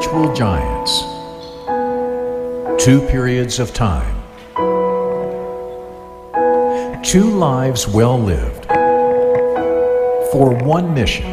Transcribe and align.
Spiritual 0.00 0.34
giants. 0.34 1.02
Two 2.82 3.06
periods 3.08 3.58
of 3.58 3.74
time. 3.74 4.16
Two 7.02 7.24
lives 7.24 7.86
well 7.86 8.18
lived. 8.18 8.64
For 10.32 10.58
one 10.64 10.94
mission. 10.94 11.26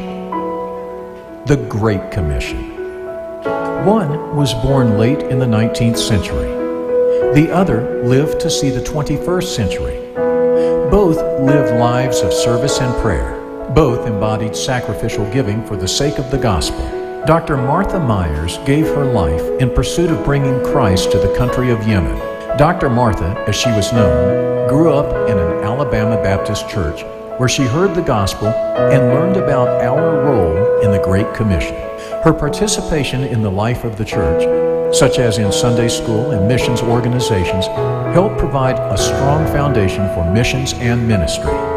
The 1.45 1.65
Great 1.69 2.11
Commission. 2.11 2.75
One 3.85 4.35
was 4.35 4.53
born 4.55 4.97
late 4.97 5.21
in 5.21 5.39
the 5.39 5.45
19th 5.45 5.97
century. 5.97 6.51
The 7.39 7.49
other 7.53 8.03
lived 8.03 8.41
to 8.41 8.49
see 8.49 8.69
the 8.69 8.81
21st 8.81 9.55
century. 9.55 9.97
Both 10.91 11.17
lived 11.41 11.79
lives 11.79 12.19
of 12.19 12.33
service 12.33 12.81
and 12.81 12.93
prayer. 13.01 13.39
Both 13.73 14.05
embodied 14.05 14.57
sacrificial 14.57 15.31
giving 15.31 15.65
for 15.65 15.77
the 15.77 15.87
sake 15.87 16.17
of 16.17 16.29
the 16.31 16.37
gospel. 16.37 16.96
Dr. 17.27 17.57
Martha 17.57 17.99
Myers 17.99 18.57
gave 18.59 18.85
her 18.85 19.03
life 19.03 19.41
in 19.59 19.69
pursuit 19.69 20.09
of 20.09 20.23
bringing 20.23 20.63
Christ 20.63 21.11
to 21.11 21.17
the 21.17 21.35
country 21.35 21.71
of 21.71 21.85
Yemen. 21.85 22.17
Dr. 22.57 22.89
Martha, 22.89 23.43
as 23.45 23.53
she 23.53 23.69
was 23.71 23.91
known, 23.91 24.69
grew 24.69 24.93
up 24.93 25.29
in 25.29 25.37
an 25.37 25.61
Alabama 25.61 26.15
Baptist 26.23 26.69
church 26.69 27.03
where 27.37 27.49
she 27.49 27.63
heard 27.63 27.93
the 27.95 28.01
gospel 28.01 28.47
and 28.47 29.13
learned 29.13 29.35
about 29.35 29.67
our 29.83 30.23
role 30.23 30.79
in 30.79 30.91
the 30.91 31.03
Great 31.03 31.33
Commission. 31.33 31.75
Her 32.23 32.31
participation 32.31 33.25
in 33.25 33.41
the 33.41 33.51
life 33.51 33.83
of 33.83 33.97
the 33.97 34.05
church, 34.05 34.95
such 34.95 35.19
as 35.19 35.37
in 35.37 35.51
Sunday 35.51 35.89
school 35.89 36.31
and 36.31 36.47
missions 36.47 36.81
organizations, 36.81 37.65
helped 38.15 38.37
provide 38.37 38.79
a 38.79 38.97
strong 38.97 39.45
foundation 39.47 40.07
for 40.15 40.31
missions 40.31 40.71
and 40.75 41.05
ministry. 41.05 41.76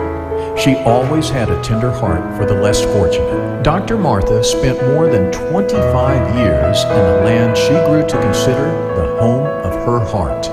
She 0.61 0.77
always 0.85 1.31
had 1.31 1.49
a 1.49 1.59
tender 1.63 1.91
heart 1.91 2.37
for 2.37 2.45
the 2.45 2.53
less 2.53 2.83
fortunate. 2.83 3.63
Dr. 3.63 3.97
Martha 3.97 4.45
spent 4.45 4.79
more 4.89 5.09
than 5.09 5.33
25 5.33 6.37
years 6.37 6.85
in 6.85 6.91
a 6.91 7.25
land 7.25 7.57
she 7.57 7.71
grew 7.89 8.07
to 8.07 8.21
consider 8.21 8.67
the 8.95 9.17
home 9.19 9.47
of 9.47 9.73
her 9.87 10.05
heart. 10.05 10.45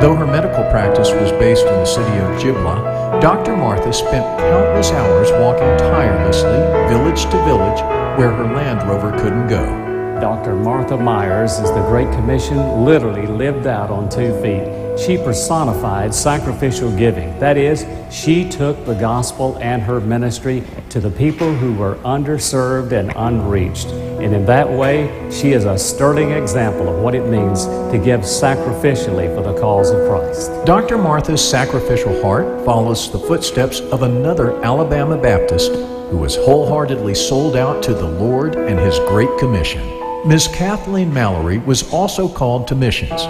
Though 0.00 0.14
her 0.14 0.26
medical 0.26 0.62
practice 0.70 1.10
was 1.10 1.32
based 1.32 1.66
in 1.66 1.74
the 1.74 1.84
city 1.84 2.16
of 2.18 2.40
Jibla, 2.40 3.20
Dr. 3.20 3.56
Martha 3.56 3.92
spent 3.92 4.24
countless 4.38 4.92
hours 4.92 5.32
walking 5.32 5.76
tirelessly, 5.78 6.58
village 6.88 7.24
to 7.24 7.44
village, 7.44 7.80
where 8.16 8.30
her 8.30 8.44
Land 8.54 8.88
Rover 8.88 9.10
couldn't 9.18 9.48
go. 9.48 9.85
Dr. 10.20 10.54
Martha 10.54 10.96
Myers 10.96 11.58
is 11.58 11.70
the 11.72 11.86
Great 11.88 12.10
Commission 12.12 12.84
literally 12.84 13.26
lived 13.26 13.66
out 13.66 13.90
on 13.90 14.08
two 14.08 14.32
feet. 14.40 14.98
She 14.98 15.18
personified 15.18 16.14
sacrificial 16.14 16.90
giving. 16.96 17.38
That 17.38 17.58
is, 17.58 17.84
she 18.10 18.48
took 18.48 18.82
the 18.86 18.94
gospel 18.94 19.58
and 19.58 19.82
her 19.82 20.00
ministry 20.00 20.64
to 20.88 21.00
the 21.00 21.10
people 21.10 21.54
who 21.54 21.74
were 21.74 21.96
underserved 21.96 22.92
and 22.92 23.12
unreached. 23.14 23.88
And 23.88 24.34
in 24.34 24.46
that 24.46 24.66
way, 24.66 25.30
she 25.30 25.52
is 25.52 25.64
a 25.64 25.76
sterling 25.76 26.30
example 26.30 26.88
of 26.88 27.02
what 27.02 27.14
it 27.14 27.26
means 27.26 27.66
to 27.66 28.00
give 28.02 28.20
sacrificially 28.20 29.34
for 29.36 29.42
the 29.42 29.60
cause 29.60 29.90
of 29.90 30.08
Christ. 30.08 30.50
Dr. 30.64 30.96
Martha's 30.96 31.46
sacrificial 31.46 32.22
heart 32.22 32.64
follows 32.64 33.12
the 33.12 33.18
footsteps 33.18 33.80
of 33.80 34.02
another 34.02 34.64
Alabama 34.64 35.18
Baptist 35.18 35.72
who 35.72 36.16
was 36.16 36.36
wholeheartedly 36.36 37.14
sold 37.14 37.54
out 37.54 37.82
to 37.82 37.92
the 37.92 38.08
Lord 38.08 38.56
and 38.56 38.78
His 38.78 38.98
Great 39.00 39.36
Commission. 39.38 40.05
Ms. 40.26 40.48
Kathleen 40.48 41.14
Mallory 41.14 41.58
was 41.58 41.88
also 41.92 42.28
called 42.28 42.66
to 42.66 42.74
missions. 42.74 43.20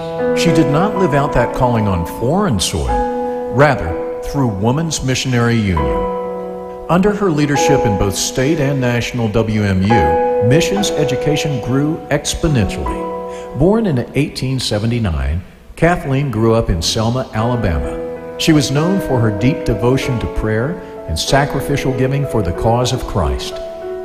She 0.40 0.48
did 0.54 0.72
not 0.72 0.96
live 0.96 1.12
out 1.12 1.34
that 1.34 1.54
calling 1.54 1.86
on 1.86 2.06
foreign 2.18 2.58
soil, 2.58 3.52
rather, 3.52 4.22
through 4.22 4.48
Woman's 4.48 5.04
Missionary 5.04 5.56
Union. 5.56 6.86
Under 6.88 7.12
her 7.12 7.30
leadership 7.30 7.84
in 7.84 7.98
both 7.98 8.16
state 8.16 8.60
and 8.60 8.80
national 8.80 9.28
WMU, 9.28 10.48
missions 10.48 10.90
education 10.90 11.62
grew 11.66 11.98
exponentially. 12.08 13.58
Born 13.58 13.84
in 13.84 13.96
1879, 13.96 15.42
Kathleen 15.76 16.30
grew 16.30 16.54
up 16.54 16.70
in 16.70 16.80
Selma, 16.80 17.28
Alabama. 17.34 18.38
She 18.40 18.54
was 18.54 18.70
known 18.70 19.00
for 19.00 19.20
her 19.20 19.38
deep 19.38 19.66
devotion 19.66 20.18
to 20.20 20.34
prayer 20.36 20.78
and 21.08 21.18
sacrificial 21.18 21.92
giving 21.98 22.26
for 22.28 22.40
the 22.40 22.54
cause 22.54 22.94
of 22.94 23.04
Christ 23.04 23.52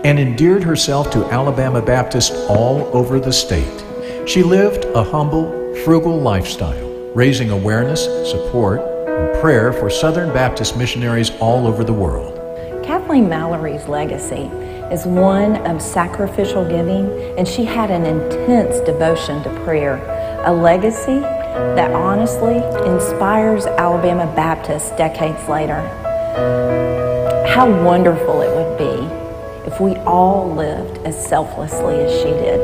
and 0.04 0.18
endeared 0.18 0.64
herself 0.64 1.12
to 1.12 1.26
Alabama 1.26 1.82
Baptists 1.82 2.32
all 2.50 2.90
over 2.96 3.20
the 3.20 3.32
state. 3.32 3.84
She 4.28 4.42
lived 4.42 4.86
a 4.96 5.04
humble, 5.04 5.76
frugal 5.84 6.20
lifestyle, 6.20 6.90
raising 7.14 7.52
awareness, 7.52 8.06
support, 8.30 8.80
and 8.80 9.42
prayer 9.42 9.72
for 9.72 9.90
Southern 9.90 10.34
Baptist 10.34 10.76
missionaries 10.76 11.32
all 11.40 11.68
over 11.68 11.84
the 11.84 11.94
world. 11.94 12.38
Kathleen 12.84 13.30
Mallory's 13.30 13.88
legacy 13.88 14.50
is 14.92 15.06
one 15.06 15.56
of 15.68 15.82
sacrificial 15.82 16.68
giving, 16.68 17.38
and 17.38 17.48
she 17.48 17.64
had 17.64 17.92
an 17.92 18.06
intense 18.06 18.80
devotion 18.80 19.44
to 19.44 19.50
prayer, 19.64 19.98
a 20.46 20.52
legacy 20.52 21.20
that 21.20 21.92
honestly 21.94 22.58
inspires 22.92 23.68
Alabama 23.68 24.26
Baptists 24.36 24.90
decades 24.92 25.48
later. 25.48 25.82
How 27.48 27.70
wonderful 27.84 28.42
it 28.42 28.56
would 28.56 28.78
be 28.78 29.21
if 29.66 29.80
we 29.80 29.96
all 29.98 30.54
lived 30.54 30.98
as 31.06 31.28
selflessly 31.28 31.96
as 31.96 32.12
she 32.22 32.30
did. 32.30 32.60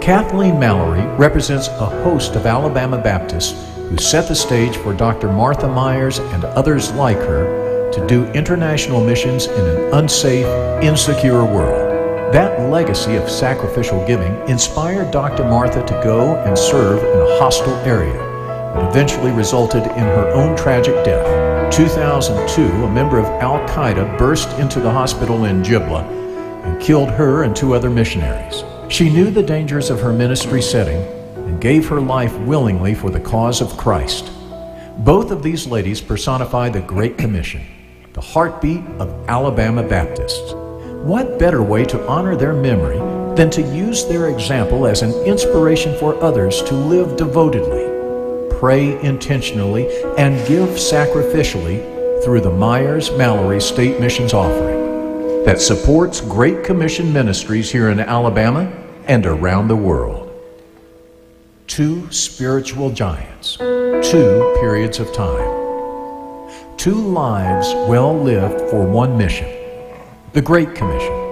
Kathleen 0.00 0.58
Mallory 0.58 1.04
represents 1.16 1.68
a 1.68 1.86
host 1.86 2.36
of 2.36 2.44
Alabama 2.46 2.98
Baptists 2.98 3.58
who 3.88 3.96
set 3.96 4.28
the 4.28 4.34
stage 4.34 4.76
for 4.76 4.92
Dr. 4.92 5.32
Martha 5.32 5.66
Myers 5.66 6.18
and 6.18 6.44
others 6.44 6.92
like 6.92 7.16
her 7.16 7.90
to 7.90 8.06
do 8.06 8.26
international 8.32 9.04
missions 9.04 9.46
in 9.46 9.66
an 9.66 9.94
unsafe, 9.94 10.46
insecure 10.82 11.44
world. 11.44 11.92
That 12.34 12.68
legacy 12.68 13.14
of 13.14 13.30
sacrificial 13.30 14.04
giving 14.06 14.36
inspired 14.48 15.10
Dr. 15.10 15.44
Martha 15.44 15.86
to 15.86 16.00
go 16.02 16.36
and 16.44 16.58
serve 16.58 16.98
in 16.98 17.20
a 17.20 17.38
hostile 17.38 17.76
area, 17.86 18.18
but 18.74 18.90
eventually 18.90 19.30
resulted 19.30 19.84
in 19.84 20.04
her 20.04 20.32
own 20.34 20.56
tragic 20.56 20.94
death. 21.04 21.53
2002, 21.74 22.62
a 22.62 22.88
member 22.88 23.18
of 23.18 23.24
Al 23.42 23.58
Qaeda 23.66 24.16
burst 24.16 24.48
into 24.60 24.78
the 24.78 24.92
hospital 24.92 25.46
in 25.46 25.64
Jibla 25.64 26.04
and 26.64 26.80
killed 26.80 27.10
her 27.10 27.42
and 27.42 27.56
two 27.56 27.74
other 27.74 27.90
missionaries. 27.90 28.62
She 28.88 29.10
knew 29.10 29.28
the 29.32 29.42
dangers 29.42 29.90
of 29.90 30.00
her 30.00 30.12
ministry 30.12 30.62
setting 30.62 31.02
and 31.34 31.60
gave 31.60 31.88
her 31.88 32.00
life 32.00 32.32
willingly 32.42 32.94
for 32.94 33.10
the 33.10 33.18
cause 33.18 33.60
of 33.60 33.76
Christ. 33.76 34.30
Both 34.98 35.32
of 35.32 35.42
these 35.42 35.66
ladies 35.66 36.00
personify 36.00 36.68
the 36.68 36.80
Great 36.80 37.18
Commission, 37.18 37.62
the 38.12 38.20
heartbeat 38.20 38.84
of 39.00 39.28
Alabama 39.28 39.82
Baptists. 39.82 40.52
What 41.02 41.40
better 41.40 41.60
way 41.60 41.84
to 41.86 42.06
honor 42.06 42.36
their 42.36 42.54
memory 42.54 42.98
than 43.34 43.50
to 43.50 43.62
use 43.62 44.04
their 44.04 44.28
example 44.28 44.86
as 44.86 45.02
an 45.02 45.12
inspiration 45.24 45.98
for 45.98 46.22
others 46.22 46.62
to 46.62 46.74
live 46.74 47.16
devotedly? 47.16 47.83
Pray 48.64 48.98
intentionally, 49.02 49.86
and 50.16 50.38
give 50.48 50.70
sacrificially 50.70 52.24
through 52.24 52.40
the 52.40 52.48
Myers 52.48 53.10
Mallory 53.10 53.60
State 53.60 54.00
Missions 54.00 54.32
offering 54.32 55.44
that 55.44 55.60
supports 55.60 56.22
Great 56.22 56.64
Commission 56.64 57.12
ministries 57.12 57.70
here 57.70 57.90
in 57.90 58.00
Alabama 58.00 58.72
and 59.06 59.26
around 59.26 59.68
the 59.68 59.76
world. 59.76 60.32
Two 61.66 62.10
spiritual 62.10 62.88
giants, 62.88 63.58
two 63.58 64.56
periods 64.60 64.98
of 64.98 65.12
time, 65.12 66.48
two 66.78 66.94
lives 66.94 67.68
well 67.86 68.18
lived 68.18 68.70
for 68.70 68.86
one 68.86 69.18
mission 69.18 69.46
the 70.32 70.40
Great 70.40 70.74
Commission. 70.74 71.23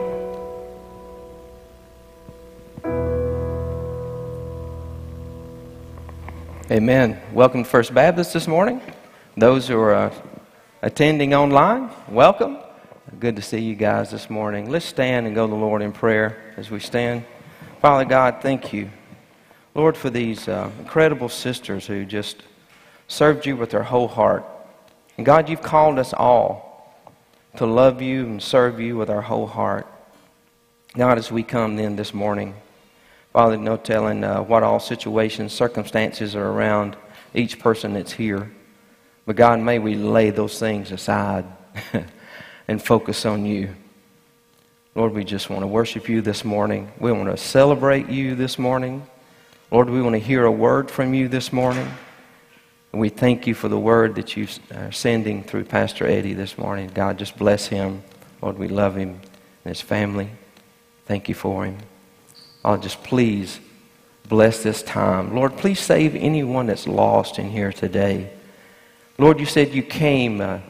Amen. 6.72 7.20
Welcome 7.34 7.64
to 7.64 7.68
First 7.68 7.92
Baptist 7.92 8.32
this 8.32 8.48
morning. 8.48 8.80
Those 9.36 9.68
who 9.68 9.78
are 9.78 9.94
uh, 9.94 10.14
attending 10.80 11.34
online, 11.34 11.90
welcome. 12.08 12.56
Good 13.20 13.36
to 13.36 13.42
see 13.42 13.58
you 13.58 13.74
guys 13.74 14.10
this 14.10 14.30
morning. 14.30 14.70
Let's 14.70 14.86
stand 14.86 15.26
and 15.26 15.34
go 15.34 15.46
to 15.46 15.50
the 15.50 15.54
Lord 15.54 15.82
in 15.82 15.92
prayer 15.92 16.54
as 16.56 16.70
we 16.70 16.80
stand. 16.80 17.26
Father 17.82 18.06
God, 18.06 18.38
thank 18.40 18.72
you, 18.72 18.88
Lord, 19.74 19.98
for 19.98 20.08
these 20.08 20.48
uh, 20.48 20.70
incredible 20.78 21.28
sisters 21.28 21.86
who 21.86 22.06
just 22.06 22.42
served 23.06 23.44
you 23.44 23.54
with 23.54 23.68
their 23.68 23.82
whole 23.82 24.08
heart. 24.08 24.42
And 25.18 25.26
God, 25.26 25.50
you've 25.50 25.60
called 25.60 25.98
us 25.98 26.14
all 26.14 26.96
to 27.58 27.66
love 27.66 28.00
you 28.00 28.24
and 28.24 28.42
serve 28.42 28.80
you 28.80 28.96
with 28.96 29.10
our 29.10 29.20
whole 29.20 29.46
heart. 29.46 29.86
God, 30.96 31.18
as 31.18 31.30
we 31.30 31.42
come 31.42 31.76
then 31.76 31.96
this 31.96 32.14
morning, 32.14 32.54
Father, 33.32 33.56
no 33.56 33.78
telling 33.78 34.24
uh, 34.24 34.42
what 34.42 34.62
all 34.62 34.78
situations, 34.78 35.52
circumstances 35.52 36.36
are 36.36 36.48
around 36.48 36.96
each 37.34 37.58
person 37.58 37.94
that's 37.94 38.12
here. 38.12 38.52
But 39.24 39.36
God, 39.36 39.60
may 39.60 39.78
we 39.78 39.94
lay 39.94 40.30
those 40.30 40.58
things 40.58 40.92
aside 40.92 41.44
and 42.68 42.82
focus 42.82 43.24
on 43.24 43.46
you. 43.46 43.74
Lord, 44.94 45.14
we 45.14 45.24
just 45.24 45.48
want 45.48 45.62
to 45.62 45.66
worship 45.66 46.08
you 46.08 46.20
this 46.20 46.44
morning. 46.44 46.92
We 46.98 47.12
want 47.12 47.30
to 47.30 47.36
celebrate 47.38 48.10
you 48.10 48.34
this 48.34 48.58
morning. 48.58 49.06
Lord, 49.70 49.88
we 49.88 50.02
want 50.02 50.14
to 50.14 50.18
hear 50.18 50.44
a 50.44 50.52
word 50.52 50.90
from 50.90 51.14
you 51.14 51.28
this 51.28 51.50
morning. 51.50 51.90
And 52.92 53.00
we 53.00 53.08
thank 53.08 53.46
you 53.46 53.54
for 53.54 53.68
the 53.68 53.78
word 53.78 54.16
that 54.16 54.36
you 54.36 54.46
are 54.74 54.92
sending 54.92 55.42
through 55.42 55.64
Pastor 55.64 56.06
Eddie 56.06 56.34
this 56.34 56.58
morning. 56.58 56.90
God, 56.92 57.18
just 57.18 57.38
bless 57.38 57.66
him. 57.66 58.02
Lord, 58.42 58.58
we 58.58 58.68
love 58.68 58.94
him 58.96 59.18
and 59.64 59.74
his 59.74 59.80
family. 59.80 60.28
Thank 61.06 61.30
you 61.30 61.34
for 61.34 61.64
him. 61.64 61.78
I'll 62.64 62.78
just 62.78 63.02
please 63.02 63.60
bless 64.28 64.62
this 64.62 64.82
time. 64.82 65.34
Lord, 65.34 65.56
please 65.56 65.80
save 65.80 66.14
anyone 66.14 66.66
that's 66.66 66.86
lost 66.86 67.38
in 67.38 67.50
here 67.50 67.72
today. 67.72 68.30
Lord, 69.18 69.40
you 69.40 69.46
said 69.46 69.74
you 69.74 69.82
came 69.82 70.40
uh, 70.40 70.60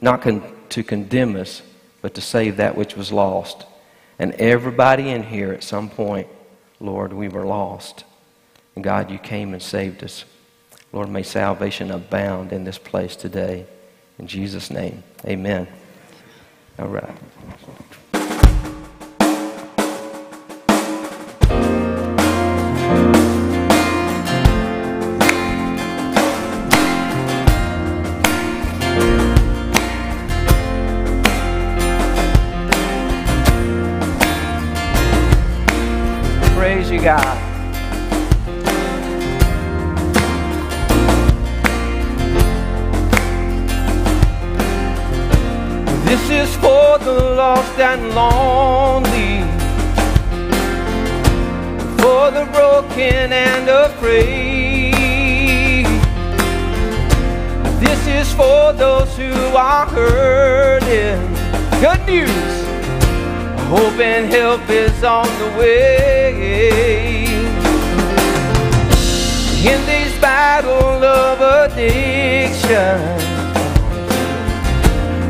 not 0.00 0.22
con- 0.22 0.42
to 0.70 0.82
condemn 0.82 1.36
us, 1.36 1.62
but 2.02 2.14
to 2.14 2.20
save 2.20 2.56
that 2.56 2.76
which 2.76 2.96
was 2.96 3.12
lost. 3.12 3.64
And 4.18 4.32
everybody 4.34 5.10
in 5.10 5.22
here 5.22 5.52
at 5.52 5.62
some 5.62 5.88
point, 5.88 6.26
Lord, 6.80 7.12
we 7.12 7.28
were 7.28 7.46
lost. 7.46 8.04
And 8.74 8.84
God, 8.84 9.10
you 9.10 9.18
came 9.18 9.52
and 9.52 9.62
saved 9.62 10.02
us. 10.02 10.24
Lord, 10.92 11.08
may 11.08 11.22
salvation 11.22 11.90
abound 11.90 12.52
in 12.52 12.64
this 12.64 12.78
place 12.78 13.14
today. 13.14 13.66
In 14.18 14.26
Jesus' 14.26 14.70
name, 14.70 15.02
amen. 15.24 15.68
All 16.78 16.88
right. 16.88 17.16
You, 36.98 37.04
God. 37.04 37.38
This 46.04 46.30
is 46.30 46.54
for 46.56 46.98
the 46.98 47.34
lost 47.36 47.78
and 47.78 48.14
lonely, 48.14 49.42
for 51.98 52.30
the 52.30 52.46
broken 52.52 53.32
and 53.32 53.68
afraid. 53.68 54.94
This 57.80 58.06
is 58.06 58.32
for 58.34 58.72
those 58.72 59.16
who 59.16 59.32
are 59.56 59.86
hurting. 59.86 61.20
Good 61.80 62.06
news. 62.06 62.57
Hope 63.68 64.00
and 64.00 64.32
help 64.32 64.66
is 64.70 65.04
on 65.04 65.26
the 65.38 65.48
way. 65.58 67.26
In 69.60 69.84
this 69.84 70.18
battle 70.22 71.04
of 71.04 71.38
addiction, 71.42 72.98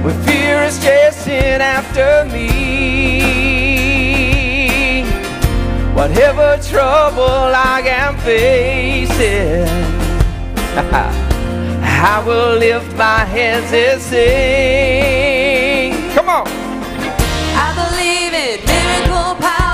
when 0.04 0.14
fear 0.22 0.62
is 0.62 0.78
chasing 0.80 1.60
after 1.60 2.26
me, 2.32 3.18
whatever 5.92 6.58
trouble 6.62 7.52
I 7.52 7.80
am 7.86 8.16
facing, 8.18 9.66
I 12.06 12.22
will 12.24 12.56
lift 12.56 12.96
my 12.96 13.24
hands 13.24 13.72
and 13.72 14.00
sing. 14.00 15.92
Come 16.14 16.28
on. 16.28 16.68
I 17.60 17.68
believe 17.74 18.32
in 18.34 18.56
miracle 18.70 19.34
power 19.42 19.67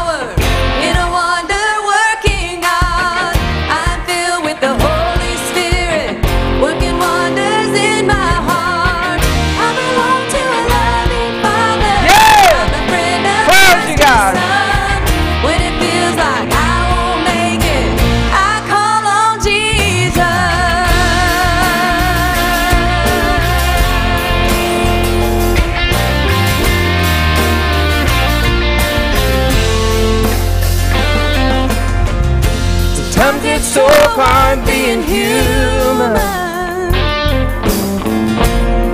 so 33.75 33.89
hard 33.91 34.65
being 34.65 35.03
human. 35.03 36.15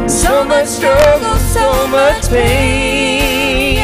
So 0.09 0.43
much 0.43 0.69
struggle, 0.69 1.37
so 1.37 1.87
much 1.89 2.31
pain. 2.31 3.77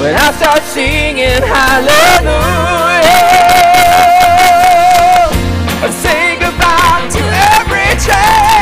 When 0.00 0.16
I 0.16 0.32
start 0.32 0.62
singing 0.64 1.42
hallelujah, 1.54 2.32
I 5.78 5.88
say 6.02 6.34
goodbye 6.42 7.06
to 7.14 7.22
every 7.54 7.90
chain. 8.04 8.61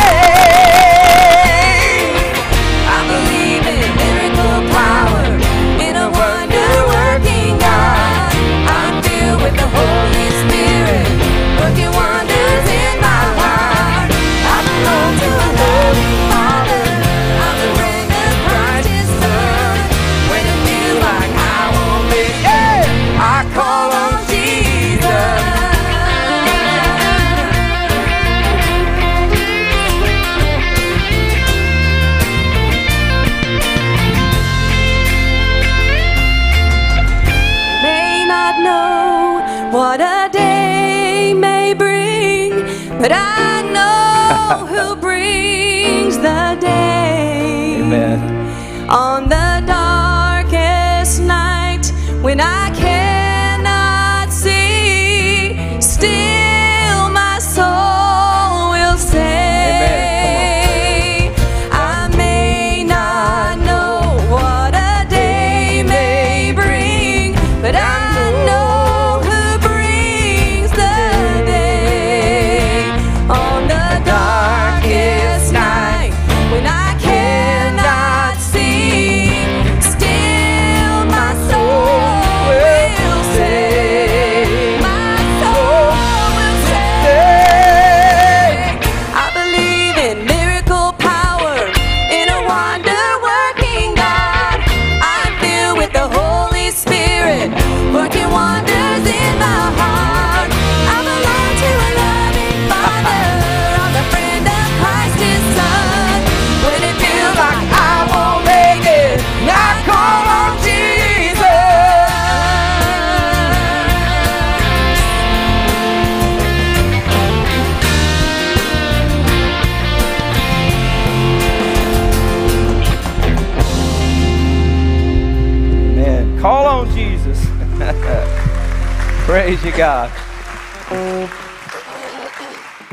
You, 129.80 129.87
God. 129.87 130.10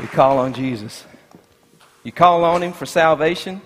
We 0.00 0.06
call 0.06 0.38
on 0.38 0.54
Jesus. 0.54 1.04
You 2.02 2.12
call 2.12 2.44
on 2.44 2.62
Him 2.62 2.72
for 2.72 2.86
salvation, 2.86 3.60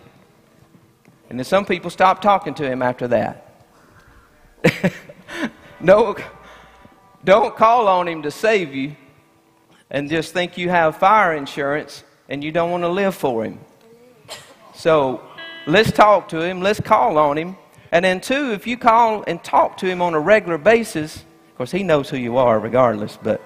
and 1.31 1.39
then 1.39 1.45
some 1.45 1.65
people 1.65 1.89
stop 1.89 2.21
talking 2.21 2.53
to 2.55 2.69
Him 2.69 2.83
after 2.83 3.07
that. 3.07 3.65
no, 5.81 6.17
don't 7.23 7.55
call 7.55 7.87
on 7.87 8.09
him 8.09 8.23
to 8.23 8.33
save 8.33 8.75
you 8.75 8.97
and 9.89 10.11
just 10.11 10.33
think 10.33 10.59
you 10.59 10.69
have 10.71 10.97
fire 10.97 11.37
insurance 11.37 12.03
and 12.29 12.43
you 12.43 12.51
don't 12.51 12.73
want 12.73 12.83
to 12.83 12.89
live 12.89 13.15
for 13.15 13.45
him. 13.45 13.61
So 14.75 15.23
let's 15.69 15.93
talk 15.93 16.29
to 16.31 16.41
him, 16.41 16.61
let's 16.61 16.81
call 16.81 17.19
on 17.19 17.39
him. 17.39 17.57
And 17.93 18.05
then, 18.05 18.21
two, 18.21 18.51
if 18.53 18.67
you 18.67 18.77
call 18.77 19.23
and 19.29 19.45
talk 19.45 19.77
to 19.77 19.87
him 19.87 20.03
on 20.03 20.15
a 20.15 20.21
regular 20.21 20.59
basis, 20.59 21.25
course, 21.63 21.71
he 21.71 21.85
knows 21.85 22.11
who 22.11 22.17
you 22.17 22.39
are 22.39 22.59
regardless, 22.59 23.17
but 23.23 23.41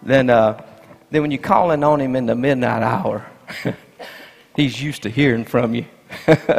then, 0.00 0.30
uh, 0.30 0.64
then 1.10 1.22
when 1.22 1.32
you're 1.32 1.42
calling 1.42 1.82
on 1.82 2.00
him 2.00 2.14
in 2.14 2.24
the 2.24 2.36
midnight 2.36 2.84
hour, 2.84 3.26
he's 4.54 4.80
used 4.80 5.02
to 5.02 5.10
hearing 5.10 5.44
from 5.44 5.74
you. 5.74 5.84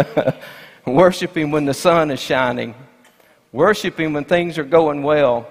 Worship 0.85 1.37
him 1.37 1.51
when 1.51 1.63
the 1.63 1.73
sun 1.73 2.11
is 2.11 2.19
shining. 2.19 2.75
Worship 3.53 3.97
him 3.97 4.11
when 4.11 4.25
things 4.25 4.57
are 4.57 4.65
going 4.65 5.03
well 5.03 5.47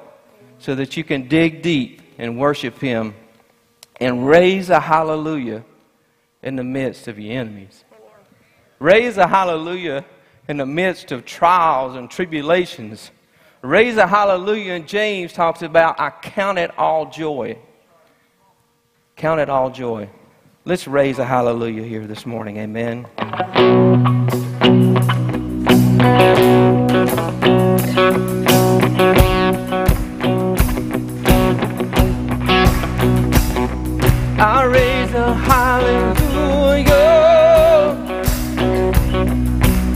so 0.59 0.75
that 0.75 0.99
you 0.99 1.03
can 1.03 1.29
dig 1.29 1.63
deep 1.63 2.03
and 2.19 2.39
worship 2.39 2.79
him 2.79 3.15
and 4.03 4.27
raise 4.27 4.69
a 4.69 4.81
hallelujah 4.81 5.65
in 6.43 6.57
the 6.57 6.65
midst 6.65 7.09
of 7.09 7.19
your 7.19 7.41
enemies. 7.41 7.85
Raise 8.79 9.17
a 9.17 9.27
hallelujah 9.27 10.05
in 10.47 10.59
the 10.59 10.67
midst 10.67 11.11
of 11.11 11.25
trials 11.25 11.97
and 11.97 12.11
tribulations. 12.11 13.11
Raise 13.63 13.97
a 13.97 14.09
hallelujah, 14.09 14.73
and 14.73 14.89
James 14.89 15.33
talks 15.33 15.63
about, 15.63 16.01
I 16.01 16.11
count 16.11 16.59
it 16.59 16.77
all 16.77 17.09
joy. 17.09 17.57
Count 19.15 19.39
it 19.39 19.49
all 19.49 19.71
joy. 19.71 20.11
Let's 20.65 20.89
raise 20.89 21.21
a 21.21 21.25
hallelujah 21.25 21.85
here 21.85 22.09
this 22.09 22.27
morning. 22.27 22.57
Amen. 22.57 23.07
I 34.41 34.65
raise 34.65 35.15
a 35.15 35.35
hallelujah 35.35 36.83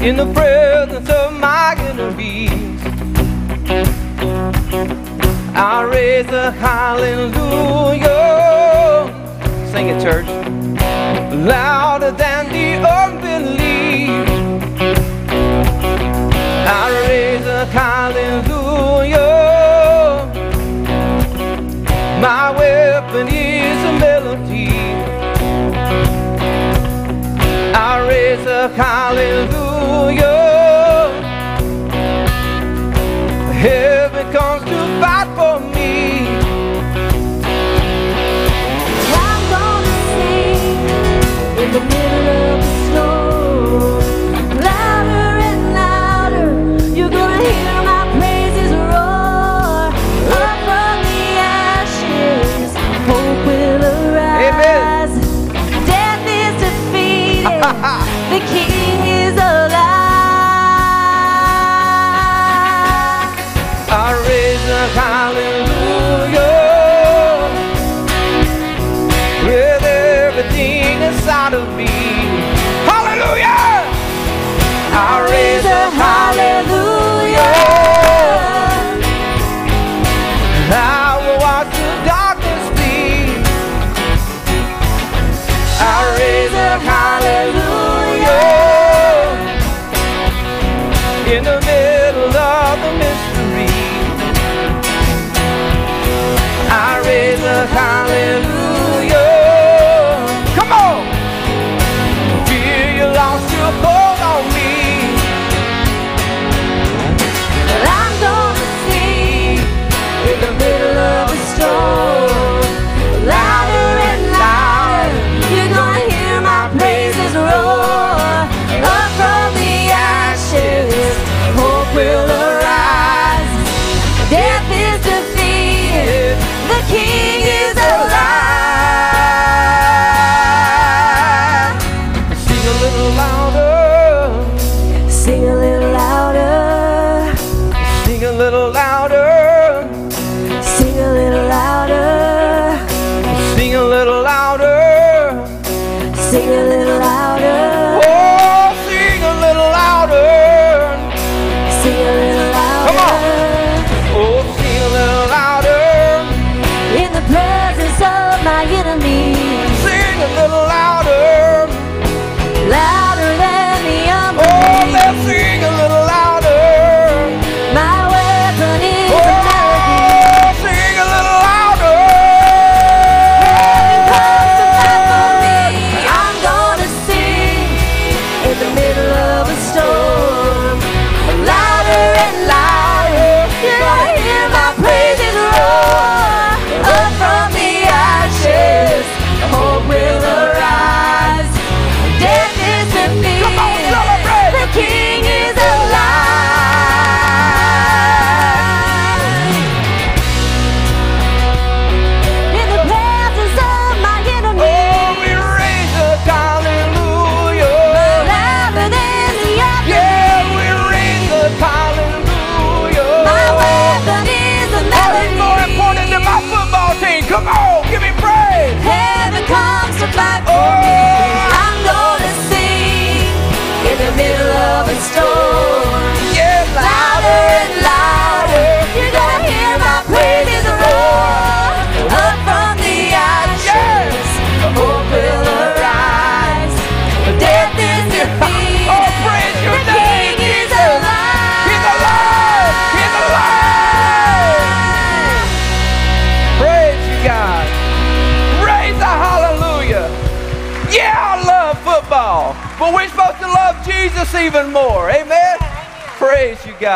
in 0.08 0.16
the 0.16 0.32
presence 0.32 0.75
I 5.58 5.84
raise 5.84 6.26
a 6.26 6.50
hallelujah. 6.52 8.10
Sing 9.72 9.88
it, 9.88 10.02
church. 10.02 10.26
Louder 11.32 12.12
than 12.12 12.52
the 12.52 12.74
unbelief. 12.86 14.28
I 16.68 16.90
raise 17.08 17.46
a 17.46 17.64
hallelujah. 17.64 18.45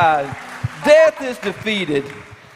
Death 0.01 1.21
is 1.21 1.37
defeated. 1.37 2.11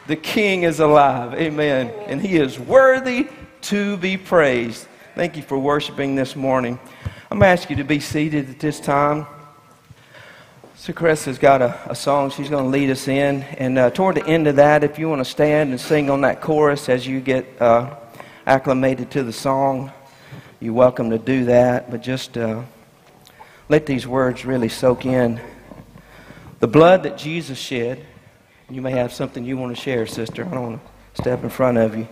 The 0.07 0.17
King 0.17 0.63
is 0.63 0.81
alive. 0.81 1.35
Amen. 1.35 1.93
And 2.07 2.23
he 2.23 2.37
is 2.37 2.59
worthy 2.59 3.29
to 3.63 3.99
be 3.99 4.17
praised. 4.17 4.87
Thank 5.15 5.37
you 5.37 5.43
for 5.43 5.59
worshiping 5.59 6.15
this 6.15 6.37
morning. 6.37 6.79
I'm 7.31 7.39
going 7.39 7.43
to 7.43 7.61
ask 7.61 7.69
you 7.69 7.77
to 7.77 7.85
be 7.85 8.01
seated 8.01 8.49
at 8.49 8.61
this 8.61 8.81
time. 8.81 9.27
So 10.75 10.95
Chris 10.95 11.27
has 11.27 11.37
got 11.39 11.61
a, 11.61 11.79
a 11.91 11.95
song 11.95 12.31
she's 12.31 12.49
going 12.49 12.65
to 12.65 12.71
lead 12.71 12.89
us 12.89 13.09
in. 13.09 13.43
And 13.43 13.77
uh, 13.79 13.91
toward 13.91 14.17
the 14.17 14.27
end 14.27 14.47
of 14.47 14.57
that, 14.57 14.83
if 14.83 14.99
you 14.99 15.11
want 15.11 15.21
to 15.21 15.31
stand 15.31 15.69
and 15.69 15.79
sing 15.79 16.09
on 16.09 16.23
that 16.23 16.41
chorus 16.41 16.89
as 16.89 17.07
you 17.07 17.21
get 17.21 17.61
uh, 17.61 17.95
acclimated 18.47 19.11
to 19.11 19.23
the 19.23 19.35
song, 19.35 19.93
you're 20.61 20.73
welcome 20.73 21.11
to 21.11 21.19
do 21.19 21.45
that. 21.45 21.91
But 21.91 22.03
just 22.03 22.39
uh, 22.39 22.63
let 23.69 23.85
these 23.85 24.07
words 24.07 24.47
really 24.47 24.71
soak 24.71 25.05
in. 25.05 25.43
The 26.65 26.69
blood 26.69 27.03
that 27.03 27.19
Jesus 27.19 27.59
shed. 27.59 28.03
You 28.71 28.81
may 28.81 28.93
have 28.93 29.13
something 29.13 29.45
you 29.45 29.59
want 29.59 29.77
to 29.77 29.83
share, 29.83 30.07
sister. 30.07 30.47
I 30.47 30.49
don't 30.49 30.63
want 30.63 30.81
to 31.15 31.21
step 31.21 31.45
in 31.45 31.51
front 31.51 31.77
of 31.77 31.95
you. 31.95 32.09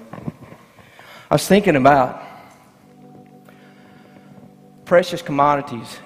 I 1.30 1.34
was 1.36 1.48
thinking 1.48 1.74
about 1.74 2.22
precious 4.84 5.22
commodities 5.22 5.98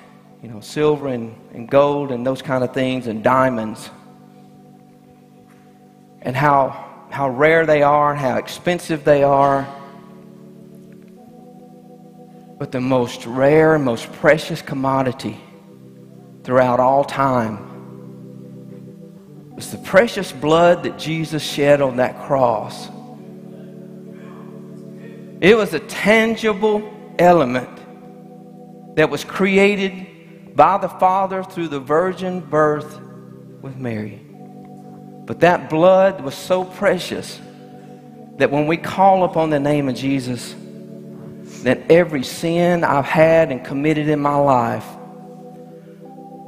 you 0.44 0.48
know, 0.48 0.60
silver 0.60 1.08
and, 1.08 1.34
and 1.54 1.68
gold 1.68 2.12
and 2.12 2.24
those 2.24 2.40
kind 2.40 2.62
of 2.62 2.72
things 2.72 3.08
and 3.08 3.24
diamonds. 3.24 3.90
And 6.22 6.36
how, 6.36 7.08
how 7.10 7.30
rare 7.30 7.66
they 7.66 7.82
are 7.82 8.12
and 8.12 8.20
how 8.20 8.36
expensive 8.36 9.02
they 9.02 9.24
are. 9.24 9.66
But 12.60 12.70
the 12.70 12.80
most 12.80 13.26
rare 13.26 13.74
and 13.74 13.84
most 13.84 14.12
precious 14.12 14.62
commodity 14.62 15.36
throughout 16.44 16.78
all 16.78 17.02
time 17.02 17.72
was 19.56 19.72
the 19.72 19.78
precious 19.78 20.30
blood 20.30 20.82
that 20.82 20.98
Jesus 20.98 21.42
shed 21.42 21.80
on 21.80 21.96
that 21.96 22.20
cross. 22.26 22.88
It 25.40 25.56
was 25.56 25.72
a 25.72 25.80
tangible 25.80 27.14
element 27.18 27.70
that 28.96 29.08
was 29.08 29.24
created 29.24 30.54
by 30.54 30.76
the 30.78 30.88
Father 30.88 31.42
through 31.42 31.68
the 31.68 31.80
virgin 31.80 32.40
birth 32.40 33.00
with 33.62 33.76
Mary. 33.76 34.20
But 35.26 35.40
that 35.40 35.70
blood 35.70 36.20
was 36.20 36.34
so 36.34 36.64
precious 36.64 37.40
that 38.36 38.50
when 38.50 38.66
we 38.66 38.76
call 38.76 39.24
upon 39.24 39.50
the 39.50 39.58
name 39.58 39.88
of 39.88 39.94
Jesus, 39.94 40.54
that 41.62 41.90
every 41.90 42.22
sin 42.22 42.84
I've 42.84 43.06
had 43.06 43.50
and 43.50 43.64
committed 43.64 44.08
in 44.08 44.20
my 44.20 44.36
life 44.36 44.86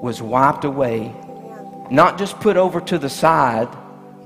was 0.00 0.22
wiped 0.22 0.64
away. 0.64 1.14
Not 1.90 2.18
just 2.18 2.38
put 2.40 2.56
over 2.56 2.80
to 2.82 2.98
the 2.98 3.08
side, 3.08 3.68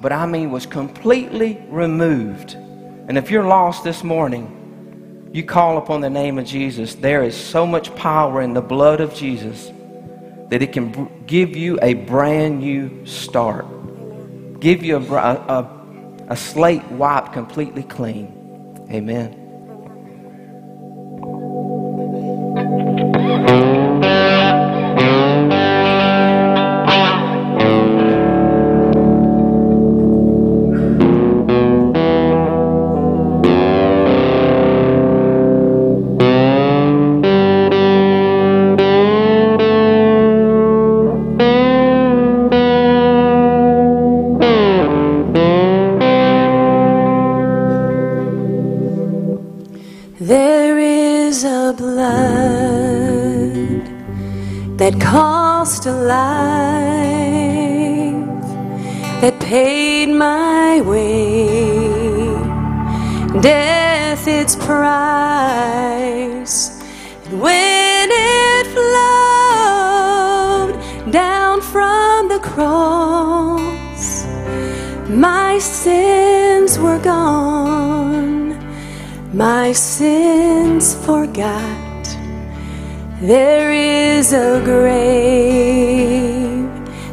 but 0.01 0.13
I 0.13 0.27
mean 0.27 0.51
was 0.51 0.67
completely 0.67 1.63
removed. 1.69 2.55
And 2.55 3.17
if 3.17 3.31
you're 3.31 3.45
lost 3.45 3.85
this 3.85 4.03
morning, 4.03 5.31
you 5.33 5.45
call 5.45 5.79
upon 5.79 6.01
the 6.01 6.11
name 6.11 6.39
of 6.39 6.45
Jesus, 6.45 6.95
there 6.95 7.23
is 7.23 7.37
so 7.37 7.67
much 7.67 7.95
power 7.95 8.43
in 8.43 8.53
the 8.53 8.61
blood 8.61 9.01
of 9.01 9.15
Jesus 9.15 9.71
that 10.51 10.61
it 10.61 10.73
can 10.73 11.25
give 11.27 11.57
you 11.57 11.79
a 11.81 11.95
brand 11.95 12.61
new 12.61 13.07
start, 13.07 13.65
give 14.61 14.83
you 14.83 14.97
a, 14.97 15.01
a, 15.01 15.35
a, 15.49 16.25
a 16.29 16.37
slate 16.37 16.85
wiped 16.91 17.33
completely 17.33 17.83
clean. 17.83 18.87
Amen. 18.91 19.42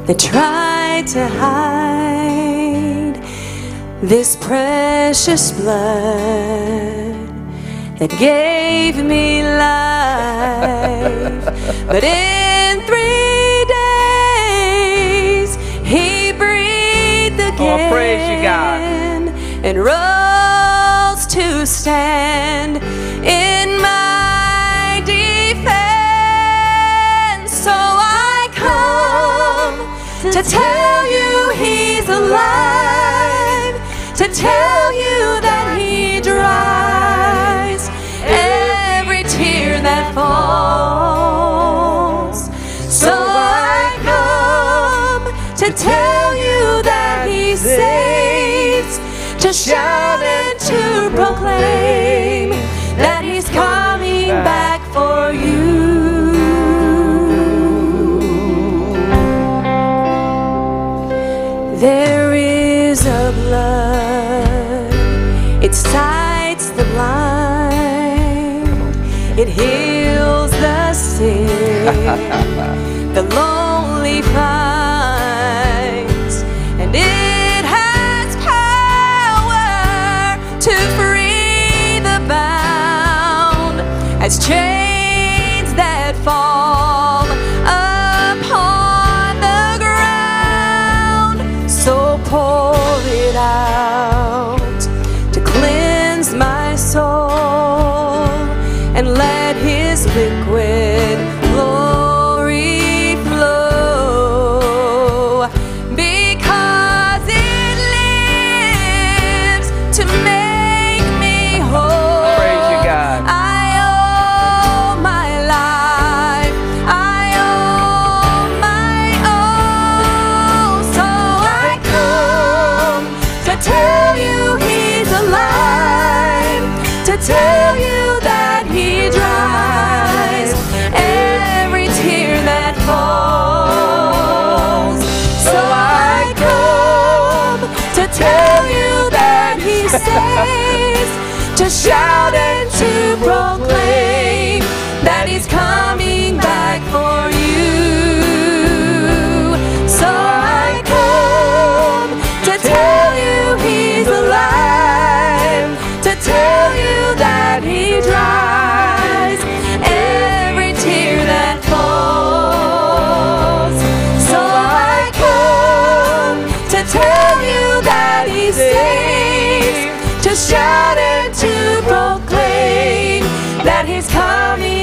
That 0.09 0.17
tried 0.17 1.05
to 1.05 1.27
hide 1.27 3.13
this 4.01 4.35
precious 4.37 5.51
blood 5.51 7.13
that 7.99 8.09
gave 8.17 9.05
me 9.05 9.43
life. 9.43 11.45
but 11.85 12.03
in 12.03 12.81
three 12.89 13.65
days, 15.45 15.55
He 15.85 16.31
breathed 16.33 17.39
again 17.39 17.61
Oh, 17.61 17.89
praise 17.93 18.27
you, 18.31 18.41
God. 18.41 18.81
and 19.63 19.77
rose 19.77 21.27
to 21.27 21.67
stand 21.67 22.77
in 23.23 23.79
my 23.79 25.03
defense. 25.05 25.69
So 27.53 27.98
to 30.41 30.49
tell 30.49 31.05
you 31.11 31.49
He's 31.55 32.07
alive, 32.07 33.75
to 34.15 34.27
tell 34.29 34.93
you 34.93 35.41
that 35.41 35.77
He 35.77 36.21
dries 36.21 37.89
every 38.23 39.23
tear 39.23 39.81
that 39.81 40.13
falls. 40.15 41.29
So 42.89 43.11
I 43.11 43.97
come 44.07 45.25
to 45.57 45.73
tell 45.73 46.35
you 46.35 46.83
that 46.83 47.27
He 47.29 47.57
saves, 47.57 48.99
to 49.43 49.51
shout 49.51 50.21
and 50.21 50.59
to 50.59 51.09
proclaim 51.17 52.08
heals 69.59 70.51
the 70.51 70.93
sick, 70.93 71.47
the 73.15 73.23
lonely 73.35 74.21
finds, 74.21 74.58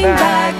coming 0.07 0.16
back 0.19 0.56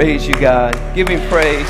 Praise 0.00 0.26
you, 0.26 0.32
God. 0.36 0.72
Give 0.94 1.08
him 1.08 1.20
praise. 1.28 1.68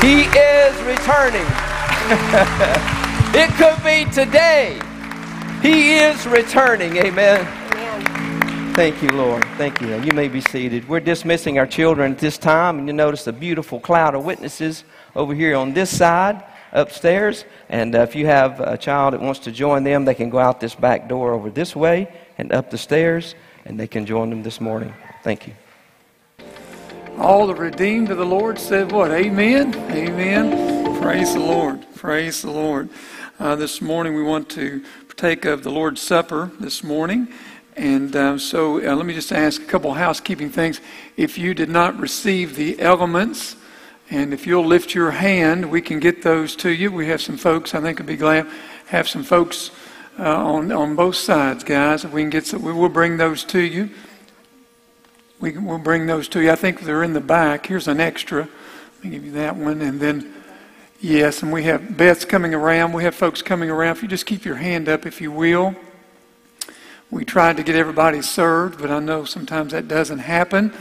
He 0.00 0.20
is 0.22 0.80
returning. 0.82 1.42
it 3.34 3.50
could 3.58 3.82
be 3.82 4.08
today. 4.12 4.80
He 5.60 5.96
is 5.96 6.24
returning. 6.28 6.96
Amen. 6.98 7.44
Thank 8.74 9.02
you, 9.02 9.08
Lord. 9.08 9.44
Thank 9.56 9.80
you. 9.80 10.00
You 10.02 10.12
may 10.12 10.28
be 10.28 10.40
seated. 10.40 10.88
We're 10.88 11.00
dismissing 11.00 11.58
our 11.58 11.66
children 11.66 12.12
at 12.12 12.18
this 12.20 12.38
time, 12.38 12.78
and 12.78 12.86
you 12.86 12.92
notice 12.92 13.26
a 13.26 13.32
beautiful 13.32 13.80
cloud 13.80 14.14
of 14.14 14.24
witnesses 14.24 14.84
over 15.16 15.34
here 15.34 15.56
on 15.56 15.72
this 15.72 15.90
side 15.90 16.44
upstairs. 16.70 17.44
And 17.68 17.96
uh, 17.96 18.02
if 18.02 18.14
you 18.14 18.26
have 18.26 18.60
a 18.60 18.78
child 18.78 19.14
that 19.14 19.20
wants 19.20 19.40
to 19.40 19.50
join 19.50 19.82
them, 19.82 20.04
they 20.04 20.14
can 20.14 20.30
go 20.30 20.38
out 20.38 20.60
this 20.60 20.76
back 20.76 21.08
door 21.08 21.32
over 21.32 21.50
this 21.50 21.74
way 21.74 22.06
and 22.38 22.52
up 22.52 22.70
the 22.70 22.78
stairs, 22.78 23.34
and 23.64 23.80
they 23.80 23.88
can 23.88 24.06
join 24.06 24.30
them 24.30 24.44
this 24.44 24.60
morning. 24.60 24.94
Thank 25.24 25.48
you. 25.48 25.54
All 27.18 27.48
the 27.48 27.54
redeemed 27.54 28.12
of 28.12 28.16
the 28.16 28.24
Lord 28.24 28.60
said 28.60 28.92
what? 28.92 29.10
Amen. 29.10 29.74
Amen. 29.90 31.02
Praise 31.02 31.34
the 31.34 31.40
Lord. 31.40 31.84
Praise 31.96 32.42
the 32.42 32.50
Lord. 32.52 32.90
Uh, 33.40 33.56
this 33.56 33.82
morning 33.82 34.14
we 34.14 34.22
want 34.22 34.48
to 34.50 34.84
partake 35.08 35.44
of 35.44 35.64
the 35.64 35.70
Lord's 35.70 36.00
Supper 36.00 36.52
this 36.60 36.84
morning. 36.84 37.26
And 37.74 38.14
uh, 38.14 38.38
so 38.38 38.76
uh, 38.76 38.94
let 38.94 39.04
me 39.04 39.14
just 39.14 39.32
ask 39.32 39.60
a 39.60 39.64
couple 39.64 39.94
housekeeping 39.94 40.48
things. 40.48 40.80
If 41.16 41.36
you 41.36 41.54
did 41.54 41.68
not 41.68 41.98
receive 41.98 42.54
the 42.54 42.80
elements, 42.80 43.56
and 44.10 44.32
if 44.32 44.46
you'll 44.46 44.66
lift 44.66 44.94
your 44.94 45.10
hand, 45.10 45.72
we 45.72 45.82
can 45.82 45.98
get 45.98 46.22
those 46.22 46.54
to 46.56 46.70
you. 46.70 46.92
We 46.92 47.08
have 47.08 47.20
some 47.20 47.36
folks, 47.36 47.74
I 47.74 47.80
think, 47.80 47.98
would 47.98 48.06
be 48.06 48.16
glad, 48.16 48.46
have 48.86 49.08
some 49.08 49.24
folks 49.24 49.72
uh, 50.20 50.22
on, 50.22 50.70
on 50.70 50.94
both 50.94 51.16
sides, 51.16 51.64
guys. 51.64 52.04
If 52.04 52.12
we 52.12 52.22
can 52.22 52.30
get 52.30 52.46
some, 52.46 52.62
we 52.62 52.72
will 52.72 52.88
bring 52.88 53.16
those 53.16 53.42
to 53.46 53.60
you. 53.60 53.90
We 55.40 55.52
can, 55.52 55.64
we'll 55.64 55.78
bring 55.78 56.06
those 56.06 56.28
to 56.28 56.40
you. 56.40 56.50
I 56.50 56.56
think 56.56 56.80
they're 56.80 57.04
in 57.04 57.12
the 57.12 57.20
back. 57.20 57.66
Here's 57.66 57.86
an 57.86 58.00
extra. 58.00 58.48
Let 58.96 59.04
me 59.04 59.10
give 59.10 59.24
you 59.24 59.32
that 59.32 59.56
one. 59.56 59.80
And 59.80 60.00
then, 60.00 60.34
yes, 61.00 61.42
and 61.42 61.52
we 61.52 61.62
have 61.64 61.96
Beth's 61.96 62.24
coming 62.24 62.54
around. 62.54 62.92
We 62.92 63.04
have 63.04 63.14
folks 63.14 63.40
coming 63.40 63.70
around. 63.70 63.96
If 63.96 64.02
you 64.02 64.08
just 64.08 64.26
keep 64.26 64.44
your 64.44 64.56
hand 64.56 64.88
up, 64.88 65.06
if 65.06 65.20
you 65.20 65.30
will. 65.30 65.76
We 67.10 67.24
tried 67.24 67.56
to 67.56 67.62
get 67.62 67.76
everybody 67.76 68.20
served, 68.20 68.80
but 68.80 68.90
I 68.90 68.98
know 68.98 69.24
sometimes 69.24 69.72
that 69.72 69.88
doesn't 69.88 70.18
happen. 70.18 70.72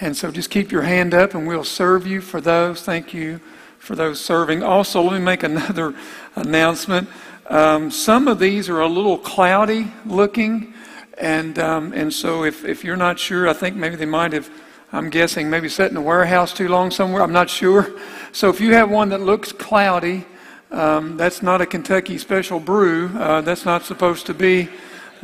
And 0.00 0.16
so 0.16 0.30
just 0.30 0.50
keep 0.50 0.72
your 0.72 0.82
hand 0.82 1.12
up 1.12 1.34
and 1.34 1.46
we'll 1.46 1.62
serve 1.62 2.06
you 2.06 2.22
for 2.22 2.40
those. 2.40 2.82
Thank 2.82 3.12
you 3.12 3.38
for 3.78 3.94
those 3.94 4.20
serving. 4.20 4.62
Also, 4.62 5.02
let 5.02 5.12
me 5.12 5.18
make 5.20 5.42
another 5.44 5.94
announcement. 6.36 7.08
Um, 7.48 7.90
some 7.90 8.28
of 8.28 8.38
these 8.38 8.68
are 8.68 8.80
a 8.80 8.88
little 8.88 9.18
cloudy 9.18 9.92
looking. 10.06 10.72
And, 11.20 11.58
um, 11.58 11.92
and 11.92 12.12
so 12.12 12.44
if, 12.44 12.64
if 12.64 12.82
you're 12.82 12.96
not 12.96 13.18
sure, 13.18 13.48
I 13.48 13.52
think 13.52 13.76
maybe 13.76 13.96
they 13.96 14.06
might 14.06 14.32
have 14.32 14.50
I'm 14.92 15.08
guessing 15.08 15.48
maybe 15.48 15.68
sat 15.68 15.92
in 15.92 15.96
a 15.96 16.00
warehouse 16.00 16.52
too 16.52 16.66
long 16.66 16.90
somewhere. 16.90 17.22
I'm 17.22 17.32
not 17.32 17.50
sure. 17.50 17.90
So 18.32 18.48
if 18.48 18.60
you 18.60 18.74
have 18.74 18.88
one 18.88 19.08
that 19.08 19.20
looks 19.20 19.50
cloudy, 19.50 20.24
um, 20.70 21.16
that's 21.16 21.42
not 21.42 21.60
a 21.60 21.66
Kentucky 21.66 22.16
special 22.16 22.60
brew. 22.60 23.08
Uh, 23.08 23.40
that's 23.40 23.64
not 23.64 23.82
supposed 23.82 24.26
to 24.26 24.34
be 24.34 24.68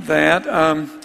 that. 0.00 0.44
Um, 0.48 1.00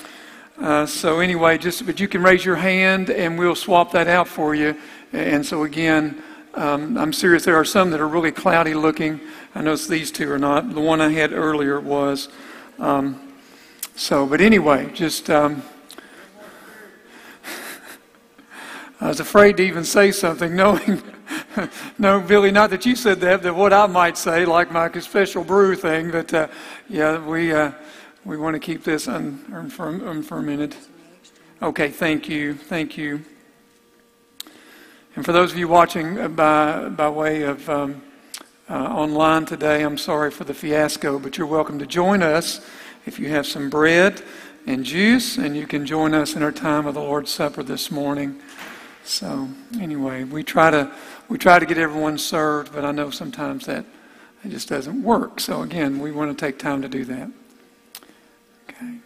uh, 0.59 0.87
so 0.87 1.19
anyway, 1.19 1.59
just 1.59 1.85
but 1.85 1.99
you 1.99 2.07
can 2.07 2.23
raise 2.23 2.43
your 2.43 2.55
hand 2.55 3.11
and 3.11 3.37
we'll 3.37 3.53
swap 3.53 3.91
that 3.91 4.07
out 4.07 4.27
for 4.27 4.55
you. 4.55 4.75
And 5.13 5.45
so 5.45 5.61
again, 5.61 6.23
um, 6.55 6.97
I'm 6.97 7.13
serious. 7.13 7.45
There 7.45 7.55
are 7.55 7.65
some 7.65 7.91
that 7.91 8.01
are 8.01 8.07
really 8.07 8.31
cloudy 8.31 8.73
looking. 8.73 9.21
I 9.53 9.61
noticed 9.61 9.87
these 9.87 10.11
two 10.11 10.31
are 10.31 10.39
not. 10.39 10.73
The 10.73 10.81
one 10.81 11.01
I 11.01 11.11
had 11.11 11.33
earlier 11.33 11.79
was. 11.79 12.29
Um, 12.79 13.30
so, 13.95 14.25
but 14.25 14.41
anyway, 14.41 14.89
just 14.93 15.29
um, 15.29 15.63
I 18.99 19.07
was 19.07 19.19
afraid 19.19 19.57
to 19.57 19.63
even 19.63 19.83
say 19.83 20.11
something, 20.11 20.55
knowing, 20.55 21.01
no, 21.97 22.21
Billy, 22.21 22.51
not 22.51 22.69
that 22.69 22.85
you 22.85 22.95
said 22.95 23.19
that, 23.21 23.41
that 23.43 23.55
what 23.55 23.73
I 23.73 23.87
might 23.87 24.17
say, 24.17 24.45
like 24.45 24.71
my 24.71 24.91
special 24.99 25.43
brew 25.43 25.75
thing, 25.75 26.11
but 26.11 26.33
uh, 26.33 26.47
yeah, 26.87 27.23
we 27.25 27.51
uh, 27.51 27.71
we 28.23 28.37
want 28.37 28.53
to 28.53 28.59
keep 28.59 28.83
this 28.83 29.07
un, 29.07 29.43
unfermented. 29.51 30.75
Okay, 31.61 31.89
thank 31.89 32.29
you, 32.29 32.53
thank 32.53 32.97
you. 32.97 33.23
And 35.15 35.25
for 35.25 35.31
those 35.31 35.51
of 35.51 35.57
you 35.57 35.67
watching 35.67 36.35
by 36.35 36.89
by 36.89 37.09
way 37.09 37.41
of 37.41 37.67
um, 37.69 38.01
uh, 38.69 38.73
online 38.73 39.45
today, 39.45 39.83
I'm 39.83 39.97
sorry 39.97 40.31
for 40.31 40.43
the 40.43 40.53
fiasco, 40.53 41.19
but 41.19 41.37
you're 41.37 41.47
welcome 41.47 41.79
to 41.79 41.85
join 41.85 42.23
us 42.23 42.61
if 43.05 43.19
you 43.19 43.29
have 43.29 43.45
some 43.47 43.69
bread 43.69 44.21
and 44.67 44.83
juice, 44.83 45.37
and 45.37 45.55
you 45.57 45.65
can 45.65 45.85
join 45.85 46.13
us 46.13 46.35
in 46.35 46.43
our 46.43 46.51
time 46.51 46.85
of 46.85 46.93
the 46.93 46.99
Lord's 46.99 47.31
Supper 47.31 47.63
this 47.63 47.89
morning. 47.89 48.39
So 49.03 49.49
anyway, 49.79 50.23
we 50.23 50.43
try 50.43 50.69
to 50.69 50.91
we 51.27 51.37
try 51.37 51.59
to 51.59 51.65
get 51.65 51.77
everyone 51.77 52.17
served, 52.17 52.73
but 52.73 52.85
I 52.85 52.91
know 52.91 53.09
sometimes 53.09 53.65
that 53.65 53.85
it 54.43 54.49
just 54.49 54.69
doesn't 54.69 55.01
work. 55.01 55.39
So 55.39 55.61
again, 55.61 55.99
we 55.99 56.11
want 56.11 56.37
to 56.37 56.45
take 56.45 56.59
time 56.59 56.81
to 56.81 56.89
do 56.89 57.05
that. 57.05 57.31
Okay. 58.69 58.97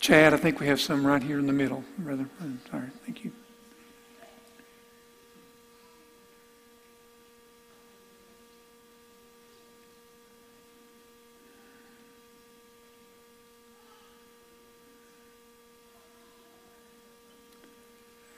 Chad, 0.00 0.34
I 0.34 0.36
think 0.36 0.60
we 0.60 0.66
have 0.68 0.80
some 0.80 1.06
right 1.06 1.22
here 1.22 1.38
in 1.38 1.46
the 1.46 1.52
middle, 1.52 1.84
brother. 1.98 2.26
Sorry. 2.70 2.88
Thank 3.04 3.24
you. 3.24 3.32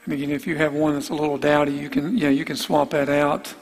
And 0.04 0.12
again, 0.12 0.30
if 0.30 0.46
you 0.46 0.56
have 0.56 0.74
one 0.74 0.92
that's 0.92 1.08
a 1.08 1.14
little 1.14 1.38
dowdy, 1.38 1.72
you 1.72 1.88
can, 1.88 2.18
yeah, 2.18 2.28
you 2.28 2.44
can 2.44 2.56
swap 2.56 2.90
that 2.90 3.08
out. 3.08 3.54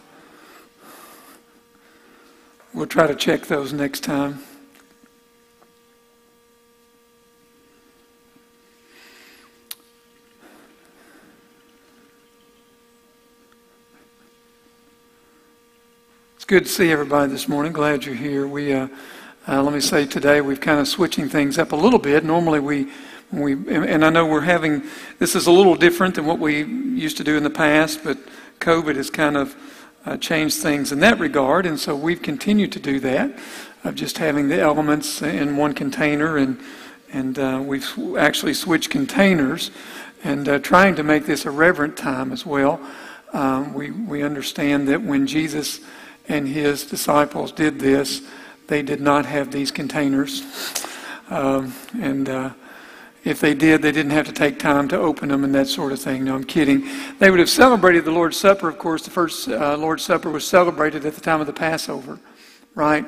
We'll 2.74 2.87
try 2.87 3.07
to 3.07 3.14
check 3.14 3.46
those 3.46 3.72
next 3.72 4.00
time. 4.00 4.42
It's 16.35 16.44
good 16.44 16.64
to 16.64 16.70
see 16.70 16.90
everybody 16.90 17.31
this 17.31 17.46
morning. 17.48 17.72
Glad 17.72 18.05
you're 18.05 18.16
here. 18.16 18.48
We, 18.48 18.72
uh, 18.72 18.88
uh, 19.46 19.62
let 19.62 19.72
me 19.72 19.81
say 19.81 20.07
today, 20.07 20.40
we've 20.40 20.61
kind 20.61 20.81
of 20.81 20.88
switching 20.88 21.28
things 21.28 21.57
up 21.57 21.70
a 21.70 21.76
little 21.76 22.00
bit. 22.00 22.24
Normally 22.24 22.59
we 22.59 22.90
we, 23.33 23.55
and 23.55 24.05
I 24.05 24.11
know 24.11 24.27
we're 24.27 24.42
having, 24.42 24.83
this 25.18 25.35
is 25.35 25.47
a 25.47 25.53
little 25.53 25.75
different 25.75 26.16
than 26.16 26.27
what 26.27 26.38
we 26.38 26.62
used 26.62 27.16
to 27.16 27.25
do 27.25 27.37
in 27.37 27.42
the 27.42 27.51
past, 27.51 28.05
but 28.05 28.18
COVID 28.61 28.97
has 28.97 29.09
kind 29.09 29.37
of 29.37 29.57
uh, 30.05 30.16
changed 30.18 30.57
things 30.57 30.92
in 30.92 31.01
that 31.01 31.18
regard. 31.18 31.64
And 31.64 31.81
so 31.81 31.97
we've 31.97 32.21
continued 32.21 32.73
to 32.73 32.81
do 32.81 33.01
that 33.01 33.38
of 33.85 33.95
just 33.95 34.18
having 34.18 34.49
the 34.49 34.61
elements 34.61 35.23
in 35.23 35.57
one 35.57 35.73
container. 35.73 36.37
And, 36.37 36.61
and 37.12 37.38
uh, 37.38 37.62
we've 37.64 38.16
actually 38.16 38.55
switched 38.55 38.90
containers 38.90 39.71
and 40.23 40.49
uh, 40.49 40.59
trying 40.59 40.95
to 40.97 41.03
make 41.03 41.25
this 41.25 41.47
a 41.47 41.51
reverent 41.51 41.97
time 41.97 42.33
as 42.33 42.45
well. 42.45 42.81
Um, 43.33 43.73
we, 43.73 43.90
we 43.90 44.23
understand 44.23 44.88
that 44.88 45.03
when 45.03 45.27
Jesus 45.27 45.81
and 46.29 46.47
his 46.47 46.85
disciples 46.85 47.51
did 47.51 47.81
this, 47.81 48.21
they 48.68 48.83
did 48.83 49.01
not 49.01 49.27
have 49.27 49.51
these 49.51 49.71
containers. 49.71 50.42
Um, 51.31 51.75
and 51.99 52.29
uh, 52.29 52.51
if 53.24 53.40
they 53.40 53.54
did, 53.54 53.82
they 53.82 53.92
didn't 53.92 54.11
have 54.11 54.26
to 54.26 54.32
take 54.32 54.58
time 54.58 54.88
to 54.88 54.98
open 54.98 55.28
them 55.28 55.44
and 55.44 55.54
that 55.54 55.68
sort 55.68 55.92
of 55.92 56.00
thing. 56.00 56.24
No, 56.24 56.35
I'm 56.35 56.44
kidding. 56.44 56.88
They 57.18 57.30
would 57.30 57.38
have 57.38 57.50
celebrated 57.50 58.04
the 58.04 58.11
Lord's 58.11 58.37
Supper. 58.37 58.68
Of 58.68 58.78
course, 58.78 59.04
the 59.04 59.11
first 59.11 59.48
uh, 59.48 59.76
Lord's 59.76 60.04
Supper 60.04 60.28
was 60.28 60.46
celebrated 60.46 61.06
at 61.06 61.14
the 61.14 61.20
time 61.20 61.40
of 61.40 61.46
the 61.46 61.52
Passover, 61.52 62.18
right? 62.74 63.06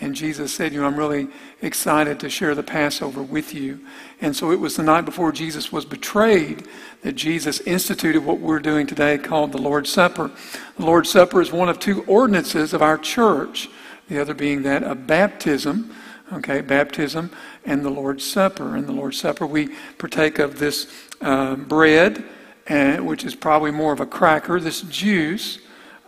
And 0.00 0.14
Jesus 0.14 0.54
said, 0.54 0.72
You 0.72 0.80
know, 0.80 0.86
I'm 0.86 0.96
really 0.96 1.28
excited 1.60 2.18
to 2.20 2.30
share 2.30 2.54
the 2.54 2.62
Passover 2.62 3.22
with 3.22 3.52
you. 3.52 3.80
And 4.22 4.34
so 4.34 4.50
it 4.50 4.58
was 4.58 4.76
the 4.76 4.82
night 4.82 5.04
before 5.04 5.30
Jesus 5.30 5.70
was 5.70 5.84
betrayed 5.84 6.66
that 7.02 7.12
Jesus 7.12 7.60
instituted 7.60 8.24
what 8.24 8.40
we're 8.40 8.60
doing 8.60 8.86
today 8.86 9.18
called 9.18 9.52
the 9.52 9.58
Lord's 9.58 9.92
Supper. 9.92 10.30
The 10.78 10.86
Lord's 10.86 11.10
Supper 11.10 11.42
is 11.42 11.52
one 11.52 11.68
of 11.68 11.78
two 11.78 12.02
ordinances 12.04 12.72
of 12.72 12.80
our 12.80 12.96
church, 12.96 13.68
the 14.08 14.18
other 14.18 14.32
being 14.32 14.62
that 14.62 14.82
of 14.82 15.06
baptism 15.06 15.94
okay, 16.32 16.60
baptism 16.60 17.30
and 17.64 17.84
the 17.84 17.90
Lord's 17.90 18.24
Supper. 18.24 18.76
In 18.76 18.86
the 18.86 18.92
Lord's 18.92 19.18
Supper, 19.18 19.46
we 19.46 19.70
partake 19.98 20.38
of 20.38 20.58
this 20.58 20.86
uh, 21.20 21.56
bread, 21.56 22.24
which 22.68 23.24
is 23.24 23.34
probably 23.34 23.70
more 23.70 23.92
of 23.92 24.00
a 24.00 24.06
cracker, 24.06 24.60
this 24.60 24.82
juice, 24.82 25.58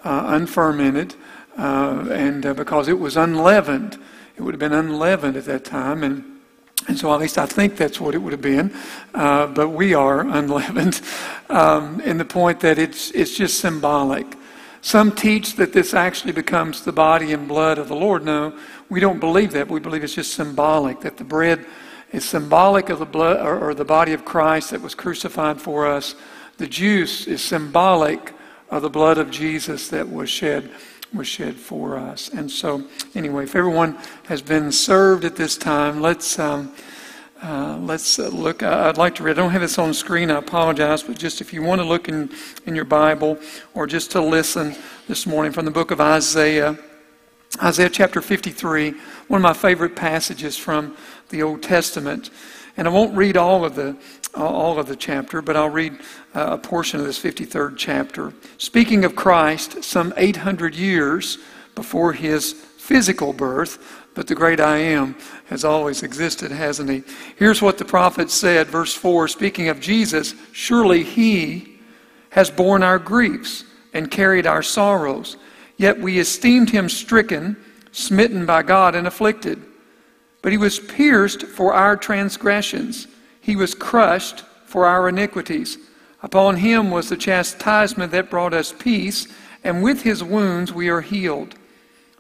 uh, 0.05 0.25
unfermented, 0.29 1.15
uh, 1.59 2.07
and 2.11 2.47
uh, 2.47 2.55
because 2.55 2.89
it 2.89 2.99
was 2.99 3.17
unleavened, 3.17 3.99
it 4.37 4.43
would 4.43 4.55
have 4.55 4.61
been 4.61 4.73
unleavened 4.73 5.37
at 5.37 5.45
that 5.45 5.65
time, 5.65 6.03
and 6.03 6.33
and 6.89 6.99
so, 6.99 7.15
at 7.15 7.21
least 7.21 7.39
I 7.39 7.47
think 7.47 7.77
that's 7.77 8.01
what 8.01 8.15
it 8.15 8.19
would 8.19 8.33
have 8.33 8.43
been. 8.43 8.75
Uh, 9.15 9.47
but 9.47 9.69
we 9.69 9.95
are 9.95 10.21
unleavened 10.29 11.01
um, 11.49 12.01
in 12.01 12.19
the 12.19 12.25
point 12.25 12.61
that 12.61 12.79
it's, 12.79 13.11
it's 13.13 13.37
just 13.37 13.61
symbolic. 13.61 14.27
Some 14.83 15.13
teach 15.13 15.55
that 15.57 15.73
this 15.73 15.95
actually 15.95 16.33
becomes 16.33 16.83
the 16.83 16.93
body 16.93 17.33
and 17.33 17.47
blood 17.47 17.79
of 17.79 17.87
the 17.87 17.95
Lord. 17.95 18.25
No, 18.25 18.59
we 18.89 18.99
don't 18.99 19.21
believe 19.21 19.53
that. 19.53 19.69
We 19.69 19.81
believe 19.81 20.03
it's 20.03 20.15
just 20.15 20.35
symbolic, 20.35 21.01
that 21.01 21.17
the 21.17 21.25
bread 21.25 21.65
is 22.11 22.25
symbolic 22.25 22.91
of 22.91 22.99
the 22.99 23.07
blood 23.07 23.39
or, 23.39 23.59
or 23.59 23.75
the 23.75 23.85
body 23.85 24.13
of 24.13 24.25
Christ 24.25 24.73
that 24.73 24.83
was 24.83 24.95
crucified 24.95 25.61
for 25.61 25.87
us. 25.87 26.17
The 26.59 26.67
juice 26.67 27.27
is 27.27 27.43
symbolic 27.43 28.35
of 28.71 28.83
the 28.83 28.91
blood 28.91 29.19
of 29.19 29.31
Jesus 29.31 29.89
that 29.89 30.11
was 30.11 30.29
shed 30.29 30.71
was 31.15 31.29
shed 31.29 31.57
for 31.57 31.97
us. 31.97 32.31
And 32.31 32.51
so, 32.51 32.85
anyway, 33.15 33.45
if 33.45 33.55
everyone 33.55 33.99
has 34.29 34.41
been 34.41 34.73
served 34.73 35.25
at 35.25 35.37
this 35.37 35.59
time, 35.59 36.01
let's 36.01 36.39
um, 36.39 36.73
uh, 37.43 37.77
let's 37.79 38.21
uh, 38.21 38.29
look. 38.29 38.63
I'd 38.63 38.99
like 38.99 39.17
to 39.17 39.25
read. 39.25 39.37
I 39.37 39.43
don't 39.43 39.51
have 39.51 39.63
this 39.63 39.77
on 39.77 39.93
screen. 39.95 40.31
I 40.31 40.39
apologize, 40.39 41.03
but 41.03 41.19
just 41.19 41.41
if 41.41 41.53
you 41.53 41.61
want 41.61 41.81
to 41.81 41.85
look 41.85 42.09
in 42.09 42.31
in 42.67 42.77
your 42.77 42.85
Bible 42.85 43.37
or 43.75 43.89
just 43.89 44.13
to 44.13 44.21
listen 44.21 44.77
this 45.09 45.27
morning 45.27 45.51
from 45.51 45.65
the 45.65 45.73
book 45.73 45.91
of 45.91 46.01
Isaiah. 46.01 46.79
Isaiah 47.61 47.91
chapter 47.91 48.23
53, 48.23 48.95
one 49.27 49.41
of 49.41 49.43
my 49.43 49.53
favorite 49.53 49.97
passages 49.97 50.57
from 50.57 50.97
the 51.31 51.43
Old 51.43 51.65
Testament. 51.65 52.31
And 52.77 52.87
I 52.87 52.91
won't 52.93 53.15
read 53.17 53.37
all 53.37 53.65
of 53.65 53.75
the, 53.75 53.97
all 54.35 54.79
of 54.79 54.87
the 54.87 54.97
chapter, 54.97 55.43
but 55.43 55.57
I'll 55.57 55.69
read 55.69 55.99
uh, 56.35 56.51
a 56.53 56.59
portion 56.59 57.01
of 57.01 57.07
this 57.07 57.21
53rd 57.21 57.75
chapter. 57.77 58.33
Speaking 58.57 59.05
of 59.05 59.17
Christ, 59.17 59.83
some 59.83 60.15
800 60.17 60.77
years 60.77 61.39
before 61.75 62.13
his 62.13 62.53
physical 62.53 63.33
birth, 63.33 64.01
but 64.15 64.27
the 64.27 64.35
great 64.35 64.61
I 64.61 64.79
am 64.79 65.17
has 65.53 65.65
always 65.65 66.03
existed, 66.03 66.51
hasn't 66.51 66.89
he? 66.89 67.03
Here's 67.37 67.61
what 67.61 67.77
the 67.77 67.85
prophet 67.85 68.31
said, 68.31 68.69
verse 68.69 68.95
4 68.95 69.29
speaking 69.29 69.69
of 69.69 69.81
Jesus, 69.81 70.35
surely 70.53 71.05
he 71.05 71.79
has 72.31 72.51
borne 72.51 72.83
our 72.83 72.99
griefs 72.99 73.65
and 73.93 74.11
carried 74.11 74.47
our 74.47 74.63
sorrows. 74.63 75.37
Yet 75.77 76.01
we 76.01 76.19
esteemed 76.19 76.71
him 76.71 76.89
stricken, 76.89 77.59
smitten 77.93 78.47
by 78.47 78.63
God, 78.63 78.95
and 78.95 79.07
afflicted. 79.07 79.63
But 80.41 80.53
he 80.53 80.59
was 80.59 80.81
pierced 80.81 81.43
for 81.43 81.75
our 81.75 81.97
transgressions, 81.97 83.07
he 83.41 83.55
was 83.55 83.75
crushed 83.75 84.45
for 84.65 84.87
our 84.87 85.07
iniquities. 85.09 85.77
Upon 86.23 86.57
him 86.57 86.91
was 86.91 87.11
the 87.11 87.17
chastisement 87.17 88.13
that 88.13 88.31
brought 88.31 88.55
us 88.55 88.73
peace, 88.73 89.29
and 89.65 89.83
with 89.83 90.01
his 90.01 90.25
wounds 90.25 90.73
we 90.73 90.89
are 90.89 91.03
healed. 91.03 91.57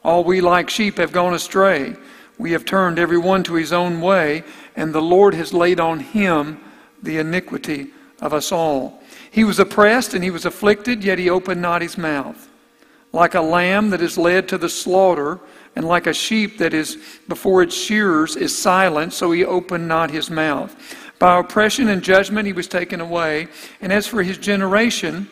All 0.05 0.23
we 0.23 0.43
like 0.43 0.69
sheep 0.69 0.99
have 0.99 1.13
gone 1.13 1.33
astray. 1.33 1.97
We 2.43 2.51
have 2.51 2.65
turned 2.65 2.99
every 2.99 3.19
one 3.19 3.45
to 3.45 3.55
his 3.55 3.73
own 3.73 4.01
way, 4.01 4.43
and 4.75 4.93
the 4.93 5.01
Lord 5.01 5.33
has 5.35 5.55
laid 5.55 5.79
on 5.79 6.01
him 6.01 6.59
the 7.01 7.19
iniquity 7.19 7.93
of 8.21 8.35
us 8.35 8.51
all. 8.51 9.01
He 9.31 9.45
was 9.45 9.61
oppressed 9.61 10.13
and 10.13 10.25
he 10.25 10.31
was 10.33 10.45
afflicted, 10.45 11.05
yet 11.05 11.21
he 11.21 11.31
opened 11.31 11.63
not 11.63 11.83
his 11.83 11.97
mouth. 11.97 12.49
Like 13.13 13.37
a 13.37 13.41
lamb 13.41 13.91
that 13.91 14.03
is 14.03 14.19
led 14.19 14.49
to 14.49 14.59
the 14.59 14.69
slaughter, 14.69 15.39
and 15.77 15.87
like 15.87 16.09
a 16.09 16.13
sheep 16.13 16.59
that 16.59 16.75
is 16.75 16.99
before 17.29 17.63
its 17.63 17.77
shearers 17.77 18.35
is 18.35 18.59
silent, 18.59 19.13
so 19.13 19.31
he 19.31 19.45
opened 19.45 19.87
not 19.87 20.11
his 20.11 20.29
mouth. 20.29 20.75
By 21.21 21.39
oppression 21.39 21.91
and 21.91 22.03
judgment 22.03 22.49
he 22.49 22.53
was 22.53 22.67
taken 22.67 23.01
away. 23.01 23.47
And 23.81 23.93
as 23.93 24.09
for 24.09 24.25
his 24.25 24.37
generation, 24.37 25.31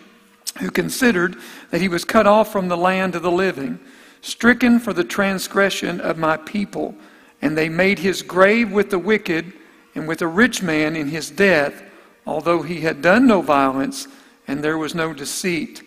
who 0.60 0.70
considered 0.70 1.34
that 1.72 1.80
he 1.80 1.88
was 1.88 2.04
cut 2.04 2.28
off 2.28 2.52
from 2.52 2.68
the 2.68 2.76
land 2.76 3.16
of 3.16 3.22
the 3.22 3.32
living, 3.32 3.80
stricken 4.20 4.78
for 4.78 4.92
the 4.92 5.04
transgression 5.04 6.00
of 6.00 6.18
my 6.18 6.36
people, 6.36 6.94
and 7.42 7.56
they 7.56 7.68
made 7.68 7.98
his 7.98 8.22
grave 8.22 8.70
with 8.70 8.90
the 8.90 8.98
wicked 8.98 9.52
and 9.94 10.06
with 10.06 10.22
a 10.22 10.26
rich 10.26 10.62
man 10.62 10.96
in 10.96 11.08
his 11.08 11.30
death, 11.30 11.82
although 12.26 12.62
he 12.62 12.80
had 12.80 13.02
done 13.02 13.26
no 13.26 13.40
violence, 13.40 14.06
and 14.46 14.62
there 14.62 14.78
was 14.78 14.94
no 14.94 15.12
deceit 15.12 15.82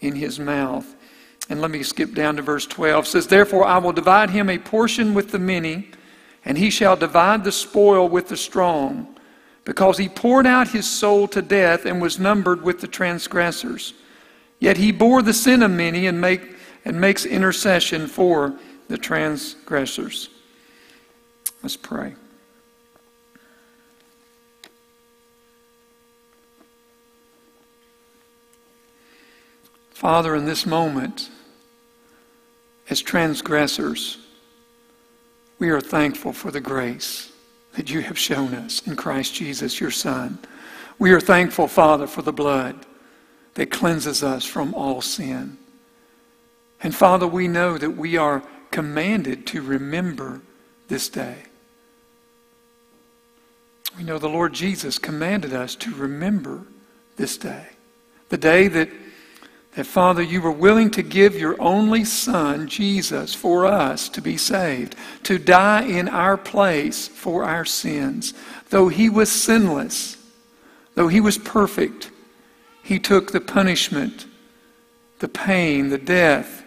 in 0.00 0.14
his 0.14 0.38
mouth. 0.38 0.94
And 1.48 1.60
let 1.60 1.70
me 1.70 1.82
skip 1.82 2.14
down 2.14 2.36
to 2.36 2.42
verse 2.42 2.66
12. 2.66 3.04
It 3.04 3.08
says, 3.08 3.26
Therefore 3.26 3.64
I 3.64 3.78
will 3.78 3.92
divide 3.92 4.30
him 4.30 4.50
a 4.50 4.58
portion 4.58 5.14
with 5.14 5.30
the 5.30 5.38
many, 5.38 5.88
and 6.44 6.58
he 6.58 6.70
shall 6.70 6.96
divide 6.96 7.44
the 7.44 7.52
spoil 7.52 8.08
with 8.08 8.28
the 8.28 8.36
strong, 8.36 9.16
because 9.64 9.98
he 9.98 10.08
poured 10.08 10.46
out 10.46 10.68
his 10.68 10.88
soul 10.88 11.28
to 11.28 11.42
death 11.42 11.86
and 11.86 12.00
was 12.00 12.18
numbered 12.18 12.62
with 12.62 12.80
the 12.80 12.88
transgressors. 12.88 13.94
Yet 14.58 14.76
he 14.76 14.92
bore 14.92 15.22
the 15.22 15.34
sin 15.34 15.62
of 15.62 15.70
many 15.70 16.06
and, 16.06 16.20
make, 16.20 16.57
and 16.84 17.00
makes 17.00 17.24
intercession 17.24 18.06
for 18.06 18.54
the 18.88 18.98
transgressors. 18.98 20.28
Let's 21.62 21.76
pray. 21.76 22.14
Father, 29.90 30.36
in 30.36 30.44
this 30.44 30.64
moment, 30.64 31.28
as 32.88 33.00
transgressors, 33.00 34.18
we 35.58 35.70
are 35.70 35.80
thankful 35.80 36.32
for 36.32 36.52
the 36.52 36.60
grace 36.60 37.32
that 37.72 37.90
you 37.90 38.00
have 38.02 38.18
shown 38.18 38.54
us 38.54 38.86
in 38.86 38.94
Christ 38.94 39.34
Jesus, 39.34 39.80
your 39.80 39.90
Son. 39.90 40.38
We 41.00 41.10
are 41.10 41.20
thankful, 41.20 41.66
Father, 41.66 42.06
for 42.06 42.22
the 42.22 42.32
blood 42.32 42.86
that 43.54 43.72
cleanses 43.72 44.22
us 44.22 44.44
from 44.44 44.72
all 44.72 45.02
sin. 45.02 45.58
And 46.82 46.94
Father, 46.94 47.26
we 47.26 47.48
know 47.48 47.78
that 47.78 47.90
we 47.90 48.16
are 48.16 48.42
commanded 48.70 49.46
to 49.48 49.62
remember 49.62 50.40
this 50.88 51.08
day. 51.08 51.36
We 53.96 54.04
know 54.04 54.18
the 54.18 54.28
Lord 54.28 54.52
Jesus 54.52 54.98
commanded 54.98 55.52
us 55.52 55.74
to 55.76 55.94
remember 55.94 56.66
this 57.16 57.36
day. 57.36 57.66
The 58.28 58.36
day 58.36 58.68
that 58.68 58.90
that, 59.78 59.86
Father, 59.86 60.22
you 60.22 60.42
were 60.42 60.50
willing 60.50 60.90
to 60.90 61.04
give 61.04 61.38
your 61.38 61.54
only 61.60 62.04
Son, 62.04 62.66
Jesus, 62.66 63.32
for 63.32 63.64
us 63.64 64.08
to 64.08 64.20
be 64.20 64.36
saved, 64.36 64.96
to 65.22 65.38
die 65.38 65.82
in 65.82 66.08
our 66.08 66.36
place 66.36 67.06
for 67.06 67.44
our 67.44 67.64
sins. 67.64 68.34
Though 68.70 68.88
he 68.88 69.08
was 69.08 69.30
sinless, 69.30 70.16
though 70.96 71.06
he 71.06 71.20
was 71.20 71.38
perfect, 71.38 72.10
he 72.82 72.98
took 72.98 73.30
the 73.30 73.40
punishment, 73.40 74.26
the 75.20 75.28
pain, 75.28 75.90
the 75.90 75.98
death 75.98 76.57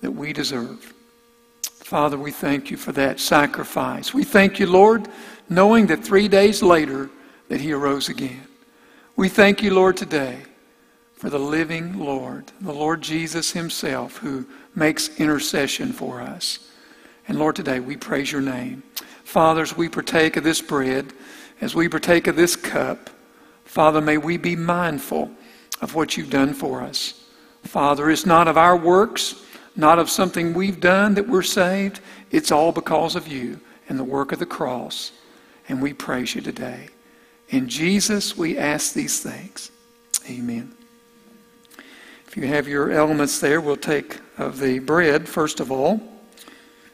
that 0.00 0.10
we 0.10 0.32
deserve. 0.32 0.94
Father, 1.62 2.16
we 2.16 2.30
thank 2.30 2.70
you 2.70 2.76
for 2.76 2.92
that 2.92 3.18
sacrifice. 3.20 4.14
We 4.14 4.24
thank 4.24 4.60
you, 4.60 4.66
Lord, 4.66 5.08
knowing 5.48 5.86
that 5.88 6.04
three 6.04 6.28
days 6.28 6.62
later 6.62 7.10
that 7.48 7.60
he 7.60 7.72
arose 7.72 8.08
again. 8.08 8.46
We 9.16 9.28
thank 9.28 9.62
you, 9.62 9.74
Lord, 9.74 9.96
today 9.96 10.42
for 11.14 11.28
the 11.28 11.38
living 11.38 11.98
Lord, 11.98 12.50
the 12.60 12.72
Lord 12.72 13.02
Jesus 13.02 13.52
Himself, 13.52 14.16
who 14.18 14.46
makes 14.74 15.20
intercession 15.20 15.92
for 15.92 16.22
us. 16.22 16.70
And 17.28 17.38
Lord, 17.38 17.56
today 17.56 17.80
we 17.80 17.96
praise 17.96 18.32
your 18.32 18.40
name. 18.40 18.82
Fathers, 19.24 19.76
we 19.76 19.88
partake 19.88 20.36
of 20.36 20.44
this 20.44 20.62
bread, 20.62 21.12
as 21.60 21.74
we 21.74 21.88
partake 21.88 22.26
of 22.26 22.36
this 22.36 22.56
cup, 22.56 23.10
Father, 23.64 24.00
may 24.00 24.16
we 24.16 24.36
be 24.36 24.56
mindful 24.56 25.30
of 25.80 25.94
what 25.94 26.16
you've 26.16 26.30
done 26.30 26.54
for 26.54 26.80
us. 26.80 27.22
Father, 27.64 28.10
it's 28.10 28.26
not 28.26 28.48
of 28.48 28.56
our 28.56 28.76
works, 28.76 29.44
not 29.76 29.98
of 29.98 30.10
something 30.10 30.54
we've 30.54 30.80
done 30.80 31.14
that 31.14 31.28
we're 31.28 31.42
saved. 31.42 32.00
It's 32.30 32.50
all 32.50 32.72
because 32.72 33.16
of 33.16 33.28
you 33.28 33.60
and 33.88 33.98
the 33.98 34.04
work 34.04 34.32
of 34.32 34.38
the 34.38 34.46
cross. 34.46 35.12
And 35.68 35.80
we 35.80 35.92
praise 35.92 36.34
you 36.34 36.40
today. 36.40 36.88
In 37.48 37.68
Jesus, 37.68 38.36
we 38.36 38.58
ask 38.58 38.92
these 38.92 39.20
things. 39.20 39.70
Amen. 40.28 40.74
If 42.26 42.36
you 42.36 42.46
have 42.46 42.68
your 42.68 42.92
elements 42.92 43.40
there, 43.40 43.60
we'll 43.60 43.76
take 43.76 44.18
of 44.38 44.60
the 44.60 44.78
bread 44.78 45.28
first 45.28 45.58
of 45.58 45.72
all. 45.72 46.00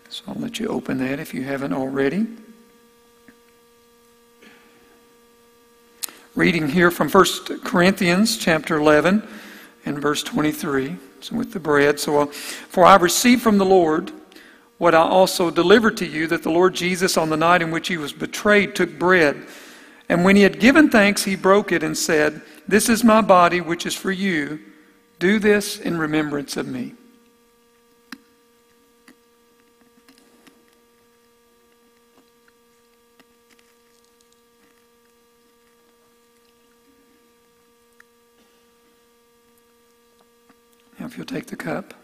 So 0.08 0.24
I'll 0.28 0.34
let 0.34 0.58
you 0.58 0.68
open 0.68 0.98
that 0.98 1.20
if 1.20 1.34
you 1.34 1.42
haven't 1.44 1.72
already. 1.72 2.26
Reading 6.34 6.68
here 6.68 6.90
from 6.90 7.08
1 7.08 7.24
Corinthians 7.64 8.36
chapter 8.36 8.76
11 8.76 9.26
and 9.84 9.98
verse 9.98 10.22
23. 10.22 10.96
So 11.20 11.36
with 11.36 11.52
the 11.52 11.60
bread. 11.60 11.98
So, 11.98 12.20
uh, 12.20 12.26
for 12.26 12.84
I 12.84 12.96
received 12.96 13.42
from 13.42 13.58
the 13.58 13.64
Lord 13.64 14.12
what 14.78 14.94
I 14.94 15.00
also 15.00 15.50
delivered 15.50 15.96
to 15.98 16.06
you 16.06 16.26
that 16.26 16.42
the 16.42 16.50
Lord 16.50 16.74
Jesus, 16.74 17.16
on 17.16 17.30
the 17.30 17.36
night 17.36 17.62
in 17.62 17.70
which 17.70 17.88
he 17.88 17.96
was 17.96 18.12
betrayed, 18.12 18.74
took 18.74 18.98
bread. 18.98 19.46
And 20.08 20.24
when 20.24 20.36
he 20.36 20.42
had 20.42 20.60
given 20.60 20.90
thanks, 20.90 21.24
he 21.24 21.34
broke 21.34 21.72
it 21.72 21.82
and 21.82 21.96
said, 21.96 22.42
This 22.68 22.88
is 22.88 23.02
my 23.02 23.20
body, 23.20 23.60
which 23.60 23.86
is 23.86 23.94
for 23.94 24.12
you. 24.12 24.60
Do 25.18 25.38
this 25.38 25.78
in 25.78 25.98
remembrance 25.98 26.56
of 26.56 26.68
me. 26.68 26.94
You'll 41.16 41.26
take 41.26 41.46
the 41.46 41.56
cup. 41.56 41.94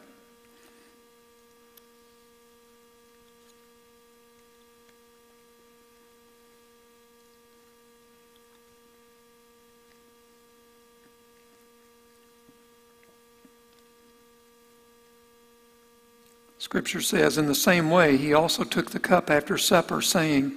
Scripture 16.58 17.02
says, 17.02 17.36
In 17.36 17.46
the 17.46 17.54
same 17.54 17.90
way, 17.90 18.16
he 18.16 18.32
also 18.32 18.64
took 18.64 18.92
the 18.92 18.98
cup 18.98 19.28
after 19.28 19.58
supper, 19.58 20.00
saying, 20.00 20.56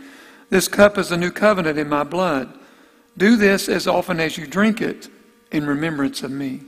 This 0.50 0.70
cup 0.70 0.98
is 0.98 1.12
a 1.12 1.18
new 1.18 1.32
covenant 1.32 1.78
in 1.78 1.90
my 1.90 2.04
blood. 2.04 2.58
Do 3.18 3.36
this 3.36 3.68
as 3.68 3.88
often 3.88 4.20
as 4.20 4.38
you 4.38 4.48
drink 4.48 4.82
it 4.82 5.10
in 5.52 5.66
remembrance 5.66 6.24
of 6.24 6.32
me. 6.32 6.62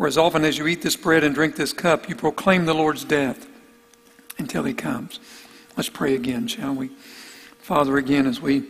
For 0.00 0.06
as 0.06 0.16
often 0.16 0.46
as 0.46 0.56
you 0.56 0.66
eat 0.66 0.80
this 0.80 0.96
bread 0.96 1.24
and 1.24 1.34
drink 1.34 1.56
this 1.56 1.74
cup, 1.74 2.08
you 2.08 2.16
proclaim 2.16 2.64
the 2.64 2.72
Lord's 2.72 3.04
death 3.04 3.46
until 4.38 4.64
he 4.64 4.72
comes. 4.72 5.20
Let's 5.76 5.90
pray 5.90 6.14
again, 6.14 6.48
shall 6.48 6.72
we? 6.72 6.88
Father, 7.58 7.98
again, 7.98 8.26
as 8.26 8.40
we 8.40 8.64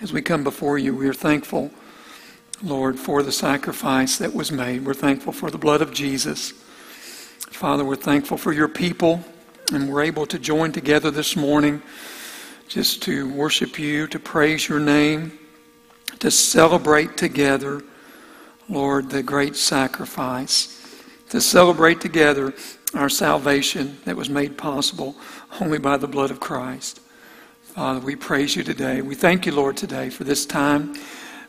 as 0.00 0.10
we 0.10 0.22
come 0.22 0.44
before 0.44 0.78
you, 0.78 0.96
we 0.96 1.06
are 1.08 1.12
thankful, 1.12 1.70
Lord, 2.62 2.98
for 2.98 3.22
the 3.22 3.32
sacrifice 3.32 4.16
that 4.16 4.32
was 4.32 4.50
made. 4.50 4.86
We're 4.86 4.94
thankful 4.94 5.34
for 5.34 5.50
the 5.50 5.58
blood 5.58 5.82
of 5.82 5.92
Jesus. 5.92 6.52
Father, 7.50 7.84
we're 7.84 7.94
thankful 7.94 8.38
for 8.38 8.54
your 8.54 8.68
people, 8.68 9.22
and 9.74 9.92
we're 9.92 10.04
able 10.04 10.24
to 10.24 10.38
join 10.38 10.72
together 10.72 11.10
this 11.10 11.36
morning 11.36 11.82
just 12.66 13.02
to 13.02 13.30
worship 13.34 13.78
you, 13.78 14.06
to 14.06 14.18
praise 14.18 14.70
your 14.70 14.80
name, 14.80 15.38
to 16.20 16.30
celebrate 16.30 17.18
together, 17.18 17.82
Lord, 18.72 19.10
the 19.10 19.22
great 19.22 19.54
sacrifice, 19.54 20.78
to 21.28 21.40
celebrate 21.40 22.00
together 22.00 22.54
our 22.94 23.08
salvation 23.08 23.98
that 24.04 24.16
was 24.16 24.30
made 24.30 24.56
possible 24.56 25.14
only 25.60 25.78
by 25.78 25.96
the 25.98 26.08
blood 26.08 26.30
of 26.30 26.40
Christ. 26.40 27.00
Father, 27.62 28.00
we 28.00 28.16
praise 28.16 28.56
you 28.56 28.62
today. 28.62 29.02
We 29.02 29.14
thank 29.14 29.46
you, 29.46 29.52
Lord, 29.52 29.76
today 29.76 30.10
for 30.10 30.24
this 30.24 30.46
time. 30.46 30.94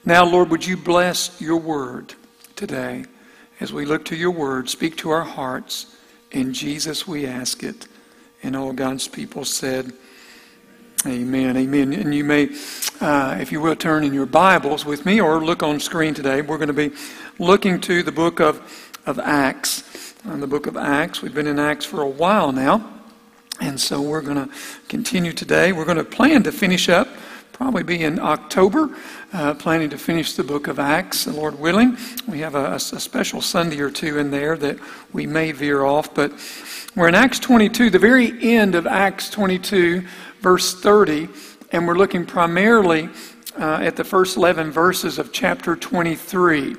Now, 0.05 0.25
Lord, 0.25 0.49
would 0.49 0.65
you 0.65 0.75
bless 0.75 1.39
your 1.39 1.57
word 1.57 2.13
today 2.55 3.05
as 3.59 3.71
we 3.71 3.85
look 3.85 4.03
to 4.05 4.15
your 4.15 4.31
word, 4.31 4.69
speak 4.69 4.97
to 4.97 5.09
our 5.09 5.23
hearts. 5.23 5.95
In 6.31 6.53
Jesus, 6.53 7.07
we 7.07 7.25
ask 7.25 7.63
it. 7.63 7.87
And 8.41 8.55
all 8.55 8.73
God's 8.73 9.07
people 9.07 9.45
said, 9.45 9.93
Amen. 11.05 11.57
Amen. 11.57 11.91
And 11.91 12.15
you 12.15 12.23
may, 12.23 12.47
uh, 13.01 13.37
if 13.37 13.51
you 13.51 13.59
will, 13.59 13.75
turn 13.75 14.05
in 14.05 14.13
your 14.13 14.25
Bibles 14.25 14.85
with 14.85 15.05
me 15.05 15.19
or 15.19 15.43
look 15.43 15.61
on 15.61 15.81
screen 15.81 16.13
today. 16.13 16.41
We're 16.41 16.57
going 16.57 16.67
to 16.67 16.73
be 16.73 16.91
looking 17.39 17.81
to 17.81 18.03
the 18.03 18.11
book 18.11 18.39
of, 18.39 18.61
of 19.05 19.19
Acts. 19.19 20.15
Uh, 20.25 20.37
the 20.37 20.47
book 20.47 20.65
of 20.65 20.77
Acts. 20.77 21.21
We've 21.21 21.33
been 21.33 21.47
in 21.47 21.59
Acts 21.59 21.83
for 21.83 22.01
a 22.01 22.07
while 22.07 22.53
now. 22.53 22.89
And 23.59 23.77
so 23.81 24.01
we're 24.01 24.21
going 24.21 24.47
to 24.47 24.55
continue 24.87 25.33
today. 25.33 25.73
We're 25.73 25.83
going 25.83 25.97
to 25.97 26.05
plan 26.05 26.41
to 26.43 26.53
finish 26.53 26.87
up, 26.87 27.09
probably 27.51 27.83
be 27.83 28.01
in 28.01 28.17
October, 28.17 28.95
uh, 29.33 29.55
planning 29.55 29.89
to 29.89 29.97
finish 29.97 30.33
the 30.33 30.43
book 30.45 30.69
of 30.69 30.79
Acts, 30.79 31.25
the 31.25 31.33
Lord 31.33 31.59
willing. 31.59 31.97
We 32.29 32.39
have 32.39 32.55
a, 32.55 32.75
a 32.75 32.79
special 32.79 33.41
Sunday 33.41 33.81
or 33.81 33.91
two 33.91 34.19
in 34.19 34.31
there 34.31 34.55
that 34.55 34.77
we 35.11 35.27
may 35.27 35.51
veer 35.51 35.83
off, 35.83 36.13
but 36.13 36.31
we're 36.95 37.09
in 37.09 37.15
Acts 37.15 37.39
22, 37.39 37.89
the 37.89 37.99
very 37.99 38.55
end 38.55 38.75
of 38.75 38.87
Acts 38.87 39.29
22, 39.29 40.05
verse 40.43 40.73
30, 40.73 41.29
and 41.71 41.87
we're 41.87 41.95
looking 41.95 42.25
primarily 42.25 43.07
uh, 43.57 43.75
at 43.75 43.95
the 43.95 44.03
first 44.03 44.35
11 44.35 44.71
verses 44.71 45.17
of 45.17 45.31
chapter 45.31 45.73
23. 45.73 46.75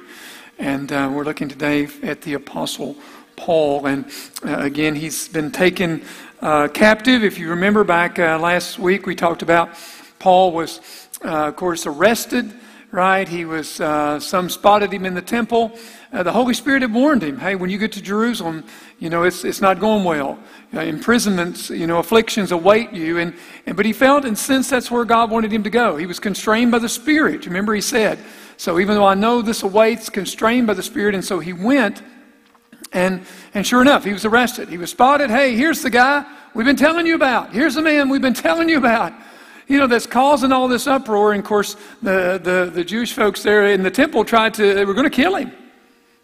And 0.59 0.93
uh, 0.93 1.11
we're 1.11 1.25
looking 1.25 1.49
today 1.49 1.89
at 2.03 2.21
the 2.21 2.35
Apostle 2.35 2.95
Paul. 3.37 3.87
And 3.87 4.05
uh, 4.45 4.59
again, 4.59 4.95
he's 4.95 5.29
been 5.29 5.51
taken 5.51 6.05
uh, 6.43 6.69
captive. 6.69 7.25
If 7.25 7.39
you 7.39 7.49
remember 7.49 7.85
back 7.85 8.19
uh, 8.19 8.39
last 8.39 8.79
week, 8.79 9.07
we 9.07 9.15
talked 9.15 9.41
about 9.41 9.71
Paul 10.19 10.53
was, 10.53 11.09
uh, 11.25 11.49
of 11.49 11.57
course, 11.57 11.87
arrested, 11.87 12.53
right? 12.95 13.29
He 13.29 13.45
was, 13.45 13.81
uh, 13.81 14.21
some 14.21 14.49
spotted 14.49 14.93
him 14.93 15.05
in 15.05 15.15
the 15.15 15.23
temple. 15.23 15.77
Uh, 16.13 16.23
the 16.23 16.31
Holy 16.31 16.55
Spirit 16.55 16.83
had 16.83 16.95
warned 16.95 17.25
him 17.25 17.39
hey, 17.41 17.57
when 17.57 17.69
you 17.69 17.77
get 17.77 17.91
to 17.93 18.01
Jerusalem, 18.01 18.63
you 19.01 19.11
know, 19.11 19.25
it's, 19.25 19.45
it's 19.45 19.61
not 19.61 19.81
going 19.81 20.05
well. 20.05 20.39
Uh, 20.73 20.81
imprisonments, 20.81 21.71
you 21.71 21.89
know, 21.89 21.99
afflictions 21.99 22.53
await 22.53 22.93
you. 22.93 23.19
And, 23.19 23.35
and, 23.67 23.77
but 23.77 23.85
he 23.85 23.93
felt 23.93 24.25
and 24.25 24.39
sensed 24.39 24.71
that's 24.71 24.93
where 24.93 25.05
God 25.05 25.29
wanted 25.29 25.53
him 25.53 25.65
to 25.65 25.71
go. 25.71 25.97
He 25.97 26.07
was 26.07 26.21
constrained 26.21 26.71
by 26.71 26.79
the 26.79 26.89
Spirit. 26.89 27.47
Remember, 27.47 27.75
he 27.75 27.81
said, 27.81 28.17
so 28.57 28.79
even 28.79 28.95
though 28.95 29.07
I 29.07 29.15
know 29.15 29.43
this 29.43 29.65
awaits, 29.65 30.09
constrained 30.09 30.69
by 30.69 30.75
the 30.75 30.83
Spirit, 30.83 31.17
and 31.17 31.25
so 31.25 31.41
he 31.41 31.53
went, 31.53 32.01
and, 32.93 33.27
and 33.55 33.67
sure 33.67 33.83
enough, 33.83 34.05
he 34.05 34.13
was 34.13 34.25
arrested. 34.25 34.69
He 34.69 34.79
was 34.79 34.91
spotted. 34.91 35.31
Hey, 35.31 35.57
here's 35.57 35.83
the 35.83 35.91
guy 35.91 36.25
we've 36.55 36.65
been 36.65 36.77
telling 36.77 37.07
you 37.07 37.17
about. 37.17 37.53
Here's 37.53 37.75
the 37.75 37.83
man 37.83 38.09
we've 38.09 38.23
been 38.23 38.35
telling 38.35 38.69
you 38.69 38.79
about. 38.79 39.13
You 39.67 39.79
know, 39.79 39.87
that's 39.87 40.07
causing 40.07 40.53
all 40.53 40.69
this 40.69 40.87
uproar. 40.87 41.33
And 41.33 41.41
of 41.41 41.47
course, 41.47 41.77
the, 42.03 42.41
the, 42.43 42.71
the 42.73 42.85
Jewish 42.85 43.13
folks 43.13 43.43
there 43.43 43.67
in 43.67 43.83
the 43.83 43.91
temple 43.91 44.25
tried 44.25 44.55
to, 44.55 44.75
they 44.75 44.85
were 44.85 44.95
going 44.95 45.11
to 45.11 45.17
kill 45.17 45.37
him. 45.37 45.53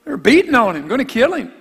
They 0.04 0.10
were 0.10 0.16
beating 0.16 0.54
on 0.54 0.76
him, 0.76 0.88
going 0.88 0.98
to 0.98 1.04
kill 1.04 1.34
him. 1.34 1.52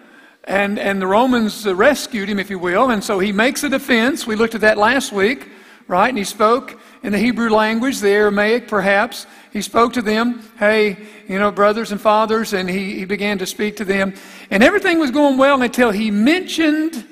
And, 0.44 0.80
and 0.80 1.02
the 1.02 1.08
Romans 1.08 1.66
rescued 1.66 2.28
him, 2.28 2.40
if 2.40 2.50
you 2.50 2.60
will. 2.60 2.90
And 2.90 3.04
so 3.04 3.20
he 3.20 3.32
makes 3.32 3.64
a 3.64 3.70
defense. 3.70 4.26
We 4.26 4.36
looked 4.36 4.56
at 4.56 4.62
that 4.62 4.78
last 4.78 5.12
week, 5.12 5.48
right? 5.88 6.10
And 6.10 6.18
he 6.18 6.24
spoke 6.24 6.80
in 7.04 7.12
the 7.12 7.20
Hebrew 7.20 7.50
language, 7.50 8.00
the 8.00 8.10
Aramaic 8.10 8.68
perhaps. 8.68 9.28
He 9.54 9.62
spoke 9.62 9.94
to 9.94 10.02
them, 10.02 10.44
hey, 10.58 10.98
you 11.28 11.40
know, 11.40 11.52
brothers 11.52 11.92
and 11.92 12.00
fathers, 12.00 12.54
and 12.54 12.70
he, 12.70 13.00
he 13.00 13.06
began 13.06 13.38
to 13.40 13.46
speak 13.46 13.78
to 13.78 13.86
them. 13.86 14.14
And 14.50 14.64
everything 14.64 15.00
was 15.00 15.12
going 15.12 15.38
well 15.38 15.62
until 15.62 15.92
he 15.92 16.12
mentioned 16.12 17.06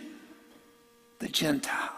the 1.19 1.27
Gentiles. 1.27 1.96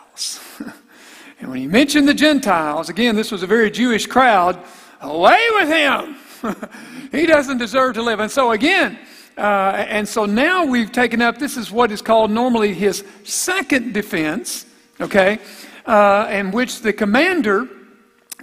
And 1.39 1.49
when 1.49 1.59
he 1.59 1.67
mentioned 1.67 2.07
the 2.07 2.13
Gentiles, 2.13 2.89
again, 2.89 3.15
this 3.15 3.31
was 3.31 3.43
a 3.43 3.47
very 3.47 3.71
Jewish 3.71 4.05
crowd, 4.05 4.61
away 4.99 5.39
with 5.53 5.69
him. 5.69 6.17
he 7.11 7.25
doesn't 7.25 7.57
deserve 7.57 7.95
to 7.95 8.01
live. 8.01 8.19
And 8.19 8.29
so, 8.29 8.51
again, 8.51 8.99
uh, 9.37 9.85
and 9.87 10.07
so 10.07 10.25
now 10.25 10.65
we've 10.65 10.91
taken 10.91 11.21
up, 11.21 11.37
this 11.37 11.55
is 11.55 11.71
what 11.71 11.91
is 11.91 12.01
called 12.01 12.29
normally 12.29 12.73
his 12.73 13.05
second 13.23 13.93
defense, 13.93 14.65
okay, 14.99 15.39
uh, 15.85 16.27
in 16.29 16.51
which 16.51 16.81
the 16.81 16.91
commander, 16.91 17.69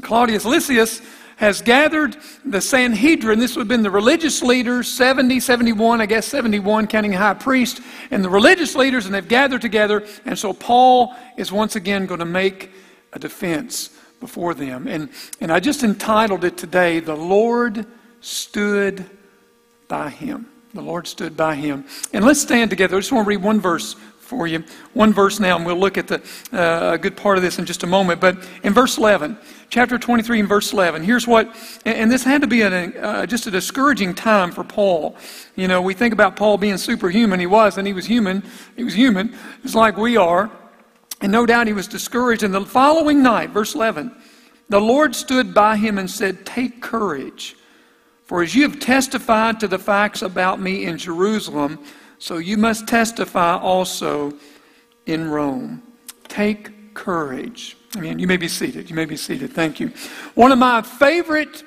Claudius 0.00 0.46
Lysias, 0.46 1.02
has 1.36 1.60
gathered 1.60 2.16
the 2.46 2.62
Sanhedrin. 2.62 3.38
This 3.38 3.56
would 3.56 3.62
have 3.62 3.68
been 3.68 3.82
the 3.82 3.90
religious 3.90 4.42
leaders, 4.42 4.88
70, 4.88 5.38
71, 5.38 6.00
I 6.00 6.06
guess 6.06 6.26
71, 6.28 6.86
counting 6.86 7.12
high 7.12 7.34
priest, 7.34 7.82
and 8.10 8.24
the 8.24 8.30
religious 8.30 8.74
leaders, 8.74 9.04
and 9.04 9.14
they've 9.14 9.28
gathered 9.28 9.60
together. 9.60 10.02
And 10.24 10.38
so 10.38 10.54
Paul 10.54 11.14
is 11.36 11.52
once 11.52 11.76
again 11.76 12.06
going 12.06 12.20
to 12.20 12.24
make 12.24 12.70
a 13.16 13.18
defense 13.18 13.90
before 14.20 14.54
them. 14.54 14.86
And, 14.86 15.10
and 15.40 15.50
I 15.50 15.58
just 15.60 15.82
entitled 15.82 16.44
it 16.44 16.56
today, 16.56 17.00
The 17.00 17.16
Lord 17.16 17.86
Stood 18.20 19.04
by 19.88 20.10
Him. 20.10 20.46
The 20.76 20.82
Lord 20.82 21.06
stood 21.06 21.36
by 21.36 21.54
him. 21.54 21.86
And 22.12 22.22
let's 22.22 22.40
stand 22.40 22.68
together. 22.68 22.96
I 22.96 23.00
just 23.00 23.10
want 23.10 23.24
to 23.24 23.28
read 23.30 23.42
one 23.42 23.60
verse 23.60 23.94
for 24.20 24.46
you. 24.46 24.62
One 24.92 25.12
verse 25.12 25.40
now, 25.40 25.56
and 25.56 25.64
we'll 25.64 25.78
look 25.78 25.96
at 25.96 26.06
the, 26.06 26.20
uh, 26.52 26.92
a 26.94 26.98
good 26.98 27.16
part 27.16 27.38
of 27.38 27.42
this 27.42 27.58
in 27.58 27.64
just 27.64 27.82
a 27.82 27.86
moment. 27.86 28.20
But 28.20 28.36
in 28.62 28.74
verse 28.74 28.98
11, 28.98 29.38
chapter 29.70 29.98
23 29.98 30.40
and 30.40 30.48
verse 30.48 30.72
11, 30.72 31.02
here's 31.02 31.26
what, 31.26 31.54
and 31.86 32.10
this 32.10 32.24
had 32.24 32.42
to 32.42 32.46
be 32.46 32.60
an, 32.62 32.94
uh, 32.98 33.24
just 33.24 33.46
a 33.46 33.50
discouraging 33.50 34.14
time 34.14 34.52
for 34.52 34.64
Paul. 34.64 35.16
You 35.54 35.66
know, 35.66 35.80
we 35.80 35.94
think 35.94 36.12
about 36.12 36.36
Paul 36.36 36.58
being 36.58 36.76
superhuman. 36.76 37.40
He 37.40 37.46
was, 37.46 37.78
and 37.78 37.86
he 37.86 37.94
was 37.94 38.04
human. 38.04 38.42
He 38.76 38.84
was 38.84 38.94
human, 38.94 39.34
just 39.62 39.74
like 39.74 39.96
we 39.96 40.16
are. 40.18 40.50
And 41.20 41.32
no 41.32 41.46
doubt 41.46 41.66
he 41.66 41.72
was 41.72 41.88
discouraged. 41.88 42.42
And 42.42 42.52
the 42.52 42.64
following 42.64 43.22
night, 43.22 43.50
verse 43.50 43.74
11, 43.74 44.14
the 44.68 44.80
Lord 44.80 45.14
stood 45.14 45.54
by 45.54 45.76
him 45.76 45.98
and 45.98 46.10
said, 46.10 46.44
Take 46.44 46.82
courage, 46.82 47.56
for 48.24 48.42
as 48.42 48.54
you 48.54 48.62
have 48.68 48.80
testified 48.80 49.60
to 49.60 49.68
the 49.68 49.78
facts 49.78 50.22
about 50.22 50.60
me 50.60 50.84
in 50.84 50.98
Jerusalem, 50.98 51.84
so 52.18 52.38
you 52.38 52.56
must 52.56 52.88
testify 52.88 53.56
also 53.56 54.32
in 55.06 55.30
Rome. 55.30 55.82
Take 56.28 56.94
courage. 56.94 57.76
I 57.94 58.00
mean, 58.00 58.18
you 58.18 58.26
may 58.26 58.36
be 58.36 58.48
seated. 58.48 58.90
You 58.90 58.96
may 58.96 59.04
be 59.04 59.16
seated. 59.16 59.52
Thank 59.52 59.80
you. 59.80 59.92
One 60.34 60.52
of 60.52 60.58
my 60.58 60.82
favorite 60.82 61.62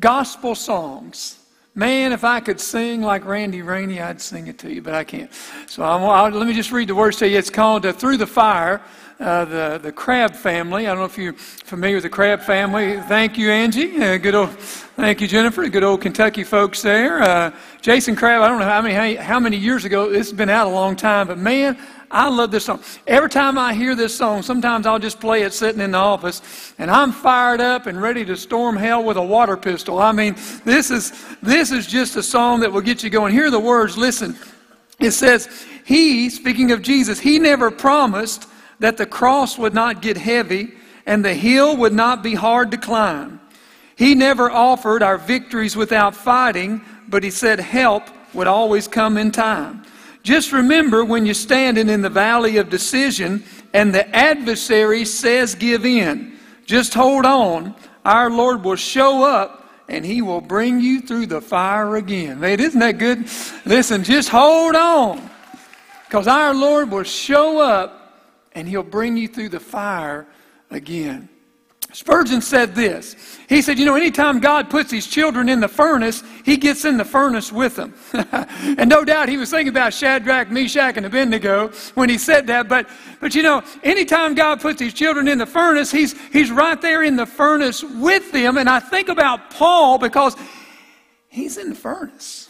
gospel 0.00 0.54
songs. 0.54 1.35
Man, 1.76 2.12
if 2.12 2.24
I 2.24 2.40
could 2.40 2.58
sing 2.58 3.02
like 3.02 3.26
Randy 3.26 3.60
Rainey, 3.60 4.00
I'd 4.00 4.18
sing 4.18 4.46
it 4.46 4.56
to 4.60 4.72
you, 4.72 4.80
but 4.80 4.94
I 4.94 5.04
can't. 5.04 5.30
So 5.66 5.82
I'll, 5.82 6.30
let 6.30 6.46
me 6.46 6.54
just 6.54 6.72
read 6.72 6.88
the 6.88 6.94
words 6.94 7.18
to 7.18 7.28
you. 7.28 7.36
It's 7.36 7.50
called 7.50 7.84
uh, 7.84 7.92
Through 7.92 8.16
the 8.16 8.26
Fire 8.26 8.80
uh, 9.18 9.44
the, 9.46 9.78
the 9.82 9.92
Crabb 9.92 10.34
family. 10.34 10.86
I 10.86 10.90
don't 10.90 10.98
know 10.98 11.04
if 11.04 11.16
you're 11.16 11.32
familiar 11.32 11.96
with 11.96 12.04
the 12.04 12.10
Crabb 12.10 12.42
family. 12.42 13.00
Thank 13.02 13.38
you, 13.38 13.50
Angie. 13.50 14.02
Uh, 14.02 14.18
good 14.18 14.34
old, 14.34 14.50
thank 14.50 15.20
you, 15.20 15.28
Jennifer. 15.28 15.66
Good 15.68 15.84
old 15.84 16.02
Kentucky 16.02 16.44
folks 16.44 16.82
there. 16.82 17.22
Uh, 17.22 17.50
Jason 17.80 18.14
Crabb, 18.14 18.42
I 18.42 18.48
don't 18.48 18.58
know 18.58 18.66
how 18.66 18.82
many, 18.82 19.14
how 19.14 19.40
many 19.40 19.56
years 19.56 19.84
ago, 19.84 20.10
this 20.10 20.28
has 20.28 20.36
been 20.36 20.50
out 20.50 20.66
a 20.66 20.70
long 20.70 20.96
time, 20.96 21.28
but 21.28 21.38
man, 21.38 21.78
I 22.10 22.28
love 22.28 22.50
this 22.50 22.64
song. 22.66 22.82
Every 23.06 23.28
time 23.28 23.58
I 23.58 23.74
hear 23.74 23.94
this 23.94 24.16
song, 24.16 24.42
sometimes 24.42 24.86
I'll 24.86 24.98
just 24.98 25.20
play 25.20 25.42
it 25.42 25.52
sitting 25.52 25.80
in 25.80 25.92
the 25.92 25.98
office, 25.98 26.74
and 26.78 26.90
I'm 26.90 27.12
fired 27.12 27.60
up 27.60 27.86
and 27.86 28.00
ready 28.00 28.24
to 28.26 28.36
storm 28.36 28.76
hell 28.76 29.02
with 29.02 29.16
a 29.16 29.22
water 29.22 29.56
pistol. 29.56 29.98
I 29.98 30.12
mean, 30.12 30.36
this 30.64 30.90
is, 30.90 31.12
this 31.42 31.72
is 31.72 31.86
just 31.86 32.16
a 32.16 32.22
song 32.22 32.60
that 32.60 32.72
will 32.72 32.80
get 32.80 33.02
you 33.02 33.10
going. 33.10 33.32
Hear 33.32 33.50
the 33.50 33.60
words, 33.60 33.96
listen. 33.98 34.36
It 35.00 35.10
says, 35.10 35.66
He, 35.84 36.30
speaking 36.30 36.72
of 36.72 36.82
Jesus, 36.82 37.18
He 37.18 37.38
never 37.38 37.70
promised 37.70 38.48
that 38.78 38.96
the 38.96 39.06
cross 39.06 39.58
would 39.58 39.74
not 39.74 40.02
get 40.02 40.16
heavy 40.16 40.72
and 41.06 41.24
the 41.24 41.34
hill 41.34 41.76
would 41.76 41.92
not 41.92 42.22
be 42.22 42.34
hard 42.34 42.70
to 42.72 42.76
climb. 42.76 43.40
He 43.96 44.14
never 44.14 44.50
offered 44.50 45.02
our 45.02 45.16
victories 45.16 45.76
without 45.76 46.14
fighting, 46.14 46.82
but 47.08 47.22
he 47.22 47.30
said 47.30 47.60
help 47.60 48.02
would 48.34 48.46
always 48.46 48.86
come 48.86 49.16
in 49.16 49.30
time. 49.30 49.84
Just 50.26 50.50
remember 50.50 51.04
when 51.04 51.24
you're 51.24 51.34
standing 51.36 51.88
in 51.88 52.02
the 52.02 52.10
valley 52.10 52.56
of 52.56 52.68
decision 52.68 53.44
and 53.72 53.94
the 53.94 54.08
adversary 54.14 55.04
says 55.04 55.54
give 55.54 55.86
in, 55.86 56.36
just 56.64 56.94
hold 56.94 57.24
on. 57.24 57.76
Our 58.04 58.28
Lord 58.28 58.64
will 58.64 58.74
show 58.74 59.22
up 59.22 59.70
and 59.88 60.04
he 60.04 60.22
will 60.22 60.40
bring 60.40 60.80
you 60.80 61.00
through 61.00 61.26
the 61.26 61.40
fire 61.40 61.94
again. 61.94 62.40
Man, 62.40 62.58
isn't 62.58 62.80
that 62.80 62.98
good? 62.98 63.28
Listen, 63.64 64.02
just 64.02 64.28
hold 64.28 64.74
on 64.74 65.30
because 66.06 66.26
our 66.26 66.52
Lord 66.52 66.90
will 66.90 67.04
show 67.04 67.60
up 67.60 68.20
and 68.50 68.66
he'll 68.66 68.82
bring 68.82 69.16
you 69.16 69.28
through 69.28 69.50
the 69.50 69.60
fire 69.60 70.26
again. 70.72 71.28
Spurgeon 71.92 72.40
said 72.40 72.74
this. 72.74 73.16
He 73.48 73.62
said, 73.62 73.78
You 73.78 73.84
know, 73.84 73.94
anytime 73.94 74.40
God 74.40 74.68
puts 74.68 74.90
his 74.90 75.06
children 75.06 75.48
in 75.48 75.60
the 75.60 75.68
furnace, 75.68 76.22
he 76.44 76.56
gets 76.56 76.84
in 76.84 76.96
the 76.96 77.04
furnace 77.04 77.52
with 77.52 77.76
them. 77.76 77.94
and 78.12 78.88
no 78.88 79.04
doubt 79.04 79.28
he 79.28 79.36
was 79.36 79.50
thinking 79.50 79.68
about 79.68 79.94
Shadrach, 79.94 80.50
Meshach, 80.50 80.96
and 80.96 81.06
Abednego 81.06 81.68
when 81.94 82.08
he 82.08 82.18
said 82.18 82.46
that. 82.48 82.68
But, 82.68 82.88
but 83.20 83.34
you 83.34 83.42
know, 83.42 83.62
anytime 83.82 84.34
God 84.34 84.60
puts 84.60 84.80
his 84.80 84.92
children 84.94 85.28
in 85.28 85.38
the 85.38 85.46
furnace, 85.46 85.90
he's, 85.90 86.14
he's 86.32 86.50
right 86.50 86.80
there 86.80 87.02
in 87.02 87.16
the 87.16 87.26
furnace 87.26 87.82
with 87.82 88.32
them. 88.32 88.58
And 88.58 88.68
I 88.68 88.80
think 88.80 89.08
about 89.08 89.50
Paul 89.50 89.98
because 89.98 90.36
he's 91.28 91.56
in 91.56 91.70
the 91.70 91.76
furnace. 91.76 92.48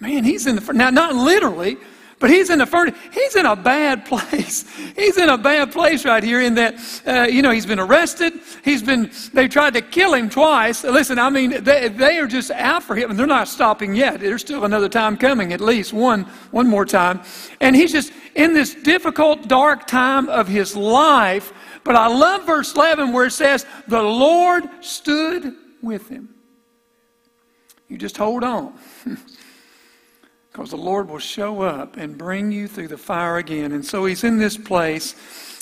Man, 0.00 0.22
he's 0.22 0.46
in 0.46 0.54
the 0.54 0.60
furnace. 0.60 0.78
Now, 0.78 0.90
not 0.90 1.14
literally, 1.14 1.78
but 2.18 2.30
he's 2.30 2.48
in 2.48 2.62
a 2.62 2.66
furnace. 2.66 2.98
He's 3.12 3.36
in 3.36 3.44
a 3.44 3.54
bad 3.54 4.06
place. 4.06 4.64
He's 4.96 5.18
in 5.18 5.28
a 5.28 5.36
bad 5.36 5.72
place 5.72 6.06
right 6.06 6.22
here 6.22 6.40
in 6.40 6.54
that, 6.54 7.02
uh, 7.06 7.26
you 7.28 7.42
know, 7.42 7.50
he's 7.50 7.66
been 7.66 7.78
arrested. 7.78 8.32
He's 8.64 8.82
been, 8.82 9.10
they 9.34 9.46
tried 9.46 9.74
to 9.74 9.82
kill 9.82 10.14
him 10.14 10.30
twice. 10.30 10.84
Listen, 10.84 11.18
I 11.18 11.28
mean, 11.28 11.62
they, 11.62 11.88
they 11.88 12.16
are 12.16 12.26
just 12.26 12.50
out 12.50 12.82
for 12.82 12.96
him 12.96 13.10
and 13.10 13.18
they're 13.18 13.26
not 13.26 13.48
stopping 13.48 13.94
yet. 13.94 14.20
There's 14.20 14.40
still 14.40 14.64
another 14.64 14.88
time 14.88 15.18
coming, 15.18 15.52
at 15.52 15.60
least 15.60 15.92
one, 15.92 16.22
one 16.50 16.66
more 16.66 16.86
time. 16.86 17.20
And 17.60 17.76
he's 17.76 17.92
just 17.92 18.10
in 18.34 18.54
this 18.54 18.74
difficult, 18.74 19.48
dark 19.48 19.86
time 19.86 20.30
of 20.30 20.48
his 20.48 20.74
life. 20.74 21.52
But 21.84 21.96
I 21.96 22.06
love 22.06 22.46
verse 22.46 22.74
11 22.74 23.12
where 23.12 23.26
it 23.26 23.32
says, 23.32 23.66
the 23.86 24.02
Lord 24.02 24.64
stood 24.80 25.54
with 25.82 26.08
him. 26.08 26.34
You 27.88 27.98
just 27.98 28.16
hold 28.16 28.44
on. 28.44 28.72
Because 30.56 30.70
the 30.70 30.76
Lord 30.78 31.10
will 31.10 31.18
show 31.18 31.60
up 31.60 31.98
and 31.98 32.16
bring 32.16 32.50
you 32.50 32.66
through 32.66 32.88
the 32.88 32.96
fire 32.96 33.36
again. 33.36 33.72
And 33.72 33.84
so 33.84 34.06
he's 34.06 34.24
in 34.24 34.38
this 34.38 34.56
place. 34.56 35.14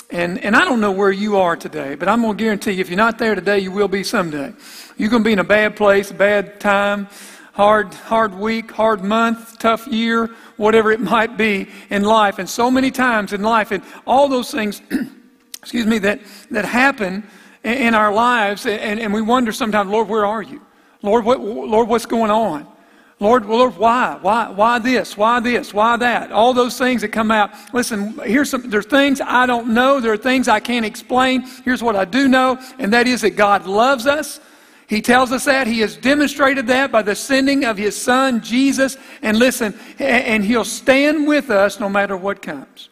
And, 0.08 0.38
and 0.38 0.54
I 0.54 0.64
don't 0.64 0.80
know 0.80 0.92
where 0.92 1.10
you 1.10 1.36
are 1.36 1.56
today, 1.56 1.96
but 1.96 2.08
I'm 2.08 2.22
going 2.22 2.36
to 2.36 2.44
guarantee 2.44 2.70
you, 2.74 2.80
if 2.80 2.88
you're 2.88 2.96
not 2.96 3.18
there 3.18 3.34
today, 3.34 3.58
you 3.58 3.72
will 3.72 3.88
be 3.88 4.04
someday. 4.04 4.52
You're 4.96 5.10
going 5.10 5.24
to 5.24 5.26
be 5.26 5.32
in 5.32 5.40
a 5.40 5.44
bad 5.44 5.74
place, 5.74 6.12
a 6.12 6.14
bad 6.14 6.60
time, 6.60 7.08
hard, 7.54 7.92
hard 7.92 8.34
week, 8.34 8.70
hard 8.70 9.02
month, 9.02 9.58
tough 9.58 9.88
year, 9.88 10.30
whatever 10.58 10.92
it 10.92 11.00
might 11.00 11.36
be 11.36 11.68
in 11.90 12.04
life. 12.04 12.38
And 12.38 12.48
so 12.48 12.70
many 12.70 12.92
times 12.92 13.32
in 13.32 13.42
life, 13.42 13.72
and 13.72 13.82
all 14.06 14.28
those 14.28 14.52
things, 14.52 14.80
excuse 15.58 15.86
me, 15.86 15.98
that, 15.98 16.20
that 16.52 16.64
happen 16.64 17.24
in, 17.64 17.96
our 17.96 18.12
lives, 18.12 18.64
and, 18.64 19.00
and 19.00 19.12
we 19.12 19.22
wonder 19.22 19.50
sometimes, 19.50 19.90
Lord, 19.90 20.06
where 20.06 20.24
are 20.24 20.42
you? 20.42 20.64
Lord, 21.02 21.24
what, 21.24 21.40
Lord, 21.40 21.88
what's 21.88 22.06
going 22.06 22.30
on? 22.30 22.72
Lord, 23.20 23.46
Lord, 23.46 23.76
why? 23.76 24.18
Why, 24.20 24.50
why 24.50 24.78
this? 24.80 25.16
Why 25.16 25.38
this? 25.40 25.72
Why 25.72 25.96
that? 25.96 26.32
All 26.32 26.52
those 26.52 26.76
things 26.76 27.02
that 27.02 27.08
come 27.08 27.30
out. 27.30 27.50
Listen, 27.72 28.18
here's 28.24 28.50
some, 28.50 28.68
there's 28.68 28.86
things 28.86 29.20
I 29.20 29.46
don't 29.46 29.72
know. 29.72 30.00
There 30.00 30.12
are 30.12 30.16
things 30.16 30.48
I 30.48 30.60
can't 30.60 30.84
explain. 30.84 31.42
Here's 31.64 31.82
what 31.82 31.94
I 31.94 32.04
do 32.04 32.26
know, 32.26 32.58
and 32.78 32.92
that 32.92 33.06
is 33.06 33.20
that 33.20 33.36
God 33.36 33.66
loves 33.66 34.06
us. 34.06 34.40
He 34.86 35.00
tells 35.00 35.32
us 35.32 35.44
that. 35.46 35.66
He 35.66 35.80
has 35.80 35.96
demonstrated 35.96 36.66
that 36.66 36.92
by 36.92 37.02
the 37.02 37.14
sending 37.14 37.64
of 37.64 37.78
His 37.78 38.00
Son, 38.00 38.42
Jesus. 38.42 38.96
And 39.22 39.38
listen, 39.38 39.74
and 39.98 40.44
He'll 40.44 40.64
stand 40.64 41.26
with 41.26 41.50
us 41.50 41.80
no 41.80 41.88
matter 41.88 42.16
what 42.16 42.42
comes. 42.42 42.90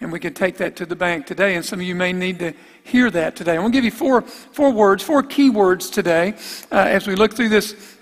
And 0.00 0.12
we 0.12 0.20
can 0.20 0.34
take 0.34 0.56
that 0.58 0.76
to 0.76 0.86
the 0.86 0.96
bank 0.96 1.26
today. 1.26 1.56
And 1.56 1.64
some 1.64 1.80
of 1.80 1.86
you 1.86 1.94
may 1.94 2.12
need 2.12 2.38
to 2.38 2.54
hear 2.84 3.10
that 3.10 3.36
today. 3.36 3.52
I'm 3.52 3.60
going 3.60 3.72
to 3.72 3.76
give 3.76 3.84
you 3.84 3.90
four, 3.90 4.22
four 4.22 4.72
words, 4.72 5.02
four 5.02 5.22
key 5.22 5.50
words 5.50 5.90
today 5.90 6.34
uh, 6.70 6.76
as 6.76 7.06
we 7.06 7.14
look 7.14 7.34
through 7.34 7.48
this 7.50 7.97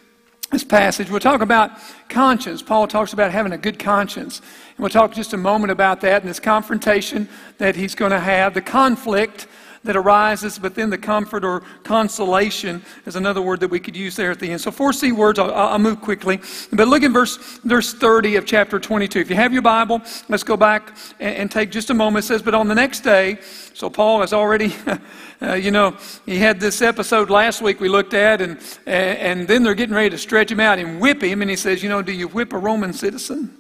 this 0.56 0.64
passage. 0.64 1.10
We'll 1.10 1.20
talk 1.20 1.42
about 1.42 1.70
conscience. 2.08 2.62
Paul 2.62 2.86
talks 2.86 3.12
about 3.12 3.30
having 3.30 3.52
a 3.52 3.58
good 3.58 3.78
conscience. 3.78 4.38
And 4.38 4.78
we'll 4.78 4.88
talk 4.88 5.12
just 5.12 5.34
a 5.34 5.36
moment 5.36 5.70
about 5.70 6.00
that 6.00 6.22
and 6.22 6.30
this 6.30 6.40
confrontation 6.40 7.28
that 7.58 7.76
he's 7.76 7.94
going 7.94 8.12
to 8.12 8.18
have, 8.18 8.54
the 8.54 8.62
conflict 8.62 9.48
that 9.86 9.96
arises, 9.96 10.58
but 10.58 10.74
then 10.74 10.90
the 10.90 10.98
comfort 10.98 11.44
or 11.44 11.62
consolation 11.82 12.82
is 13.06 13.16
another 13.16 13.42
word 13.42 13.60
that 13.60 13.68
we 13.68 13.80
could 13.80 13.96
use 13.96 14.16
there 14.16 14.30
at 14.30 14.38
the 14.38 14.50
end. 14.50 14.60
So, 14.60 14.70
four 14.70 14.92
C 14.92 15.12
words, 15.12 15.38
I'll, 15.38 15.52
I'll, 15.52 15.78
move 15.78 16.00
quickly. 16.00 16.40
But 16.72 16.88
look 16.88 17.02
in 17.02 17.12
verse, 17.12 17.36
verse 17.64 17.92
30 17.94 18.36
of 18.36 18.46
chapter 18.46 18.78
22. 18.78 19.20
If 19.20 19.30
you 19.30 19.36
have 19.36 19.52
your 19.52 19.62
Bible, 19.62 20.02
let's 20.28 20.42
go 20.42 20.56
back 20.56 20.96
and, 21.20 21.36
and 21.36 21.50
take 21.50 21.70
just 21.70 21.90
a 21.90 21.94
moment. 21.94 22.24
It 22.24 22.28
says, 22.28 22.42
But 22.42 22.54
on 22.54 22.68
the 22.68 22.74
next 22.74 23.00
day, 23.00 23.38
so 23.74 23.88
Paul 23.90 24.20
has 24.20 24.32
already 24.32 24.74
Uh, 25.42 25.52
you 25.52 25.70
know, 25.70 25.94
he 26.24 26.38
had 26.38 26.58
this 26.58 26.80
episode 26.80 27.28
last 27.28 27.60
week 27.60 27.78
we 27.78 27.88
looked 27.88 28.14
at, 28.14 28.40
and, 28.40 28.58
and 28.86 29.46
then 29.46 29.62
they're 29.62 29.74
getting 29.74 29.94
ready 29.94 30.08
to 30.08 30.18
stretch 30.18 30.50
him 30.50 30.60
out 30.60 30.78
and 30.78 31.00
whip 31.00 31.22
him. 31.22 31.42
And 31.42 31.50
he 31.50 31.56
says, 31.56 31.82
You 31.82 31.88
know, 31.88 32.00
do 32.02 32.12
you 32.12 32.28
whip 32.28 32.52
a 32.52 32.58
Roman 32.58 32.92
citizen? 32.92 33.54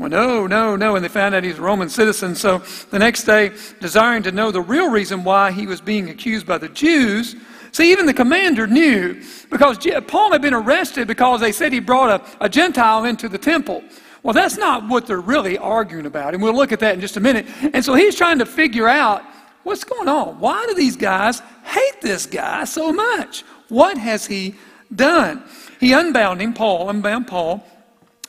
Well, 0.00 0.08
no, 0.08 0.46
no, 0.46 0.76
no. 0.76 0.96
And 0.96 1.04
they 1.04 1.08
found 1.08 1.34
out 1.34 1.44
he's 1.44 1.58
a 1.58 1.62
Roman 1.62 1.90
citizen. 1.90 2.34
So 2.34 2.62
the 2.90 2.98
next 2.98 3.24
day, 3.24 3.52
desiring 3.80 4.22
to 4.22 4.32
know 4.32 4.50
the 4.50 4.62
real 4.62 4.90
reason 4.90 5.24
why 5.24 5.52
he 5.52 5.66
was 5.66 5.82
being 5.82 6.08
accused 6.08 6.46
by 6.46 6.56
the 6.56 6.70
Jews, 6.70 7.36
see, 7.70 7.92
even 7.92 8.06
the 8.06 8.14
commander 8.14 8.66
knew 8.66 9.22
because 9.50 9.78
Paul 10.06 10.32
had 10.32 10.40
been 10.40 10.54
arrested 10.54 11.06
because 11.06 11.40
they 11.40 11.52
said 11.52 11.72
he 11.72 11.80
brought 11.80 12.20
a, 12.20 12.44
a 12.44 12.48
Gentile 12.48 13.04
into 13.04 13.28
the 13.28 13.36
temple. 13.36 13.84
Well, 14.22 14.32
that's 14.32 14.56
not 14.56 14.88
what 14.88 15.06
they're 15.06 15.20
really 15.20 15.58
arguing 15.58 16.06
about. 16.06 16.32
And 16.32 16.42
we'll 16.42 16.54
look 16.54 16.72
at 16.72 16.80
that 16.80 16.94
in 16.94 17.00
just 17.02 17.18
a 17.18 17.20
minute. 17.20 17.46
And 17.74 17.84
so 17.84 17.94
he's 17.94 18.16
trying 18.16 18.38
to 18.38 18.46
figure 18.46 18.88
out 18.88 19.22
What's 19.62 19.84
going 19.84 20.08
on? 20.08 20.40
Why 20.40 20.64
do 20.66 20.74
these 20.74 20.96
guys 20.96 21.40
hate 21.64 22.00
this 22.00 22.26
guy 22.26 22.64
so 22.64 22.92
much? 22.92 23.42
What 23.68 23.98
has 23.98 24.26
he 24.26 24.54
done? 24.94 25.44
He 25.78 25.92
unbound 25.92 26.40
him, 26.40 26.54
Paul, 26.54 26.88
unbound 26.88 27.26
Paul, 27.26 27.64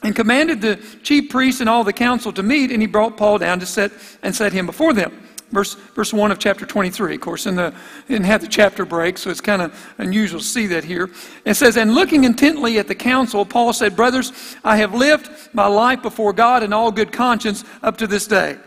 and 0.04 0.16
commanded 0.16 0.62
the 0.62 0.80
chief 1.04 1.30
priests 1.30 1.62
and 1.62 1.70
all 1.70 1.84
the 1.84 1.94
council 1.94 2.32
to 2.34 2.44
meet, 2.44 2.72
and 2.72 2.82
he 2.82 2.88
brought 2.88 3.18
Paul 3.18 3.38
down 3.38 3.60
to 3.60 3.66
set 3.66 3.92
and 4.24 4.36
set 4.36 4.54
him 4.54 4.66
before 4.66 4.94
them. 4.94 5.28
Verse, 5.52 5.74
verse 5.74 6.14
1 6.14 6.32
of 6.32 6.40
chapter 6.40 6.66
23. 6.66 7.16
Of 7.16 7.22
course, 7.22 7.46
in 7.46 7.56
the, 7.56 7.74
didn't 8.08 8.26
have 8.26 8.40
the 8.40 8.48
chapter 8.48 8.86
break, 8.86 9.18
so 9.18 9.30
it's 9.30 9.42
kind 9.42 9.62
of 9.62 9.94
unusual 9.98 10.40
to 10.40 10.46
see 10.46 10.66
that 10.68 10.86
here. 10.86 11.10
It 11.44 11.56
says, 11.56 11.76
And 11.76 11.94
looking 11.94 12.24
intently 12.24 12.80
at 12.80 12.88
the 12.88 12.96
council, 12.96 13.46
Paul 13.46 13.74
said, 13.74 13.96
Brothers, 13.96 14.32
I 14.64 14.78
have 14.78 14.94
lived 14.94 15.30
my 15.52 15.68
life 15.68 16.02
before 16.02 16.32
God 16.32 16.64
in 16.64 16.72
all 16.72 16.90
good 16.90 17.12
conscience 17.12 17.66
up 17.84 17.98
to 17.98 18.08
this 18.08 18.28
day. 18.28 18.58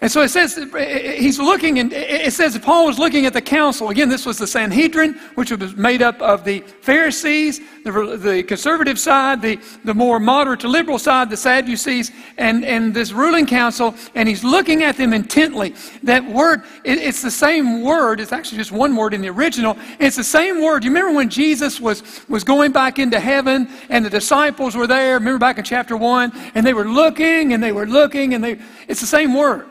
And 0.00 0.12
so 0.12 0.22
it 0.22 0.28
says, 0.28 0.54
he's 0.54 1.40
looking, 1.40 1.80
and 1.80 1.92
it 1.92 2.32
says 2.32 2.56
Paul 2.58 2.86
was 2.86 3.00
looking 3.00 3.26
at 3.26 3.32
the 3.32 3.42
council. 3.42 3.88
Again, 3.88 4.08
this 4.08 4.24
was 4.24 4.38
the 4.38 4.46
Sanhedrin, 4.46 5.14
which 5.34 5.50
was 5.50 5.74
made 5.74 6.02
up 6.02 6.22
of 6.22 6.44
the 6.44 6.60
Pharisees, 6.60 7.60
the, 7.82 8.16
the 8.16 8.44
conservative 8.44 8.96
side, 8.96 9.42
the, 9.42 9.58
the 9.82 9.92
more 9.92 10.20
moderate 10.20 10.60
to 10.60 10.68
liberal 10.68 11.00
side, 11.00 11.30
the 11.30 11.36
Sadducees, 11.36 12.12
and, 12.36 12.64
and 12.64 12.94
this 12.94 13.10
ruling 13.10 13.44
council. 13.44 13.92
And 14.14 14.28
he's 14.28 14.44
looking 14.44 14.84
at 14.84 14.96
them 14.96 15.12
intently. 15.12 15.74
That 16.04 16.24
word, 16.24 16.62
it, 16.84 16.98
it's 16.98 17.20
the 17.20 17.30
same 17.30 17.82
word. 17.82 18.20
It's 18.20 18.32
actually 18.32 18.58
just 18.58 18.70
one 18.70 18.94
word 18.94 19.14
in 19.14 19.20
the 19.20 19.30
original. 19.30 19.76
It's 19.98 20.14
the 20.14 20.22
same 20.22 20.62
word. 20.62 20.84
You 20.84 20.90
remember 20.90 21.16
when 21.16 21.28
Jesus 21.28 21.80
was, 21.80 22.04
was 22.28 22.44
going 22.44 22.70
back 22.70 23.00
into 23.00 23.18
heaven 23.18 23.68
and 23.88 24.04
the 24.04 24.10
disciples 24.10 24.76
were 24.76 24.86
there? 24.86 25.14
Remember 25.14 25.40
back 25.40 25.58
in 25.58 25.64
chapter 25.64 25.96
1? 25.96 26.52
And 26.54 26.64
they 26.64 26.72
were 26.72 26.88
looking 26.88 27.52
and 27.52 27.60
they 27.60 27.72
were 27.72 27.86
looking, 27.86 28.34
and 28.34 28.44
they, 28.44 28.60
it's 28.86 29.00
the 29.00 29.06
same 29.06 29.34
word. 29.34 29.66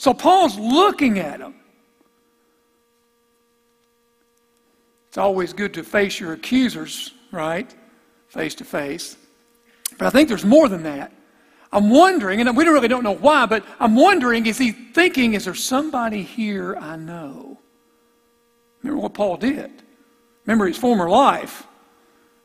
So 0.00 0.14
Paul's 0.14 0.58
looking 0.58 1.18
at 1.18 1.40
them. 1.40 1.54
It's 5.08 5.18
always 5.18 5.52
good 5.52 5.74
to 5.74 5.84
face 5.84 6.18
your 6.18 6.32
accusers, 6.32 7.12
right? 7.30 7.70
Face 8.28 8.54
to 8.54 8.64
face. 8.64 9.18
But 9.98 10.06
I 10.06 10.10
think 10.10 10.30
there's 10.30 10.42
more 10.42 10.70
than 10.70 10.84
that. 10.84 11.12
I'm 11.70 11.90
wondering, 11.90 12.40
and 12.40 12.56
we 12.56 12.64
really 12.64 12.88
don't 12.88 13.04
know 13.04 13.14
why, 13.14 13.44
but 13.44 13.62
I'm 13.78 13.94
wondering 13.94 14.46
is 14.46 14.56
he 14.56 14.72
thinking, 14.72 15.34
is 15.34 15.44
there 15.44 15.54
somebody 15.54 16.22
here 16.22 16.76
I 16.76 16.96
know? 16.96 17.58
Remember 18.82 19.02
what 19.02 19.12
Paul 19.12 19.36
did. 19.36 19.70
Remember 20.46 20.66
his 20.66 20.78
former 20.78 21.10
life, 21.10 21.66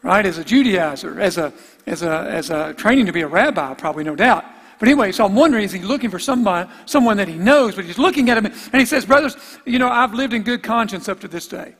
right? 0.03 0.25
As 0.25 0.37
a 0.37 0.43
Judaizer, 0.43 1.21
as 1.21 1.37
a, 1.37 1.53
as 1.85 2.03
a, 2.03 2.19
as 2.29 2.49
a 2.49 2.73
training 2.73 3.05
to 3.05 3.13
be 3.13 3.21
a 3.21 3.27
rabbi, 3.29 3.73
probably, 3.75 4.03
no 4.03 4.17
doubt. 4.17 4.43
But 4.79 4.89
anyway, 4.89 5.11
so 5.11 5.25
I'm 5.25 5.35
wondering, 5.35 5.63
is 5.63 5.71
he 5.71 5.81
looking 5.81 6.09
for 6.09 6.19
somebody, 6.19 6.69
someone 6.85 7.17
that 7.17 7.27
he 7.27 7.35
knows, 7.35 7.75
but 7.75 7.85
he's 7.85 7.97
looking 7.97 8.29
at 8.29 8.37
him 8.37 8.45
and 8.45 8.79
he 8.79 8.85
says, 8.85 9.05
Brothers, 9.05 9.37
you 9.65 9.79
know, 9.79 9.89
I've 9.89 10.13
lived 10.13 10.33
in 10.33 10.43
good 10.43 10.63
conscience 10.63 11.07
up 11.07 11.19
to 11.21 11.27
this 11.27 11.47
day. 11.47 11.75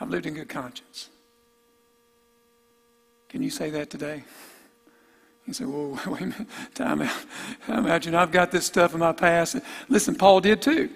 I've 0.00 0.10
lived 0.10 0.26
in 0.26 0.34
good 0.34 0.48
conscience. 0.48 1.08
Can 3.28 3.42
you 3.42 3.50
say 3.50 3.70
that 3.70 3.90
today? 3.90 4.24
You 5.46 5.52
say, 5.52 5.64
Whoa, 5.64 5.98
wait 6.10 6.22
a 6.22 6.26
minute, 6.26 6.48
time 6.74 7.02
out. 7.02 7.24
I 7.68 7.78
imagine 7.78 8.14
I've 8.14 8.32
got 8.32 8.52
this 8.52 8.66
stuff 8.66 8.94
in 8.94 9.00
my 9.00 9.12
past. 9.12 9.56
Listen, 9.88 10.14
Paul 10.14 10.40
did 10.40 10.62
too. 10.62 10.90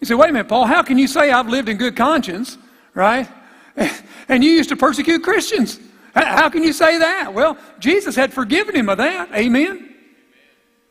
You 0.00 0.06
say, 0.06 0.14
Wait 0.14 0.30
a 0.30 0.32
minute, 0.32 0.48
Paul, 0.48 0.66
how 0.66 0.82
can 0.82 0.98
you 0.98 1.06
say 1.06 1.30
I've 1.30 1.48
lived 1.48 1.68
in 1.68 1.76
good 1.76 1.96
conscience, 1.96 2.58
right? 2.94 3.28
And 4.28 4.44
you 4.44 4.52
used 4.52 4.68
to 4.68 4.76
persecute 4.76 5.24
Christians. 5.24 5.80
How 6.14 6.48
can 6.50 6.62
you 6.62 6.72
say 6.72 6.98
that? 6.98 7.34
Well, 7.34 7.58
Jesus 7.80 8.14
had 8.14 8.32
forgiven 8.32 8.76
him 8.76 8.88
of 8.88 8.98
that. 8.98 9.34
Amen. 9.34 9.89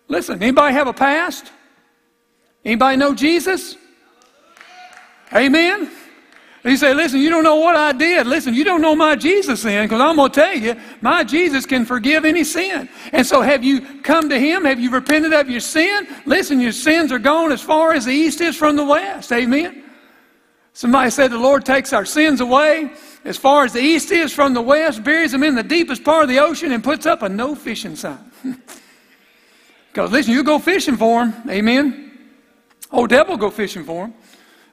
Listen, 0.10 0.42
anybody 0.42 0.74
have 0.74 0.88
a 0.88 0.94
past? 0.94 1.52
Anybody 2.66 2.98
know 2.98 3.14
Jesus? 3.14 3.78
Amen? 5.34 5.90
You 6.66 6.76
say, 6.76 6.94
listen, 6.94 7.22
you 7.22 7.30
don't 7.30 7.44
know 7.44 7.56
what 7.56 7.78
I 7.78 7.94
did. 7.94 8.28
Listen, 8.28 8.54
you 8.54 8.66
don't 8.66 8.82
know 8.82 8.96
my 8.96 9.16
Jesus 9.16 9.64
then, 9.64 9.86
because 9.86 10.02
I'm 10.02 10.18
going 10.18 10.30
to 10.30 10.40
tell 10.40 10.56
you, 10.56 10.76
my 11.00 11.24
Jesus 11.24 11.66
can 11.66 11.86
forgive 11.86 12.26
any 12.26 12.44
sin. 12.44 12.90
And 13.14 13.26
so, 13.26 13.42
have 13.42 13.64
you 13.64 14.02
come 14.02 14.28
to 14.28 14.38
Him? 14.38 14.66
Have 14.66 14.80
you 14.80 14.90
repented 14.90 15.32
of 15.32 15.50
your 15.50 15.62
sin? 15.62 16.06
Listen, 16.26 16.60
your 16.60 16.74
sins 16.74 17.14
are 17.14 17.20
gone 17.20 17.54
as 17.54 17.62
far 17.62 17.94
as 17.94 18.06
the 18.06 18.12
east 18.12 18.42
is 18.42 18.58
from 18.58 18.76
the 18.76 18.84
west. 18.84 19.32
Amen? 19.32 19.84
Somebody 20.74 21.12
said 21.12 21.32
the 21.32 21.38
Lord 21.38 21.66
takes 21.66 21.94
our 21.94 22.06
sins 22.06 22.42
away 22.42 22.92
as 23.24 23.38
far 23.38 23.64
as 23.64 23.74
the 23.74 23.82
east 23.82 24.12
is 24.12 24.34
from 24.34 24.54
the 24.54 24.62
west, 24.62 25.04
buries 25.04 25.32
them 25.32 25.44
in 25.44 25.56
the 25.56 25.64
deepest 25.64 26.04
part 26.04 26.24
of 26.24 26.30
the 26.30 26.40
ocean, 26.40 26.72
and 26.72 26.84
puts 26.84 27.06
up 27.06 27.22
a 27.22 27.30
no 27.30 27.56
fishing 27.56 27.96
sign. 27.96 28.20
Because 29.92 30.12
listen, 30.12 30.34
you 30.34 30.44
go 30.44 30.60
fishing 30.60 30.98
for 30.98 31.26
them. 31.26 31.50
Amen. 31.50 32.12
Old 32.92 33.10
devil 33.10 33.38
go 33.38 33.50
fishing 33.50 33.84
for 33.84 34.08
them. 34.08 34.14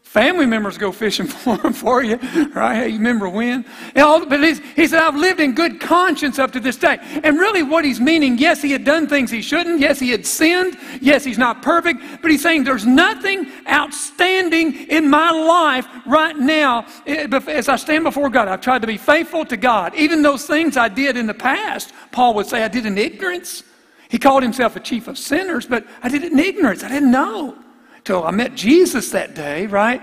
Family 0.07 0.47
members 0.47 0.79
go 0.79 0.93
fishing 0.93 1.27
for 1.27 1.59
them 1.59 1.73
for 1.75 2.03
you, 2.03 2.17
right? 2.55 2.77
Hey, 2.77 2.89
you 2.89 2.97
remember 2.97 3.29
when? 3.29 3.67
but 3.95 4.41
he 4.75 4.87
said, 4.87 5.03
I've 5.03 5.17
lived 5.17 5.41
in 5.41 5.53
good 5.53 5.79
conscience 5.79 6.39
up 6.39 6.53
to 6.53 6.61
this 6.61 6.77
day. 6.77 6.99
And 7.23 7.39
really, 7.39 7.63
what 7.63 7.85
he's 7.85 8.01
meaning, 8.01 8.39
yes, 8.39 8.63
he 8.63 8.71
had 8.71 8.85
done 8.85 9.09
things 9.09 9.31
he 9.31 9.43
shouldn't. 9.43 9.81
Yes, 9.81 9.99
he 9.99 10.11
had 10.11 10.25
sinned. 10.25 10.79
Yes, 11.03 11.25
he's 11.25 11.37
not 11.37 11.61
perfect. 11.61 12.01
But 12.23 12.31
he's 12.31 12.41
saying 12.41 12.65
there's 12.65 12.87
nothing 12.87 13.51
outstanding 13.69 14.89
in 14.89 15.11
my 15.11 15.31
life 15.31 15.87
right 16.07 16.37
now 16.39 16.87
eh, 17.07 17.27
as 17.49 17.69
I 17.69 17.77
stand 17.77 18.05
before 18.05 18.31
God. 18.31 18.49
I've 18.49 18.63
tried 18.63 18.81
to 18.83 18.89
be 18.89 18.97
faithful 18.97 19.45
to 19.45 19.57
God. 19.59 19.95
Even 19.97 20.23
those 20.23 20.47
things 20.47 20.79
I 20.79 20.89
did 20.89 21.19
in 21.19 21.27
the 21.27 21.35
past, 21.35 21.93
Paul 22.11 22.33
would 22.35 22.47
say 22.47 22.63
I 22.63 22.69
did 22.69 22.87
in 22.87 22.97
ignorance. 22.97 23.65
He 24.09 24.19
called 24.19 24.43
himself 24.43 24.77
a 24.77 24.81
chief 24.81 25.09
of 25.09 25.19
sinners, 25.19 25.67
but 25.67 25.87
I 26.03 26.09
did 26.09 26.23
it 26.23 26.33
in 26.33 26.39
ignorance. 26.39 26.85
I 26.85 26.89
didn't 26.89 27.11
know 27.11 27.57
till 28.05 28.25
I 28.25 28.31
met 28.31 28.55
Jesus 28.55 29.11
that 29.11 29.35
day, 29.35 29.67
right? 29.67 30.03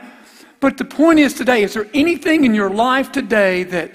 But 0.59 0.77
the 0.77 0.85
point 0.85 1.19
is 1.19 1.33
today, 1.33 1.63
is 1.63 1.73
there 1.73 1.87
anything 1.93 2.45
in 2.45 2.53
your 2.53 2.69
life 2.69 3.11
today 3.11 3.63
that, 3.63 3.91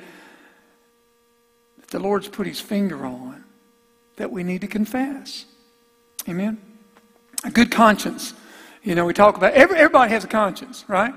that 1.78 1.88
the 1.88 1.98
Lord's 1.98 2.28
put 2.28 2.46
his 2.46 2.60
finger 2.60 3.06
on 3.06 3.44
that 4.16 4.30
we 4.30 4.42
need 4.42 4.62
to 4.62 4.66
confess? 4.66 5.44
Amen? 6.28 6.60
A 7.44 7.50
good 7.50 7.70
conscience 7.70 8.34
You 8.82 8.94
know, 8.94 9.04
we 9.04 9.14
talk 9.14 9.36
about 9.36 9.52
every, 9.52 9.76
everybody 9.76 10.10
has 10.10 10.24
a 10.24 10.28
conscience, 10.28 10.84
right? 10.88 11.14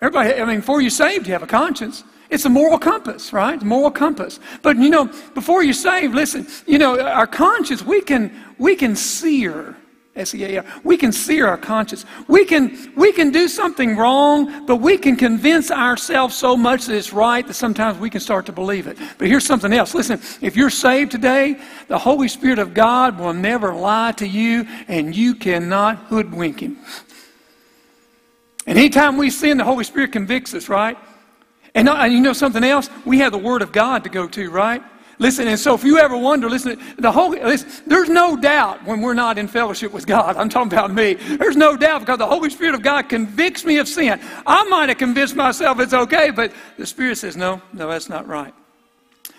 Everybody, 0.00 0.34
I 0.40 0.44
mean, 0.44 0.60
before 0.60 0.80
you're 0.80 0.90
saved, 0.90 1.26
you 1.26 1.32
have 1.32 1.42
a 1.42 1.46
conscience. 1.46 2.04
It's 2.34 2.46
a 2.46 2.50
moral 2.50 2.78
compass, 2.78 3.32
right? 3.32 3.62
A 3.62 3.64
moral 3.64 3.92
compass. 3.92 4.40
But 4.60 4.76
you 4.76 4.90
know, 4.90 5.04
before 5.34 5.62
you're 5.62 5.72
saved, 5.72 6.16
listen, 6.16 6.48
you 6.66 6.78
know, 6.78 7.00
our 7.00 7.28
conscience, 7.28 7.84
we 7.84 8.00
can 8.00 8.32
we 8.58 8.74
can 8.74 8.96
sear. 8.96 9.76
S-E-A-R. 10.16 10.64
We 10.84 10.96
can 10.96 11.10
sear 11.10 11.48
our 11.48 11.56
conscience. 11.56 12.04
We 12.28 12.44
can, 12.44 12.92
we 12.94 13.10
can 13.12 13.32
do 13.32 13.48
something 13.48 13.96
wrong, 13.96 14.64
but 14.64 14.76
we 14.76 14.96
can 14.96 15.16
convince 15.16 15.72
ourselves 15.72 16.36
so 16.36 16.56
much 16.56 16.86
that 16.86 16.94
it's 16.94 17.12
right 17.12 17.44
that 17.44 17.54
sometimes 17.54 17.98
we 17.98 18.10
can 18.10 18.20
start 18.20 18.46
to 18.46 18.52
believe 18.52 18.86
it. 18.86 18.96
But 19.18 19.26
here's 19.26 19.44
something 19.44 19.72
else. 19.72 19.92
Listen, 19.92 20.20
if 20.40 20.54
you're 20.54 20.70
saved 20.70 21.10
today, 21.10 21.56
the 21.88 21.98
Holy 21.98 22.28
Spirit 22.28 22.60
of 22.60 22.74
God 22.74 23.18
will 23.18 23.32
never 23.32 23.74
lie 23.74 24.12
to 24.12 24.28
you, 24.28 24.68
and 24.86 25.16
you 25.16 25.34
cannot 25.34 25.96
hoodwink 25.96 26.60
him. 26.60 26.78
And 28.68 28.78
anytime 28.78 29.16
we 29.16 29.30
sin, 29.30 29.58
the 29.58 29.64
Holy 29.64 29.82
Spirit 29.82 30.12
convicts 30.12 30.54
us, 30.54 30.68
right? 30.68 30.96
And, 31.74 31.88
and 31.88 32.12
you 32.12 32.20
know 32.20 32.32
something 32.32 32.62
else? 32.62 32.88
We 33.04 33.18
have 33.18 33.32
the 33.32 33.38
Word 33.38 33.62
of 33.62 33.72
God 33.72 34.04
to 34.04 34.10
go 34.10 34.28
to, 34.28 34.50
right? 34.50 34.82
Listen, 35.18 35.46
and 35.46 35.58
so 35.58 35.74
if 35.74 35.84
you 35.84 35.98
ever 35.98 36.16
wonder, 36.16 36.48
listen, 36.48 36.80
the 36.98 37.10
Holy, 37.10 37.40
listen, 37.42 37.68
there's 37.86 38.08
no 38.08 38.36
doubt 38.36 38.84
when 38.84 39.00
we're 39.00 39.14
not 39.14 39.38
in 39.38 39.46
fellowship 39.46 39.92
with 39.92 40.06
God. 40.06 40.36
I'm 40.36 40.48
talking 40.48 40.72
about 40.72 40.92
me. 40.92 41.14
There's 41.14 41.56
no 41.56 41.76
doubt 41.76 42.00
because 42.00 42.18
the 42.18 42.26
Holy 42.26 42.50
Spirit 42.50 42.74
of 42.74 42.82
God 42.82 43.08
convicts 43.08 43.64
me 43.64 43.78
of 43.78 43.86
sin. 43.86 44.20
I 44.46 44.64
might 44.64 44.88
have 44.88 44.98
convinced 44.98 45.36
myself 45.36 45.78
it's 45.78 45.92
okay, 45.92 46.30
but 46.30 46.52
the 46.76 46.86
Spirit 46.86 47.18
says, 47.18 47.36
no, 47.36 47.62
no, 47.72 47.88
that's 47.88 48.08
not 48.08 48.26
right. 48.26 48.54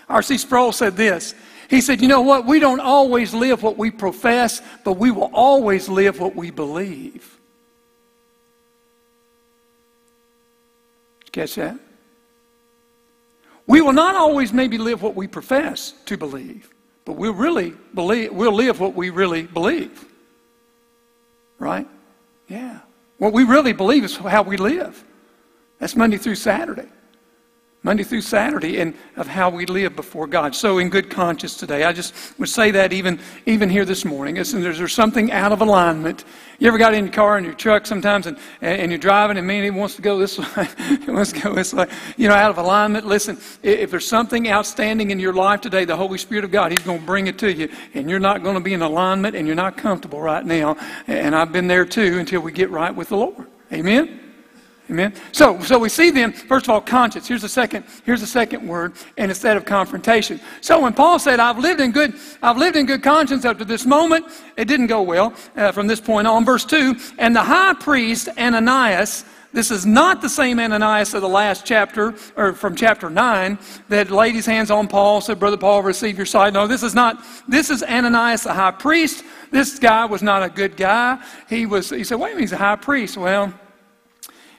R.C. 0.08 0.38
Sproul 0.38 0.72
said 0.72 0.96
this. 0.96 1.34
He 1.68 1.80
said, 1.80 2.00
you 2.00 2.08
know 2.08 2.22
what? 2.22 2.46
We 2.46 2.58
don't 2.58 2.80
always 2.80 3.34
live 3.34 3.62
what 3.62 3.76
we 3.76 3.90
profess, 3.90 4.62
but 4.84 4.94
we 4.94 5.10
will 5.10 5.30
always 5.32 5.88
live 5.88 6.20
what 6.20 6.36
we 6.36 6.50
believe. 6.50 7.38
Did 11.20 11.26
you 11.26 11.32
catch 11.32 11.54
that? 11.56 11.78
We 13.66 13.80
will 13.80 13.92
not 13.92 14.14
always 14.14 14.52
maybe 14.52 14.78
live 14.78 15.02
what 15.02 15.16
we 15.16 15.26
profess 15.26 15.92
to 16.06 16.16
believe, 16.16 16.72
but 17.04 17.14
we'll 17.14 17.34
really 17.34 17.74
believe, 17.94 18.32
we'll 18.32 18.52
live 18.52 18.78
what 18.78 18.94
we 18.94 19.10
really 19.10 19.42
believe. 19.42 20.04
Right? 21.58 21.88
Yeah. 22.48 22.80
What 23.18 23.32
we 23.32 23.44
really 23.44 23.72
believe 23.72 24.04
is 24.04 24.16
how 24.16 24.42
we 24.42 24.56
live. 24.56 25.02
That's 25.78 25.96
Monday 25.96 26.16
through 26.16 26.36
Saturday. 26.36 26.88
Monday 27.86 28.02
through 28.02 28.20
Saturday, 28.20 28.80
and 28.80 28.94
of 29.16 29.28
how 29.28 29.48
we 29.48 29.64
live 29.64 29.94
before 29.94 30.26
God. 30.26 30.56
So, 30.56 30.78
in 30.78 30.88
good 30.88 31.08
conscience 31.08 31.56
today, 31.56 31.84
I 31.84 31.92
just 31.92 32.36
would 32.36 32.48
say 32.48 32.72
that 32.72 32.92
even, 32.92 33.20
even 33.46 33.70
here 33.70 33.84
this 33.84 34.04
morning. 34.04 34.34
Listen, 34.34 34.60
there's, 34.60 34.78
there's 34.78 34.92
something 34.92 35.30
out 35.30 35.52
of 35.52 35.60
alignment. 35.60 36.24
You 36.58 36.66
ever 36.66 36.78
got 36.78 36.94
in 36.94 37.04
your 37.04 37.12
car 37.12 37.36
and 37.36 37.46
your 37.46 37.54
truck 37.54 37.86
sometimes 37.86 38.26
and, 38.26 38.38
and 38.60 38.90
you're 38.90 38.98
driving 38.98 39.38
and 39.38 39.46
man, 39.46 39.62
it 39.62 39.70
wants 39.70 39.94
to 39.96 40.02
go 40.02 40.18
this 40.18 40.36
way, 40.56 40.68
it 40.78 41.08
wants 41.08 41.30
to 41.30 41.40
go 41.40 41.54
this 41.54 41.72
way, 41.72 41.86
you 42.16 42.28
know, 42.28 42.34
out 42.34 42.50
of 42.50 42.58
alignment? 42.58 43.06
Listen, 43.06 43.38
if 43.62 43.92
there's 43.92 44.08
something 44.08 44.50
outstanding 44.50 45.12
in 45.12 45.20
your 45.20 45.32
life 45.32 45.60
today, 45.60 45.84
the 45.84 45.96
Holy 45.96 46.18
Spirit 46.18 46.42
of 46.42 46.50
God, 46.50 46.72
He's 46.72 46.84
going 46.84 46.98
to 46.98 47.06
bring 47.06 47.28
it 47.28 47.38
to 47.38 47.52
you, 47.52 47.68
and 47.94 48.10
you're 48.10 48.18
not 48.18 48.42
going 48.42 48.56
to 48.56 48.60
be 48.60 48.74
in 48.74 48.82
alignment 48.82 49.36
and 49.36 49.46
you're 49.46 49.54
not 49.54 49.76
comfortable 49.76 50.20
right 50.20 50.44
now. 50.44 50.76
And 51.06 51.36
I've 51.36 51.52
been 51.52 51.68
there 51.68 51.84
too 51.84 52.18
until 52.18 52.40
we 52.40 52.50
get 52.50 52.68
right 52.68 52.92
with 52.92 53.10
the 53.10 53.16
Lord. 53.16 53.46
Amen? 53.72 54.25
Amen. 54.88 55.12
So, 55.32 55.58
so 55.60 55.80
we 55.80 55.88
see 55.88 56.10
then, 56.10 56.32
first 56.32 56.66
of 56.66 56.70
all, 56.70 56.80
conscience. 56.80 57.26
Here's 57.26 57.42
the 57.42 57.48
second, 57.48 57.84
here's 58.04 58.20
the 58.20 58.26
second 58.26 58.66
word, 58.66 58.92
and 59.16 59.32
instead 59.32 59.56
of 59.56 59.64
confrontation. 59.64 60.40
So 60.60 60.80
when 60.80 60.92
Paul 60.92 61.18
said, 61.18 61.40
I've 61.40 61.58
lived 61.58 61.80
in 61.80 61.90
good, 61.90 62.14
I've 62.40 62.56
lived 62.56 62.76
in 62.76 62.86
good 62.86 63.02
conscience 63.02 63.44
up 63.44 63.58
to 63.58 63.64
this 63.64 63.84
moment, 63.84 64.26
it 64.56 64.66
didn't 64.66 64.86
go 64.86 65.02
well 65.02 65.34
uh, 65.56 65.72
from 65.72 65.88
this 65.88 66.00
point 66.00 66.28
on. 66.28 66.44
Verse 66.44 66.64
2, 66.64 66.94
and 67.18 67.34
the 67.34 67.42
high 67.42 67.74
priest 67.74 68.28
Ananias, 68.38 69.24
this 69.52 69.72
is 69.72 69.84
not 69.84 70.22
the 70.22 70.28
same 70.28 70.60
Ananias 70.60 71.14
of 71.14 71.22
the 71.22 71.28
last 71.28 71.66
chapter, 71.66 72.14
or 72.36 72.52
from 72.52 72.76
chapter 72.76 73.10
9, 73.10 73.58
that 73.88 74.12
laid 74.12 74.36
his 74.36 74.46
hands 74.46 74.70
on 74.70 74.86
Paul, 74.86 75.20
said, 75.20 75.40
Brother 75.40 75.56
Paul, 75.56 75.82
receive 75.82 76.16
your 76.16 76.26
sight. 76.26 76.52
No, 76.52 76.68
this 76.68 76.84
is 76.84 76.94
not, 76.94 77.24
this 77.48 77.70
is 77.70 77.82
Ananias 77.82 78.44
the 78.44 78.54
high 78.54 78.70
priest. 78.70 79.24
This 79.50 79.80
guy 79.80 80.04
was 80.04 80.22
not 80.22 80.44
a 80.44 80.48
good 80.48 80.76
guy. 80.76 81.20
He 81.48 81.66
was, 81.66 81.90
he 81.90 82.04
said, 82.04 82.20
wait 82.20 82.32
a 82.32 82.34
minute, 82.34 82.42
he's 82.42 82.52
a 82.52 82.56
high 82.56 82.76
priest. 82.76 83.16
Well, 83.16 83.52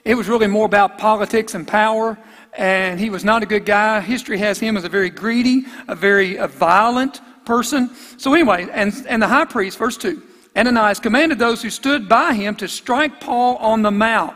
it 0.08 0.16
was 0.16 0.26
really 0.26 0.46
more 0.46 0.64
about 0.64 0.96
politics 0.96 1.54
and 1.54 1.68
power, 1.68 2.16
and 2.54 2.98
he 2.98 3.10
was 3.10 3.24
not 3.24 3.42
a 3.42 3.46
good 3.46 3.66
guy. 3.66 4.00
History 4.00 4.38
has 4.38 4.58
him 4.58 4.78
as 4.78 4.84
a 4.84 4.88
very 4.88 5.10
greedy, 5.10 5.66
a 5.86 5.94
very 5.94 6.36
a 6.36 6.48
violent 6.48 7.20
person. 7.44 7.90
So, 8.16 8.32
anyway, 8.32 8.68
and, 8.72 9.04
and 9.06 9.20
the 9.20 9.26
high 9.26 9.44
priest, 9.44 9.76
verse 9.76 9.98
2, 9.98 10.22
Ananias 10.56 10.98
commanded 10.98 11.38
those 11.38 11.60
who 11.60 11.68
stood 11.68 12.08
by 12.08 12.32
him 12.32 12.56
to 12.56 12.68
strike 12.68 13.20
Paul 13.20 13.56
on 13.56 13.82
the 13.82 13.90
mouth. 13.90 14.34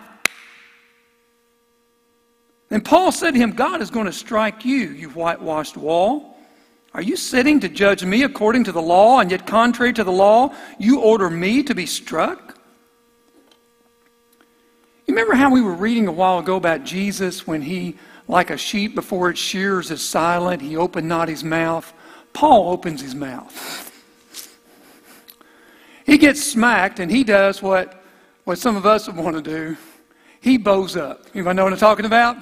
And 2.70 2.84
Paul 2.84 3.10
said 3.10 3.30
to 3.30 3.40
him, 3.40 3.52
God 3.52 3.80
is 3.80 3.90
going 3.90 4.06
to 4.06 4.12
strike 4.12 4.66
you, 4.66 4.90
you 4.90 5.08
whitewashed 5.08 5.78
wall. 5.78 6.36
Are 6.92 7.00
you 7.00 7.16
sitting 7.16 7.60
to 7.60 7.70
judge 7.70 8.04
me 8.04 8.24
according 8.24 8.64
to 8.64 8.72
the 8.72 8.82
law, 8.82 9.20
and 9.20 9.30
yet 9.30 9.46
contrary 9.46 9.94
to 9.94 10.04
the 10.04 10.12
law, 10.12 10.54
you 10.78 11.00
order 11.00 11.30
me 11.30 11.62
to 11.62 11.74
be 11.74 11.86
struck? 11.86 12.51
You 15.12 15.18
remember 15.18 15.36
how 15.36 15.50
we 15.50 15.60
were 15.60 15.74
reading 15.74 16.08
a 16.08 16.10
while 16.10 16.38
ago 16.38 16.56
about 16.56 16.84
Jesus 16.84 17.46
when 17.46 17.60
he, 17.60 17.98
like 18.28 18.48
a 18.48 18.56
sheep 18.56 18.94
before 18.94 19.28
its 19.28 19.38
shears, 19.38 19.90
is 19.90 20.00
silent, 20.00 20.62
he 20.62 20.74
opened 20.74 21.06
not 21.06 21.28
his 21.28 21.44
mouth? 21.44 21.92
Paul 22.32 22.70
opens 22.70 23.02
his 23.02 23.14
mouth. 23.14 23.92
He 26.06 26.16
gets 26.16 26.42
smacked 26.42 26.98
and 26.98 27.10
he 27.10 27.24
does 27.24 27.60
what, 27.60 28.02
what 28.44 28.56
some 28.56 28.74
of 28.74 28.86
us 28.86 29.06
would 29.06 29.16
want 29.16 29.36
to 29.36 29.42
do. 29.42 29.76
He 30.40 30.56
bows 30.56 30.96
up. 30.96 31.26
Anybody 31.34 31.56
know 31.58 31.64
what 31.64 31.74
I'm 31.74 31.78
talking 31.78 32.06
about? 32.06 32.38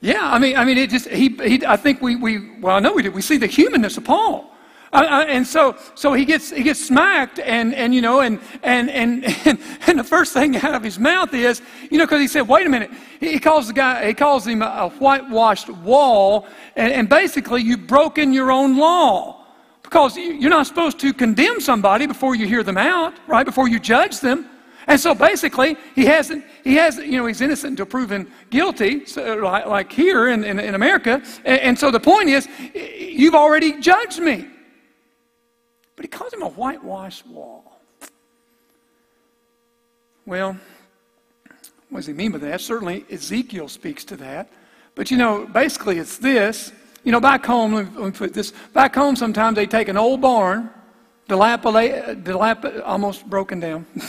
Yeah, 0.00 0.20
I 0.22 0.38
mean, 0.38 0.56
I 0.56 0.64
mean, 0.64 0.78
it 0.78 0.90
just 0.90 1.08
he, 1.08 1.30
he 1.38 1.66
I 1.66 1.76
think 1.76 2.00
we, 2.00 2.14
we 2.14 2.60
well, 2.60 2.76
I 2.76 2.78
know 2.78 2.92
we 2.92 3.02
did. 3.02 3.14
We 3.14 3.20
see 3.20 3.36
the 3.36 3.48
humanness 3.48 3.96
of 3.96 4.04
Paul. 4.04 4.54
Uh, 4.92 5.24
and 5.28 5.46
so, 5.46 5.76
so 5.94 6.12
he 6.12 6.24
gets 6.24 6.50
he 6.50 6.64
gets 6.64 6.84
smacked, 6.84 7.38
and 7.38 7.72
and 7.74 7.94
you 7.94 8.00
know, 8.00 8.20
and 8.20 8.40
and 8.62 8.90
and 8.90 9.24
and, 9.86 9.98
the 9.98 10.04
first 10.04 10.32
thing 10.32 10.56
out 10.56 10.74
of 10.74 10.82
his 10.82 10.98
mouth 10.98 11.32
is, 11.32 11.62
you 11.90 11.98
know, 11.98 12.04
because 12.04 12.20
he 12.20 12.26
said, 12.26 12.48
"Wait 12.48 12.66
a 12.66 12.70
minute." 12.70 12.90
He, 13.20 13.38
calls 13.38 13.66
the 13.66 13.74
guy, 13.74 14.06
he 14.06 14.14
calls 14.14 14.46
him 14.46 14.62
a, 14.62 14.88
whitewashed 14.98 15.68
wall, 15.68 16.46
and, 16.74 16.90
and, 16.90 17.08
basically 17.08 17.60
you've 17.60 17.86
broken 17.86 18.32
your 18.32 18.50
own 18.50 18.78
law 18.78 19.44
because 19.82 20.16
you're 20.16 20.48
not 20.48 20.66
supposed 20.66 20.98
to 21.00 21.12
condemn 21.12 21.60
somebody 21.60 22.06
before 22.06 22.34
you 22.34 22.46
hear 22.46 22.62
them 22.62 22.78
out, 22.78 23.12
right? 23.26 23.44
Before 23.44 23.68
you 23.68 23.78
judge 23.78 24.20
them. 24.20 24.48
And 24.86 24.98
so 24.98 25.14
basically, 25.14 25.76
he 25.94 26.06
hasn't, 26.06 26.44
he 26.64 26.76
has, 26.76 26.96
you 26.96 27.18
know, 27.18 27.26
he's 27.26 27.42
innocent 27.42 27.72
until 27.72 27.86
proven 27.86 28.30
guilty, 28.48 29.04
so 29.04 29.34
like, 29.34 29.66
like, 29.66 29.92
here 29.92 30.28
in, 30.28 30.42
in, 30.42 30.58
in 30.58 30.74
America. 30.74 31.22
And, 31.44 31.60
and 31.60 31.78
so 31.78 31.90
the 31.90 32.00
point 32.00 32.30
is, 32.30 32.48
you've 32.74 33.34
already 33.34 33.78
judged 33.80 34.18
me. 34.20 34.48
But 36.00 36.06
he 36.06 36.16
calls 36.16 36.32
him 36.32 36.40
a 36.40 36.48
whitewashed 36.48 37.26
wall. 37.26 37.78
Well, 40.24 40.56
what 41.90 41.98
does 41.98 42.06
he 42.06 42.14
mean 42.14 42.32
by 42.32 42.38
that? 42.38 42.62
Certainly 42.62 43.04
Ezekiel 43.10 43.68
speaks 43.68 44.02
to 44.06 44.16
that. 44.16 44.48
But 44.94 45.10
you 45.10 45.18
know, 45.18 45.44
basically 45.44 45.98
it's 45.98 46.16
this. 46.16 46.72
You 47.04 47.12
know, 47.12 47.20
back 47.20 47.44
home, 47.44 47.74
let 47.74 47.94
me 47.94 48.10
put 48.12 48.32
this. 48.32 48.54
Back 48.72 48.94
home, 48.94 49.14
sometimes 49.14 49.56
they 49.56 49.66
take 49.66 49.88
an 49.88 49.98
old 49.98 50.22
barn, 50.22 50.70
dilapidated, 51.28 52.24
dilap- 52.24 52.80
almost 52.82 53.28
broken 53.28 53.60
down. 53.60 53.84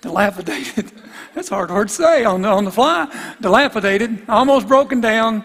dilapidated. 0.00 0.90
That's 1.34 1.50
a 1.50 1.54
hard 1.54 1.70
word 1.70 1.88
to 1.88 1.94
say 1.94 2.24
on 2.24 2.46
on 2.46 2.64
the 2.64 2.72
fly. 2.72 3.34
Dilapidated, 3.42 4.24
almost 4.26 4.66
broken 4.66 5.02
down, 5.02 5.44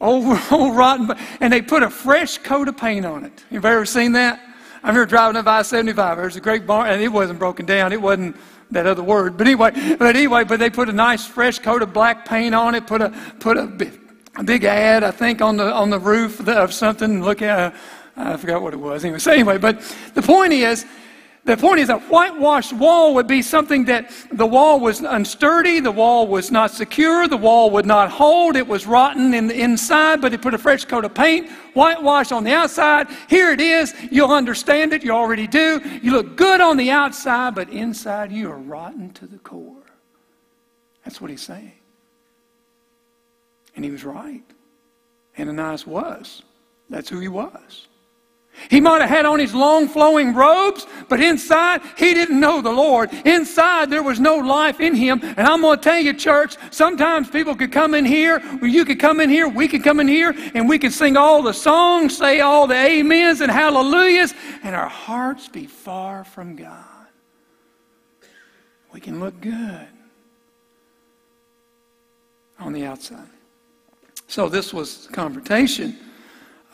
Old, 0.00 0.38
old 0.50 0.76
rotten, 0.76 1.10
and 1.40 1.52
they 1.52 1.62
put 1.62 1.82
a 1.82 1.90
fresh 1.90 2.38
coat 2.38 2.68
of 2.68 2.76
paint 2.76 3.04
on 3.04 3.24
it. 3.24 3.44
You've 3.50 3.64
ever 3.64 3.84
seen 3.84 4.12
that? 4.12 4.40
I 4.82 4.88
remember 4.88 5.06
driving 5.06 5.36
up 5.36 5.46
I-75. 5.46 6.16
There's 6.16 6.36
a 6.36 6.40
great 6.40 6.66
barn, 6.66 6.88
and 6.88 7.02
it 7.02 7.08
wasn't 7.08 7.38
broken 7.38 7.66
down. 7.66 7.92
It 7.92 8.00
wasn't 8.00 8.36
that 8.70 8.86
other 8.86 9.02
word, 9.02 9.36
but 9.36 9.46
anyway, 9.46 9.70
but 9.98 10.14
anyway, 10.14 10.44
but 10.44 10.60
they 10.60 10.70
put 10.70 10.88
a 10.88 10.92
nice 10.92 11.26
fresh 11.26 11.58
coat 11.58 11.82
of 11.82 11.92
black 11.92 12.26
paint 12.26 12.54
on 12.54 12.74
it. 12.74 12.86
Put 12.86 13.00
a 13.00 13.10
put 13.40 13.56
a 13.56 13.66
big, 13.66 13.98
a 14.36 14.44
big 14.44 14.64
ad, 14.64 15.02
I 15.02 15.10
think, 15.10 15.40
on 15.40 15.56
the 15.56 15.72
on 15.72 15.90
the 15.90 15.98
roof 15.98 16.46
of 16.46 16.72
something. 16.72 17.22
Look 17.22 17.40
at, 17.40 17.72
uh, 17.72 17.76
I 18.16 18.36
forgot 18.36 18.60
what 18.60 18.74
it 18.74 18.76
was. 18.78 19.04
Anyway, 19.04 19.20
so 19.20 19.32
anyway, 19.32 19.56
but 19.58 19.80
the 20.14 20.22
point 20.22 20.52
is 20.52 20.84
the 21.48 21.56
point 21.56 21.80
is, 21.80 21.88
a 21.88 21.98
whitewashed 21.98 22.74
wall 22.74 23.14
would 23.14 23.26
be 23.26 23.40
something 23.40 23.86
that 23.86 24.10
the 24.30 24.46
wall 24.46 24.78
was 24.78 25.00
unsturdy, 25.00 25.82
the 25.82 25.90
wall 25.90 26.26
was 26.26 26.50
not 26.50 26.70
secure, 26.70 27.26
the 27.26 27.38
wall 27.38 27.70
would 27.70 27.86
not 27.86 28.10
hold, 28.10 28.54
it 28.54 28.68
was 28.68 28.86
rotten 28.86 29.32
in 29.32 29.48
the 29.48 29.58
inside, 29.58 30.20
but 30.20 30.34
it 30.34 30.42
put 30.42 30.52
a 30.52 30.58
fresh 30.58 30.84
coat 30.84 31.04
of 31.06 31.14
paint, 31.14 31.50
whitewash 31.72 32.32
on 32.32 32.44
the 32.44 32.52
outside. 32.52 33.08
Here 33.28 33.50
it 33.50 33.60
is, 33.62 33.94
you'll 34.10 34.32
understand 34.32 34.92
it, 34.92 35.02
you 35.02 35.10
already 35.10 35.46
do. 35.46 35.80
You 36.02 36.12
look 36.12 36.36
good 36.36 36.60
on 36.60 36.76
the 36.76 36.90
outside, 36.90 37.54
but 37.54 37.70
inside 37.70 38.30
you 38.30 38.50
are 38.50 38.58
rotten 38.58 39.12
to 39.14 39.26
the 39.26 39.38
core. 39.38 39.74
That's 41.04 41.20
what 41.20 41.30
he's 41.30 41.42
saying. 41.42 41.72
And 43.74 43.84
he 43.84 43.90
was 43.90 44.04
right. 44.04 44.42
Ananias 45.38 45.86
was. 45.86 46.42
That's 46.90 47.08
who 47.08 47.20
he 47.20 47.28
was. 47.28 47.88
He 48.70 48.80
might 48.80 49.00
have 49.00 49.10
had 49.10 49.24
on 49.24 49.38
his 49.38 49.54
long 49.54 49.88
flowing 49.88 50.34
robes, 50.34 50.86
but 51.08 51.22
inside 51.22 51.80
he 51.96 52.12
didn't 52.14 52.40
know 52.40 52.60
the 52.60 52.72
Lord. 52.72 53.12
Inside 53.24 53.90
there 53.90 54.02
was 54.02 54.20
no 54.20 54.36
life 54.36 54.80
in 54.80 54.94
him. 54.94 55.20
And 55.22 55.40
I'm 55.40 55.60
going 55.60 55.78
to 55.78 55.82
tell 55.82 55.98
you, 55.98 56.12
church, 56.12 56.56
sometimes 56.70 57.30
people 57.30 57.54
could 57.54 57.72
come 57.72 57.94
in 57.94 58.04
here, 58.04 58.42
you 58.62 58.84
could 58.84 59.00
come 59.00 59.20
in 59.20 59.30
here, 59.30 59.48
we 59.48 59.68
could 59.68 59.84
come 59.84 60.00
in 60.00 60.08
here, 60.08 60.34
and 60.54 60.68
we 60.68 60.78
could 60.78 60.92
sing 60.92 61.16
all 61.16 61.42
the 61.42 61.54
songs, 61.54 62.16
say 62.16 62.40
all 62.40 62.66
the 62.66 62.76
amens 62.76 63.40
and 63.40 63.50
hallelujahs, 63.50 64.34
and 64.62 64.74
our 64.74 64.88
hearts 64.88 65.48
be 65.48 65.66
far 65.66 66.24
from 66.24 66.56
God. 66.56 66.84
We 68.92 69.00
can 69.00 69.20
look 69.20 69.40
good 69.40 69.86
on 72.58 72.72
the 72.72 72.84
outside. 72.84 73.28
So 74.26 74.48
this 74.48 74.74
was 74.74 75.08
confrontation. 75.12 75.96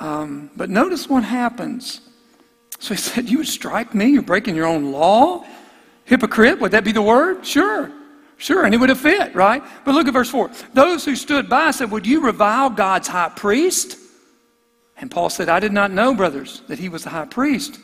Um, 0.05 0.51
but 0.55 0.69
notice 0.69 1.09
what 1.09 1.25
happens. 1.25 2.03
So 2.79 2.93
he 2.93 3.01
said, 3.11 3.31
You 3.31 3.39
would 3.39 3.49
strike 3.49 3.95
me? 3.95 4.07
You're 4.09 4.23
breaking 4.23 4.55
your 4.55 4.67
own 4.67 4.93
law? 4.93 5.45
Hypocrite, 6.05 6.61
would 6.61 6.73
that 6.73 6.85
be 6.85 6.93
the 6.93 7.03
word? 7.03 7.47
Sure. 7.47 7.91
Sure, 8.37 8.65
and 8.67 8.75
it 8.75 8.79
would 8.79 8.91
have 8.91 9.01
fit, 9.01 9.35
right? 9.35 9.63
But 9.85 9.95
look 9.95 10.07
at 10.07 10.13
verse 10.13 10.29
4. 10.29 10.51
Those 10.75 11.05
who 11.05 11.17
stood 11.17 11.49
by 11.49 11.71
said, 11.71 11.91
Would 11.91 12.07
you 12.07 12.21
revile 12.21 12.69
God's 12.69 13.09
high 13.09 13.31
priest? 13.31 13.97
And 14.99 15.11
Paul 15.11 15.31
said, 15.31 15.49
I 15.49 15.61
did 15.61 15.73
not 15.73 15.91
know, 15.91 16.15
brothers, 16.15 16.61
that 16.69 16.79
he 16.79 16.89
was 16.91 17.05
the 17.05 17.11
high 17.11 17.25
priest. 17.25 17.81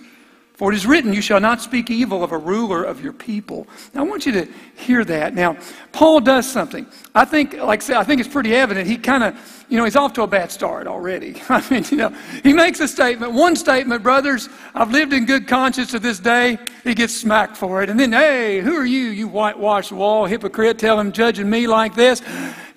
For 0.61 0.70
it 0.70 0.76
is 0.76 0.84
written, 0.84 1.14
You 1.14 1.22
shall 1.22 1.40
not 1.40 1.62
speak 1.62 1.90
evil 1.90 2.22
of 2.22 2.32
a 2.32 2.36
ruler 2.36 2.84
of 2.84 3.02
your 3.02 3.14
people. 3.14 3.66
Now, 3.94 4.02
I 4.02 4.06
want 4.06 4.26
you 4.26 4.32
to 4.32 4.48
hear 4.76 5.06
that. 5.06 5.34
Now, 5.34 5.56
Paul 5.90 6.20
does 6.20 6.46
something. 6.52 6.86
I 7.14 7.24
think, 7.24 7.54
like 7.54 7.80
I 7.80 7.82
said, 7.82 7.96
I 7.96 8.04
think 8.04 8.20
it's 8.20 8.28
pretty 8.28 8.54
evident. 8.54 8.86
He 8.86 8.98
kind 8.98 9.24
of, 9.24 9.64
you 9.70 9.78
know, 9.78 9.84
he's 9.84 9.96
off 9.96 10.12
to 10.12 10.22
a 10.22 10.26
bad 10.26 10.52
start 10.52 10.86
already. 10.86 11.40
I 11.48 11.66
mean, 11.70 11.86
you 11.90 11.96
know, 11.96 12.14
he 12.42 12.52
makes 12.52 12.78
a 12.80 12.88
statement, 12.88 13.32
one 13.32 13.56
statement, 13.56 14.02
brothers, 14.02 14.50
I've 14.74 14.90
lived 14.90 15.14
in 15.14 15.24
good 15.24 15.48
conscience 15.48 15.92
to 15.92 15.98
this 15.98 16.18
day. 16.18 16.58
He 16.84 16.94
gets 16.94 17.16
smacked 17.16 17.56
for 17.56 17.82
it. 17.82 17.88
And 17.88 17.98
then, 17.98 18.12
hey, 18.12 18.61
who 18.61 18.76
are 18.76 18.84
you, 18.84 19.04
you 19.06 19.28
whitewashed 19.28 19.92
wall 19.92 20.26
hypocrite, 20.26 20.78
tell 20.78 21.00
him 21.00 21.12
judging 21.12 21.48
me 21.48 21.68
like 21.68 21.94
this? 21.94 22.20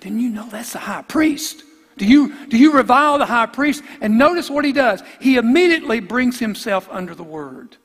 Didn't 0.00 0.20
you 0.20 0.30
know 0.30 0.48
that's 0.48 0.72
the 0.72 0.78
high 0.78 1.02
priest? 1.02 1.64
Do 1.96 2.06
you, 2.06 2.46
do 2.46 2.58
you 2.58 2.72
revile 2.72 3.18
the 3.18 3.26
high 3.26 3.46
priest? 3.46 3.82
And 4.00 4.18
notice 4.18 4.50
what 4.50 4.64
he 4.64 4.72
does. 4.72 5.02
He 5.20 5.36
immediately 5.36 6.00
brings 6.00 6.38
himself 6.38 6.88
under 6.90 7.14
the 7.14 7.22
word. 7.22 7.76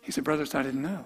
He 0.00 0.12
said, 0.12 0.24
Brothers, 0.24 0.54
I 0.54 0.62
didn't 0.62 0.82
know. 0.82 1.04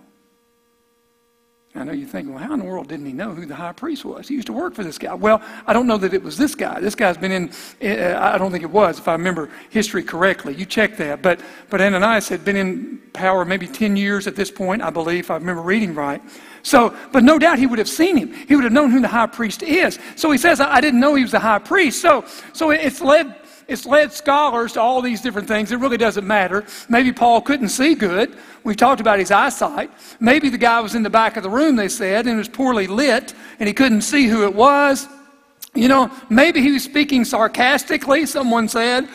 I 1.75 1.85
know 1.85 1.93
you're 1.93 2.07
thinking, 2.07 2.35
well, 2.35 2.45
how 2.45 2.53
in 2.53 2.59
the 2.59 2.67
world 2.67 2.89
didn't 2.89 3.07
he 3.07 3.15
know 3.15 3.33
who 3.33 3.47
the 3.47 3.55
high 3.55 3.73
priest 3.73 4.05
was? 4.05 4.29
He 4.29 4.35
used 4.35 4.47
to 4.49 4.53
work 4.53 4.75
for 4.75 4.85
this 4.85 4.99
guy. 4.99 5.15
Well, 5.15 5.41
I 5.67 5.73
don't 5.73 5.87
know 5.87 5.97
that 5.97 6.13
it 6.13 6.23
was 6.23 6.37
this 6.37 6.55
guy. 6.55 6.79
This 6.81 6.95
guy's 6.95 7.17
been 7.17 7.33
in, 7.33 7.51
uh, 7.83 8.19
I 8.21 8.37
don't 8.37 8.53
think 8.53 8.63
it 8.63 8.71
was, 8.71 8.99
if 8.99 9.09
I 9.09 9.13
remember 9.13 9.49
history 9.71 10.03
correctly. 10.03 10.55
You 10.55 10.67
check 10.67 10.99
that. 10.99 11.23
But, 11.23 11.41
but 11.71 11.81
Ananias 11.81 12.29
had 12.29 12.45
been 12.45 12.57
in 12.57 13.01
power 13.15 13.47
maybe 13.47 13.67
10 13.67 13.97
years 13.97 14.27
at 14.27 14.37
this 14.37 14.51
point, 14.51 14.83
I 14.83 14.91
believe, 14.91 15.21
if 15.21 15.31
I 15.31 15.37
remember 15.37 15.63
reading 15.63 15.95
right. 15.95 16.21
So, 16.63 16.97
but 17.11 17.25
no 17.25 17.39
doubt 17.39 17.59
he 17.59 17.67
would 17.67 17.79
have 17.79 17.89
seen 17.89 18.17
him. 18.17 18.33
He 18.33 18.55
would 18.55 18.65
have 18.65 18.73
known 18.73 18.91
who 18.91 19.01
the 19.01 19.09
high 19.09 19.27
priest 19.27 19.63
is. 19.63 19.99
So 20.17 20.31
he 20.31 20.39
says, 20.39 20.61
I, 20.61 20.81
didn't 20.81 21.01
know 21.01 21.15
he 21.15 21.23
was 21.23 21.33
the 21.33 21.41
high 21.41 21.59
priest. 21.59 22.01
So, 22.01 22.25
so 22.53 22.71
it's 22.71 23.01
led 23.01 23.37
it's 23.69 23.87
led 23.87 24.13
scholars 24.13 24.73
to 24.73 24.81
all 24.81 25.01
these 25.01 25.21
different 25.21 25.49
things. 25.49 25.73
It 25.73 25.79
really 25.79 25.97
doesn't 25.97 26.27
matter. 26.27 26.65
Maybe 26.89 27.13
Paul 27.13 27.41
couldn't 27.41 27.69
see 27.69 27.95
good. 27.95 28.37
We 28.65 28.75
talked 28.75 29.01
about 29.01 29.19
his 29.19 29.31
eyesight. 29.31 29.91
Maybe 30.21 30.49
the 30.49 30.59
guy 30.59 30.81
was 30.81 30.95
in 30.95 31.03
the 31.03 31.11
back 31.11 31.37
of 31.37 31.43
the 31.43 31.49
room, 31.49 31.77
they 31.77 31.89
said, 31.89 32.27
and 32.27 32.35
it 32.35 32.39
was 32.39 32.49
poorly 32.49 32.87
lit, 32.87 33.35
and 33.61 33.69
he 33.69 33.73
couldn't 33.73 34.03
see 34.03 34.27
who 34.27 34.45
it 34.45 34.55
was. 34.55 35.09
You 35.75 35.89
know, 35.89 36.11
maybe 36.29 36.61
he 36.61 36.73
was 36.73 36.85
speaking 36.85 37.25
sarcastically, 37.25 38.27
someone 38.27 38.69
said. 38.69 39.09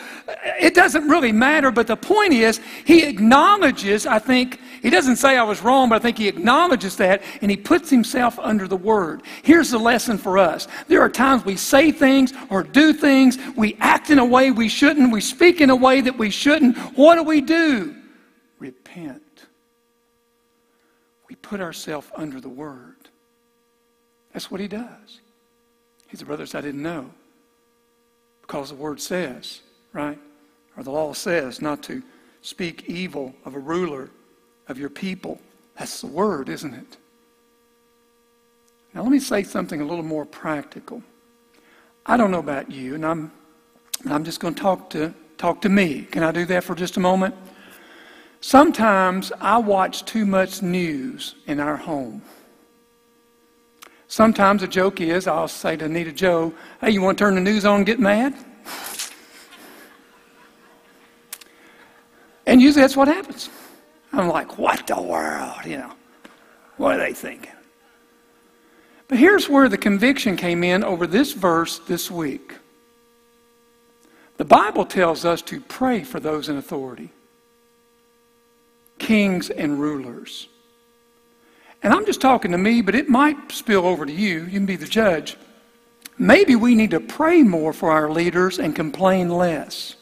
It 0.60 0.74
doesn't 0.74 1.08
really 1.08 1.30
matter, 1.30 1.70
but 1.70 1.86
the 1.86 1.96
point 1.96 2.32
is, 2.32 2.60
he 2.84 3.04
acknowledges, 3.04 4.06
I 4.06 4.18
think, 4.18 4.60
he 4.82 4.90
doesn't 4.90 5.16
say 5.16 5.36
I 5.36 5.42
was 5.42 5.62
wrong, 5.62 5.88
but 5.88 5.96
I 5.96 5.98
think 5.98 6.18
he 6.18 6.28
acknowledges 6.28 6.96
that 6.96 7.22
and 7.40 7.50
he 7.50 7.56
puts 7.56 7.90
himself 7.90 8.38
under 8.38 8.68
the 8.68 8.76
word. 8.76 9.22
Here's 9.42 9.70
the 9.70 9.78
lesson 9.78 10.18
for 10.18 10.38
us 10.38 10.68
there 10.86 11.00
are 11.00 11.08
times 11.08 11.44
we 11.44 11.56
say 11.56 11.92
things 11.92 12.32
or 12.50 12.62
do 12.62 12.92
things, 12.92 13.38
we 13.56 13.76
act 13.80 14.10
in 14.10 14.18
a 14.18 14.24
way 14.24 14.50
we 14.50 14.68
shouldn't, 14.68 15.12
we 15.12 15.20
speak 15.20 15.60
in 15.60 15.70
a 15.70 15.76
way 15.76 16.00
that 16.00 16.18
we 16.18 16.30
shouldn't. 16.30 16.76
What 16.96 17.16
do 17.16 17.22
we 17.22 17.40
do? 17.40 17.96
Repent. 18.58 19.22
We 21.28 21.36
put 21.36 21.60
ourselves 21.60 22.08
under 22.16 22.40
the 22.40 22.48
word. 22.48 22.96
That's 24.32 24.50
what 24.50 24.60
he 24.60 24.68
does. 24.68 25.20
He 26.08 26.16
said, 26.16 26.26
Brothers, 26.26 26.54
I 26.54 26.60
didn't 26.60 26.82
know. 26.82 27.10
Because 28.42 28.70
the 28.70 28.76
word 28.76 29.00
says, 29.00 29.60
right? 29.92 30.18
Or 30.76 30.82
the 30.82 30.90
law 30.90 31.12
says 31.12 31.60
not 31.60 31.82
to 31.84 32.02
speak 32.40 32.88
evil 32.88 33.34
of 33.44 33.54
a 33.54 33.58
ruler 33.58 34.10
of 34.68 34.78
your 34.78 34.90
people. 34.90 35.40
That's 35.78 36.00
the 36.00 36.06
word, 36.06 36.48
isn't 36.48 36.74
it? 36.74 36.96
Now, 38.94 39.02
let 39.02 39.12
me 39.12 39.20
say 39.20 39.42
something 39.42 39.80
a 39.80 39.84
little 39.84 40.04
more 40.04 40.24
practical. 40.24 41.02
I 42.06 42.16
don't 42.16 42.30
know 42.30 42.38
about 42.38 42.70
you, 42.70 42.94
and 42.94 43.04
I'm, 43.04 43.32
I'm 44.08 44.24
just 44.24 44.40
going 44.40 44.54
to 44.54 44.60
talk 44.60 44.90
to 44.90 45.14
talk 45.36 45.60
to 45.62 45.68
me. 45.68 46.02
Can 46.02 46.22
I 46.22 46.32
do 46.32 46.44
that 46.46 46.64
for 46.64 46.74
just 46.74 46.96
a 46.96 47.00
moment? 47.00 47.34
Sometimes 48.40 49.32
I 49.40 49.58
watch 49.58 50.04
too 50.04 50.26
much 50.26 50.62
news 50.62 51.36
in 51.46 51.60
our 51.60 51.76
home. 51.76 52.22
Sometimes 54.08 54.62
a 54.62 54.68
joke 54.68 55.00
is 55.00 55.26
I'll 55.26 55.48
say 55.48 55.76
to 55.76 55.84
Anita 55.84 56.12
Joe, 56.12 56.52
Hey, 56.80 56.90
you 56.90 57.02
want 57.02 57.18
to 57.18 57.24
turn 57.24 57.34
the 57.34 57.40
news 57.40 57.64
on 57.64 57.76
and 57.76 57.86
get 57.86 58.00
mad? 58.00 58.34
And 62.46 62.62
usually 62.62 62.80
that's 62.80 62.96
what 62.96 63.08
happens. 63.08 63.50
I'm 64.12 64.28
like, 64.28 64.58
What 64.58 64.86
the 64.86 65.00
world? 65.00 65.64
You 65.64 65.78
know, 65.78 65.92
what 66.76 66.96
are 66.96 66.98
they 66.98 67.12
thinking? 67.12 67.52
But 69.08 69.18
here's 69.18 69.48
where 69.48 69.68
the 69.68 69.78
conviction 69.78 70.36
came 70.36 70.62
in 70.62 70.84
over 70.84 71.06
this 71.06 71.32
verse 71.32 71.78
this 71.78 72.10
week. 72.10 72.56
The 74.36 74.44
Bible 74.44 74.84
tells 74.84 75.24
us 75.24 75.42
to 75.42 75.60
pray 75.60 76.04
for 76.04 76.20
those 76.20 76.48
in 76.48 76.56
authority 76.56 77.10
kings 78.98 79.48
and 79.48 79.80
rulers. 79.80 80.48
And 81.82 81.92
I'm 81.92 82.04
just 82.04 82.20
talking 82.20 82.50
to 82.50 82.58
me, 82.58 82.82
but 82.82 82.96
it 82.96 83.08
might 83.08 83.52
spill 83.52 83.86
over 83.86 84.04
to 84.04 84.12
you. 84.12 84.40
You 84.40 84.50
can 84.50 84.66
be 84.66 84.76
the 84.76 84.86
judge. 84.86 85.36
Maybe 86.18 86.56
we 86.56 86.74
need 86.74 86.90
to 86.90 87.00
pray 87.00 87.42
more 87.42 87.72
for 87.72 87.92
our 87.92 88.10
leaders 88.10 88.58
and 88.58 88.74
complain 88.74 89.28
less. 89.28 89.94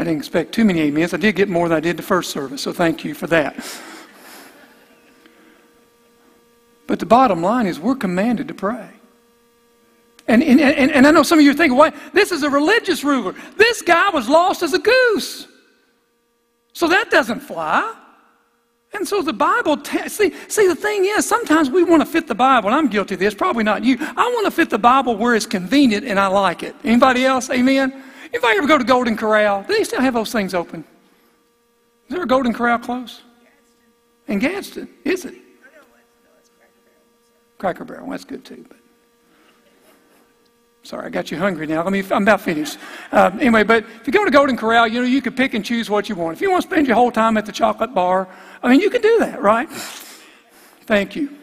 I 0.00 0.04
didn't 0.04 0.20
expect 0.20 0.52
too 0.52 0.64
many 0.64 0.88
amens. 0.88 1.12
I 1.12 1.18
did 1.18 1.36
get 1.36 1.50
more 1.50 1.68
than 1.68 1.76
I 1.76 1.80
did 1.80 1.98
the 1.98 2.02
first 2.02 2.30
service, 2.30 2.62
so 2.62 2.72
thank 2.72 3.04
you 3.04 3.12
for 3.12 3.26
that. 3.26 3.54
But 6.86 6.98
the 6.98 7.06
bottom 7.06 7.42
line 7.42 7.66
is 7.66 7.78
we're 7.78 7.96
commanded 7.96 8.48
to 8.48 8.54
pray. 8.54 8.88
And, 10.26 10.42
and, 10.42 10.58
and, 10.58 10.90
and 10.90 11.06
I 11.06 11.10
know 11.10 11.22
some 11.22 11.38
of 11.38 11.44
you 11.44 11.50
are 11.50 11.54
thinking, 11.54 11.76
why? 11.76 11.92
This 12.14 12.32
is 12.32 12.42
a 12.44 12.48
religious 12.48 13.04
ruler. 13.04 13.34
This 13.58 13.82
guy 13.82 14.08
was 14.08 14.26
lost 14.26 14.62
as 14.62 14.72
a 14.72 14.78
goose. 14.78 15.46
So 16.72 16.88
that 16.88 17.10
doesn't 17.10 17.40
fly. 17.40 17.94
And 18.94 19.06
so 19.06 19.20
the 19.20 19.34
Bible, 19.34 19.84
see, 19.84 20.32
see, 20.48 20.66
the 20.66 20.74
thing 20.74 21.04
is, 21.04 21.26
sometimes 21.26 21.68
we 21.68 21.84
want 21.84 22.00
to 22.00 22.06
fit 22.06 22.26
the 22.26 22.34
Bible, 22.34 22.70
and 22.70 22.76
I'm 22.76 22.88
guilty 22.88 23.14
of 23.14 23.20
this, 23.20 23.34
probably 23.34 23.64
not 23.64 23.84
you. 23.84 23.98
I 24.00 24.32
want 24.34 24.46
to 24.46 24.50
fit 24.50 24.70
the 24.70 24.78
Bible 24.78 25.14
where 25.14 25.34
it's 25.34 25.44
convenient 25.44 26.06
and 26.06 26.18
I 26.18 26.28
like 26.28 26.62
it. 26.62 26.74
Anybody 26.84 27.26
else? 27.26 27.50
Amen? 27.50 28.04
Anybody 28.32 28.58
ever 28.58 28.66
go 28.66 28.78
to 28.78 28.84
Golden 28.84 29.16
Corral? 29.16 29.62
Do 29.62 29.76
they 29.76 29.84
still 29.84 30.00
have 30.00 30.14
those 30.14 30.32
things 30.32 30.54
open? 30.54 30.84
Is 32.08 32.14
there 32.14 32.22
a 32.22 32.26
Golden 32.26 32.52
Corral 32.52 32.78
close? 32.78 33.22
In 34.28 34.38
Gadsden, 34.38 34.88
is 35.04 35.24
it? 35.24 35.34
Cracker 37.58 37.84
Barrel, 37.84 38.08
that's 38.08 38.24
good 38.24 38.44
too. 38.44 38.64
But 38.68 38.78
sorry, 40.82 41.06
I 41.06 41.10
got 41.10 41.30
you 41.30 41.36
hungry 41.36 41.66
now. 41.66 41.82
Let 41.82 41.92
me. 41.92 42.02
I'm 42.10 42.22
about 42.22 42.40
finished. 42.40 42.78
Uh, 43.12 43.30
anyway, 43.40 43.64
but 43.64 43.84
if 43.84 44.06
you 44.06 44.12
go 44.12 44.24
to 44.24 44.30
Golden 44.30 44.56
Corral, 44.56 44.86
you 44.86 45.00
know 45.00 45.06
you 45.06 45.20
can 45.20 45.34
pick 45.34 45.54
and 45.54 45.64
choose 45.64 45.90
what 45.90 46.08
you 46.08 46.14
want. 46.14 46.36
If 46.36 46.40
you 46.40 46.50
want 46.50 46.62
to 46.62 46.68
spend 46.68 46.86
your 46.86 46.96
whole 46.96 47.10
time 47.10 47.36
at 47.36 47.44
the 47.44 47.52
chocolate 47.52 47.92
bar, 47.92 48.28
I 48.62 48.70
mean, 48.70 48.80
you 48.80 48.88
can 48.88 49.02
do 49.02 49.18
that, 49.18 49.42
right? 49.42 49.68
Thank 50.86 51.16
you. 51.16 51.39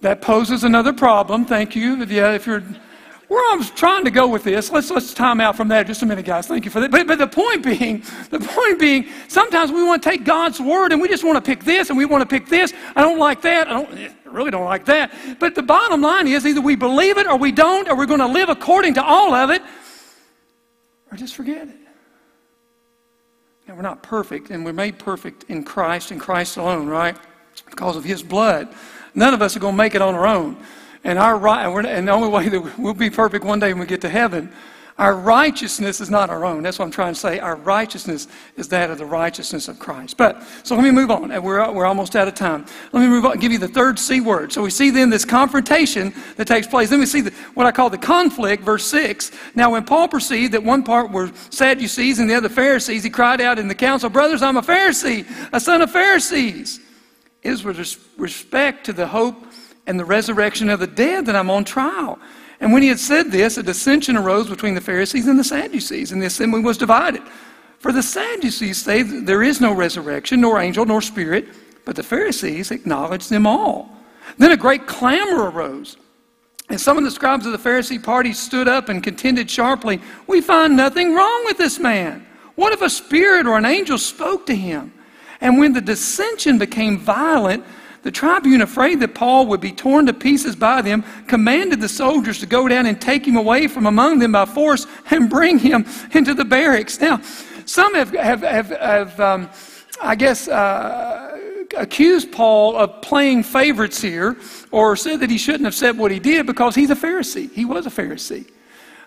That 0.00 0.22
poses 0.22 0.64
another 0.64 0.92
problem. 0.92 1.44
Thank 1.44 1.76
you. 1.76 2.02
Yeah, 2.04 2.32
if 2.32 2.46
you're 2.46 2.62
where 3.28 3.52
I'm 3.52 3.62
trying 3.62 4.04
to 4.04 4.10
go 4.10 4.26
with 4.26 4.42
this, 4.42 4.72
let's 4.72 4.90
let's 4.90 5.14
time 5.14 5.40
out 5.40 5.56
from 5.56 5.68
that 5.68 5.86
just 5.86 6.02
a 6.02 6.06
minute, 6.06 6.24
guys. 6.24 6.48
Thank 6.48 6.64
you 6.64 6.70
for 6.70 6.80
that. 6.80 6.90
But, 6.90 7.06
but 7.06 7.18
the 7.18 7.28
point 7.28 7.62
being, 7.62 8.02
the 8.30 8.40
point 8.40 8.80
being, 8.80 9.08
sometimes 9.28 9.70
we 9.70 9.84
want 9.84 10.02
to 10.02 10.10
take 10.10 10.24
God's 10.24 10.58
word 10.58 10.92
and 10.92 11.00
we 11.00 11.06
just 11.06 11.22
want 11.22 11.36
to 11.36 11.48
pick 11.48 11.62
this 11.62 11.90
and 11.90 11.98
we 11.98 12.06
want 12.06 12.22
to 12.22 12.26
pick 12.26 12.48
this. 12.48 12.72
I 12.96 13.02
don't 13.02 13.18
like 13.18 13.40
that. 13.42 13.68
I 13.68 13.72
don't 13.72 13.94
I 14.30 14.32
really 14.32 14.50
don't 14.50 14.64
like 14.64 14.84
that. 14.86 15.12
But 15.38 15.54
the 15.54 15.62
bottom 15.62 16.00
line 16.00 16.26
is 16.28 16.46
either 16.46 16.60
we 16.60 16.76
believe 16.76 17.18
it 17.18 17.26
or 17.26 17.36
we 17.36 17.52
don't, 17.52 17.88
or 17.88 17.96
we're 17.96 18.06
going 18.06 18.20
to 18.20 18.26
live 18.26 18.48
according 18.48 18.94
to 18.94 19.04
all 19.04 19.34
of 19.34 19.50
it, 19.50 19.62
or 21.10 21.16
just 21.16 21.34
forget 21.34 21.68
it. 21.68 21.76
Now 23.68 23.74
we're 23.74 23.82
not 23.82 24.02
perfect, 24.02 24.50
and 24.50 24.64
we're 24.64 24.72
made 24.72 24.98
perfect 24.98 25.44
in 25.48 25.62
Christ 25.62 26.10
and 26.10 26.20
Christ 26.20 26.56
alone, 26.56 26.88
right? 26.88 27.16
Because 27.68 27.96
of 27.96 28.04
His 28.04 28.22
blood. 28.22 28.74
None 29.14 29.34
of 29.34 29.42
us 29.42 29.56
are 29.56 29.60
going 29.60 29.74
to 29.74 29.78
make 29.78 29.94
it 29.94 30.02
on 30.02 30.14
our 30.14 30.26
own. 30.26 30.56
And 31.02 31.18
our 31.18 31.38
right, 31.38 31.64
and 31.86 32.08
the 32.08 32.12
only 32.12 32.28
way 32.28 32.48
that 32.48 32.78
we'll 32.78 32.94
be 32.94 33.10
perfect 33.10 33.44
one 33.44 33.58
day 33.58 33.72
when 33.72 33.80
we 33.80 33.86
get 33.86 34.02
to 34.02 34.08
heaven, 34.10 34.52
our 34.98 35.14
righteousness 35.14 35.98
is 36.02 36.10
not 36.10 36.28
our 36.28 36.44
own. 36.44 36.62
That's 36.62 36.78
what 36.78 36.84
I'm 36.84 36.90
trying 36.90 37.14
to 37.14 37.18
say. 37.18 37.38
Our 37.38 37.56
righteousness 37.56 38.28
is 38.58 38.68
that 38.68 38.90
of 38.90 38.98
the 38.98 39.06
righteousness 39.06 39.66
of 39.66 39.78
Christ. 39.78 40.18
But 40.18 40.42
so 40.62 40.74
let 40.74 40.84
me 40.84 40.90
move 40.90 41.10
on. 41.10 41.30
And 41.30 41.42
We're, 41.42 41.72
we're 41.72 41.86
almost 41.86 42.16
out 42.16 42.28
of 42.28 42.34
time. 42.34 42.66
Let 42.92 43.00
me 43.00 43.06
move 43.06 43.24
on. 43.24 43.38
Give 43.38 43.50
you 43.50 43.56
the 43.56 43.66
third 43.66 43.98
C 43.98 44.20
word. 44.20 44.52
So 44.52 44.60
we 44.60 44.68
see 44.68 44.90
then 44.90 45.08
this 45.08 45.24
confrontation 45.24 46.12
that 46.36 46.46
takes 46.46 46.66
place. 46.66 46.90
Then 46.90 47.00
we 47.00 47.06
see 47.06 47.22
the, 47.22 47.30
what 47.54 47.64
I 47.64 47.72
call 47.72 47.88
the 47.88 47.96
conflict, 47.96 48.62
verse 48.62 48.84
six. 48.84 49.32
Now, 49.54 49.70
when 49.70 49.84
Paul 49.84 50.06
perceived 50.06 50.52
that 50.52 50.62
one 50.62 50.82
part 50.82 51.10
were 51.10 51.32
Sadducees 51.48 52.18
and 52.18 52.28
the 52.28 52.34
other 52.34 52.50
Pharisees, 52.50 53.02
he 53.02 53.08
cried 53.08 53.40
out 53.40 53.58
in 53.58 53.68
the 53.68 53.74
council, 53.74 54.10
"Brothers, 54.10 54.42
I'm 54.42 54.58
a 54.58 54.62
Pharisee, 54.62 55.24
a 55.50 55.60
son 55.60 55.80
of 55.80 55.90
Pharisees." 55.90 56.78
Is 57.42 57.64
with 57.64 57.78
respect 58.18 58.84
to 58.86 58.92
the 58.92 59.06
hope 59.06 59.46
and 59.86 59.98
the 59.98 60.04
resurrection 60.04 60.68
of 60.68 60.80
the 60.80 60.86
dead 60.86 61.26
that 61.26 61.36
I'm 61.36 61.50
on 61.50 61.64
trial. 61.64 62.18
And 62.60 62.72
when 62.72 62.82
he 62.82 62.88
had 62.88 63.00
said 63.00 63.32
this, 63.32 63.56
a 63.56 63.62
dissension 63.62 64.16
arose 64.16 64.48
between 64.48 64.74
the 64.74 64.80
Pharisees 64.80 65.26
and 65.26 65.38
the 65.38 65.44
Sadducees, 65.44 66.12
and 66.12 66.20
the 66.20 66.26
assembly 66.26 66.60
was 66.60 66.76
divided. 66.76 67.22
For 67.78 67.92
the 67.92 68.02
Sadducees 68.02 68.82
say 68.82 69.02
there 69.02 69.42
is 69.42 69.60
no 69.60 69.72
resurrection, 69.72 70.42
nor 70.42 70.60
angel, 70.60 70.84
nor 70.84 71.00
spirit, 71.00 71.48
but 71.86 71.96
the 71.96 72.02
Pharisees 72.02 72.70
acknowledge 72.70 73.28
them 73.28 73.46
all. 73.46 73.90
Then 74.36 74.52
a 74.52 74.56
great 74.56 74.86
clamor 74.86 75.50
arose. 75.50 75.96
And 76.68 76.80
some 76.80 76.98
of 76.98 77.04
the 77.04 77.10
scribes 77.10 77.46
of 77.46 77.52
the 77.52 77.58
Pharisee 77.58 78.02
party 78.02 78.34
stood 78.34 78.68
up 78.68 78.90
and 78.90 79.02
contended 79.02 79.50
sharply, 79.50 80.00
We 80.26 80.42
find 80.42 80.76
nothing 80.76 81.14
wrong 81.14 81.44
with 81.46 81.56
this 81.56 81.78
man. 81.78 82.26
What 82.54 82.72
if 82.72 82.82
a 82.82 82.90
spirit 82.90 83.46
or 83.46 83.56
an 83.56 83.64
angel 83.64 83.98
spoke 83.98 84.46
to 84.46 84.54
him? 84.54 84.92
And 85.40 85.58
when 85.58 85.72
the 85.72 85.80
dissension 85.80 86.58
became 86.58 86.98
violent, 86.98 87.64
the 88.02 88.10
tribune, 88.10 88.62
afraid 88.62 89.00
that 89.00 89.14
Paul 89.14 89.46
would 89.46 89.60
be 89.60 89.72
torn 89.72 90.06
to 90.06 90.14
pieces 90.14 90.56
by 90.56 90.82
them, 90.82 91.04
commanded 91.26 91.80
the 91.80 91.88
soldiers 91.88 92.38
to 92.40 92.46
go 92.46 92.66
down 92.66 92.86
and 92.86 93.00
take 93.00 93.26
him 93.26 93.36
away 93.36 93.68
from 93.68 93.86
among 93.86 94.18
them 94.18 94.32
by 94.32 94.46
force 94.46 94.86
and 95.10 95.28
bring 95.28 95.58
him 95.58 95.86
into 96.12 96.32
the 96.32 96.44
barracks. 96.44 97.00
Now, 97.00 97.20
some 97.66 97.94
have, 97.94 98.10
have, 98.10 98.40
have, 98.40 98.68
have 98.70 99.20
um, 99.20 99.50
I 100.00 100.14
guess, 100.14 100.48
uh, 100.48 101.38
accused 101.76 102.32
Paul 102.32 102.76
of 102.76 103.02
playing 103.02 103.42
favorites 103.42 104.00
here 104.00 104.36
or 104.70 104.96
said 104.96 105.20
that 105.20 105.30
he 105.30 105.38
shouldn't 105.38 105.64
have 105.64 105.74
said 105.74 105.98
what 105.98 106.10
he 106.10 106.18
did 106.18 106.46
because 106.46 106.74
he's 106.74 106.90
a 106.90 106.96
Pharisee. 106.96 107.52
He 107.52 107.64
was 107.64 107.86
a 107.86 107.90
Pharisee 107.90 108.50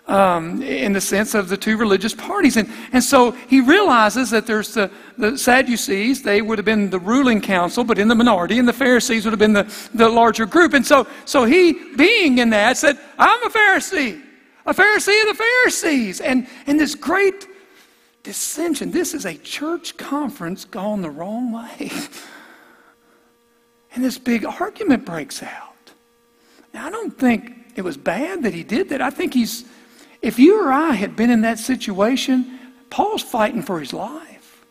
um, 0.06 0.62
in 0.62 0.92
the 0.92 1.00
sense 1.00 1.34
of 1.34 1.48
the 1.48 1.56
two 1.56 1.76
religious 1.76 2.14
parties. 2.14 2.56
And, 2.56 2.68
and 2.92 3.02
so 3.02 3.30
he 3.30 3.60
realizes 3.60 4.30
that 4.30 4.46
there's 4.46 4.74
the, 4.74 4.90
the 5.16 5.38
Sadducees, 5.38 6.22
they 6.22 6.42
would 6.42 6.58
have 6.58 6.64
been 6.64 6.90
the 6.90 6.98
ruling 6.98 7.40
council, 7.40 7.84
but 7.84 7.98
in 7.98 8.08
the 8.08 8.14
minority, 8.14 8.58
and 8.58 8.68
the 8.68 8.72
Pharisees 8.72 9.24
would 9.24 9.32
have 9.32 9.38
been 9.38 9.54
the, 9.54 9.88
the 9.94 10.08
larger 10.08 10.46
group. 10.46 10.74
And 10.74 10.86
so, 10.86 11.06
so 11.24 11.44
he, 11.44 11.72
being 11.96 12.38
in 12.38 12.50
that, 12.50 12.76
said, 12.76 12.98
I'm 13.18 13.42
a 13.44 13.50
Pharisee, 13.50 14.22
a 14.66 14.74
Pharisee 14.74 15.22
of 15.22 15.36
the 15.36 15.42
Pharisees. 15.42 16.20
And, 16.20 16.46
and 16.66 16.78
this 16.78 16.94
great 16.94 17.48
dissension, 18.22 18.90
this 18.90 19.14
is 19.14 19.24
a 19.24 19.34
church 19.34 19.96
conference 19.96 20.64
gone 20.64 21.02
the 21.02 21.10
wrong 21.10 21.52
way. 21.52 21.90
and 23.94 24.04
this 24.04 24.18
big 24.18 24.44
argument 24.44 25.06
breaks 25.06 25.42
out. 25.42 25.74
Now, 26.74 26.88
I 26.88 26.90
don't 26.90 27.16
think 27.16 27.54
it 27.76 27.82
was 27.82 27.96
bad 27.96 28.42
that 28.42 28.52
he 28.52 28.64
did 28.64 28.88
that. 28.90 29.00
I 29.00 29.10
think 29.10 29.32
he's, 29.34 29.64
if 30.24 30.38
you 30.38 30.60
or 30.60 30.72
I 30.72 30.92
had 30.92 31.16
been 31.16 31.30
in 31.30 31.42
that 31.42 31.58
situation, 31.58 32.58
Paul's 32.88 33.22
fighting 33.22 33.62
for 33.62 33.78
his 33.78 33.92
life. 33.92 34.64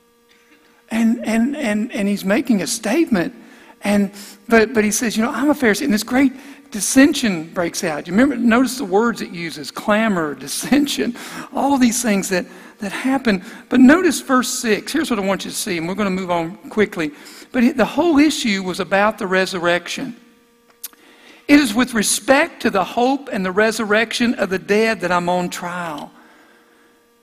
And, 0.89 1.25
and, 1.25 1.55
and, 1.55 1.91
and 1.91 2.07
he's 2.07 2.25
making 2.25 2.61
a 2.61 2.67
statement. 2.67 3.35
And, 3.83 4.11
but, 4.47 4.73
but 4.73 4.83
he 4.83 4.91
says, 4.91 5.15
you 5.15 5.23
know, 5.23 5.31
I'm 5.31 5.49
a 5.49 5.53
Pharisee. 5.53 5.83
And 5.83 5.93
this 5.93 6.03
great 6.03 6.33
dissension 6.71 7.53
breaks 7.53 7.83
out. 7.83 8.07
You 8.07 8.13
remember, 8.13 8.35
notice 8.35 8.79
the 8.79 8.85
words 8.85 9.21
it 9.21 9.29
uses 9.29 9.69
clamor, 9.69 10.33
dissension, 10.33 11.15
all 11.53 11.77
these 11.77 12.01
things 12.01 12.29
that, 12.29 12.47
that 12.79 12.91
happen. 12.91 13.43
But 13.69 13.79
notice 13.79 14.21
verse 14.21 14.49
6. 14.49 14.91
Here's 14.91 15.11
what 15.11 15.19
I 15.19 15.23
want 15.23 15.45
you 15.45 15.51
to 15.51 15.57
see, 15.57 15.77
and 15.77 15.87
we're 15.87 15.95
going 15.95 16.13
to 16.13 16.21
move 16.21 16.31
on 16.31 16.57
quickly. 16.69 17.11
But 17.51 17.77
the 17.77 17.85
whole 17.85 18.17
issue 18.17 18.63
was 18.63 18.79
about 18.79 19.19
the 19.19 19.27
resurrection. 19.27 20.15
It 21.47 21.59
is 21.59 21.73
with 21.73 21.93
respect 21.93 22.61
to 22.61 22.69
the 22.69 22.83
hope 22.83 23.29
and 23.31 23.45
the 23.45 23.51
resurrection 23.51 24.35
of 24.35 24.49
the 24.49 24.59
dead 24.59 25.01
that 25.01 25.11
I'm 25.11 25.27
on 25.29 25.49
trial. 25.49 26.11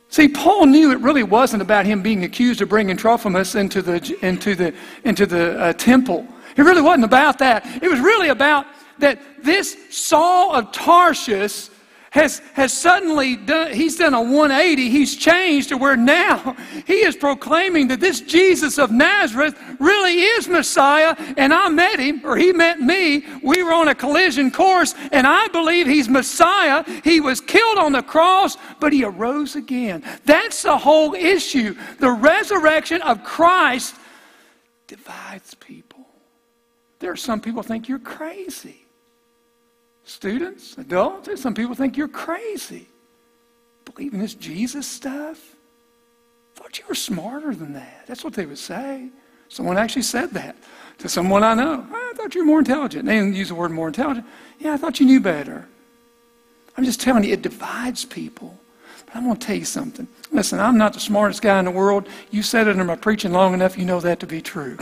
See, 0.09 0.29
Paul 0.29 0.67
knew 0.67 0.91
it 0.93 0.99
really 0.99 1.23
wasn't 1.23 1.63
about 1.63 1.87
him 1.87 2.03
being 2.03 2.25
accused 2.25 2.61
of 2.61 2.69
bringing 2.69 2.97
Trophimus 2.97 3.55
into 3.55 3.81
the, 3.81 4.17
into 4.23 4.55
the, 4.55 4.75
into 5.05 5.25
the 5.25 5.59
uh, 5.59 5.73
temple. 5.75 6.27
It 6.57 6.63
really 6.63 6.83
wasn't 6.83 7.05
about 7.05 7.39
that. 7.39 7.65
It 7.83 7.89
was 7.89 8.01
really 8.01 8.29
about 8.29 8.67
that 8.99 9.21
this 9.43 9.77
Saul 9.91 10.53
of 10.55 10.73
Tarshish 10.73 11.71
has, 12.11 12.43
has 12.55 12.73
suddenly 12.73 13.37
done, 13.37 13.73
he's 13.73 13.97
done 13.97 14.15
a 14.15 14.21
180. 14.21 14.91
He's 14.91 15.15
changed 15.15 15.69
to 15.69 15.77
where 15.77 15.97
now 15.97 16.57
he 16.85 17.05
is 17.05 17.15
proclaiming 17.15 17.87
that 17.89 18.01
this 18.01 18.21
Jesus 18.21 18.79
of 18.79 18.91
Nazareth 18.91 19.57
really 19.79 20.21
is 20.21 20.49
Messiah. 20.49 21.15
And 21.37 21.55
I 21.55 21.69
met 21.69 22.01
him, 22.01 22.21
or 22.25 22.37
he 22.37 22.53
met 22.53 22.81
me. 22.81 23.25
We 23.45 23.63
were 23.63 23.73
on 23.73 23.87
a 23.87 23.95
collision 23.95 24.51
course, 24.51 24.95
and 25.13 25.25
I 25.25 25.47
believe 25.49 25.87
he's 25.87 26.09
Messiah. 26.09 26.85
He 27.05 27.21
was 27.21 27.41
killed 27.41 27.79
on 27.79 27.93
the 27.93 28.03
cross, 28.03 28.57
but 28.81 28.93
he 28.93 29.05
arose 29.05 29.55
again. 29.55 30.03
That's 30.25 30.63
the 30.63 30.77
whole 30.77 31.15
issue. 31.15 31.77
The 32.01 32.11
resurrection 32.11 33.03
of 33.03 33.23
Christ 33.23 33.95
divides 34.89 35.55
people. 35.55 36.07
There 36.99 37.13
are 37.13 37.17
some 37.17 37.41
people 37.41 37.63
think 37.63 37.89
you're 37.89 38.01
crazy. 38.01 38.80
Students, 40.11 40.77
adults, 40.77 41.41
some 41.41 41.55
people 41.55 41.77
think 41.77 41.97
you're 41.97 42.09
crazy. 42.09 42.89
Believing 43.85 44.19
this 44.19 44.35
Jesus 44.35 44.85
stuff? 44.85 45.55
Thought 46.57 46.81
you 46.81 46.85
were 46.89 46.97
smarter 46.97 47.55
than 47.55 47.75
that. 47.75 48.09
That's 48.09 48.25
what 48.25 48.33
they 48.33 48.45
would 48.45 48.59
say. 48.59 49.09
Someone 49.49 49.79
actually 49.79 50.03
said 50.03 50.31
that 50.31 50.57
to 50.99 51.09
someone 51.09 51.45
I 51.45 51.55
know. 51.55 51.87
Ah, 51.89 52.11
I 52.11 52.13
thought 52.17 52.35
you 52.35 52.41
were 52.41 52.47
more 52.47 52.59
intelligent. 52.59 53.05
They 53.05 53.15
didn't 53.15 53.37
use 53.37 53.51
the 53.51 53.55
word 53.55 53.71
more 53.71 53.87
intelligent. 53.87 54.27
Yeah, 54.59 54.75
I 54.75 54.79
thought 54.79 54.99
you 54.99 55.07
knew 55.07 55.21
better. 55.21 55.69
I'm 56.77 56.85
just 56.85 57.01
telling 57.01 57.23
you, 57.23 57.33
it 57.33 57.43
divides 57.43 58.05
people. 58.05 58.59
But 59.07 59.15
I'm 59.15 59.23
going 59.23 59.37
to 59.37 59.47
tell 59.47 59.57
you 59.57 59.65
something. 59.65 60.09
Listen, 60.33 60.61
I'm 60.61 60.79
not 60.79 60.93
the 60.93 61.01
smartest 61.01 61.43
guy 61.43 61.59
in 61.59 61.65
the 61.65 61.73
world. 61.73 62.09
You 62.31 62.45
said 62.45 62.69
it 62.69 62.77
in 62.77 62.87
my 62.87 62.95
preaching 62.95 63.33
long 63.33 63.53
enough, 63.53 63.77
you 63.77 63.85
know 63.85 63.99
that 63.99 64.21
to 64.21 64.29
be 64.29 64.41
true. 64.41 64.77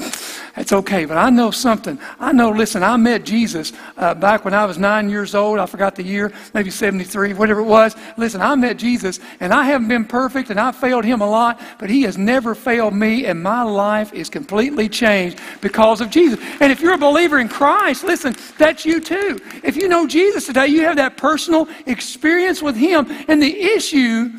It's 0.58 0.74
okay, 0.74 1.06
but 1.06 1.16
I 1.16 1.30
know 1.30 1.50
something. 1.50 1.98
I 2.20 2.32
know, 2.32 2.50
listen, 2.50 2.82
I 2.82 2.98
met 2.98 3.24
Jesus 3.24 3.72
uh, 3.96 4.12
back 4.12 4.44
when 4.44 4.52
I 4.52 4.66
was 4.66 4.76
nine 4.76 5.08
years 5.08 5.34
old. 5.34 5.58
I 5.58 5.64
forgot 5.64 5.94
the 5.94 6.02
year, 6.02 6.32
maybe 6.52 6.68
73, 6.68 7.32
whatever 7.32 7.60
it 7.60 7.64
was. 7.64 7.96
Listen, 8.18 8.42
I 8.42 8.54
met 8.56 8.76
Jesus, 8.76 9.20
and 9.40 9.54
I 9.54 9.64
haven't 9.64 9.88
been 9.88 10.04
perfect, 10.04 10.50
and 10.50 10.60
I 10.60 10.70
failed 10.70 11.06
him 11.06 11.22
a 11.22 11.30
lot, 11.30 11.58
but 11.78 11.88
he 11.88 12.02
has 12.02 12.18
never 12.18 12.54
failed 12.54 12.92
me, 12.92 13.24
and 13.24 13.42
my 13.42 13.62
life 13.62 14.12
is 14.12 14.28
completely 14.28 14.86
changed 14.86 15.40
because 15.62 16.02
of 16.02 16.10
Jesus. 16.10 16.38
And 16.60 16.70
if 16.70 16.80
you're 16.80 16.94
a 16.94 16.98
believer 16.98 17.38
in 17.38 17.48
Christ, 17.48 18.04
listen, 18.04 18.36
that's 18.58 18.84
you 18.84 19.00
too. 19.00 19.40
If 19.64 19.76
you 19.76 19.88
know 19.88 20.06
Jesus 20.06 20.44
today, 20.44 20.66
you 20.66 20.82
have 20.82 20.96
that 20.96 21.16
personal 21.16 21.68
experience 21.86 22.60
with 22.60 22.76
him, 22.76 23.06
and 23.28 23.40
the 23.42 23.62
issue 23.62 24.30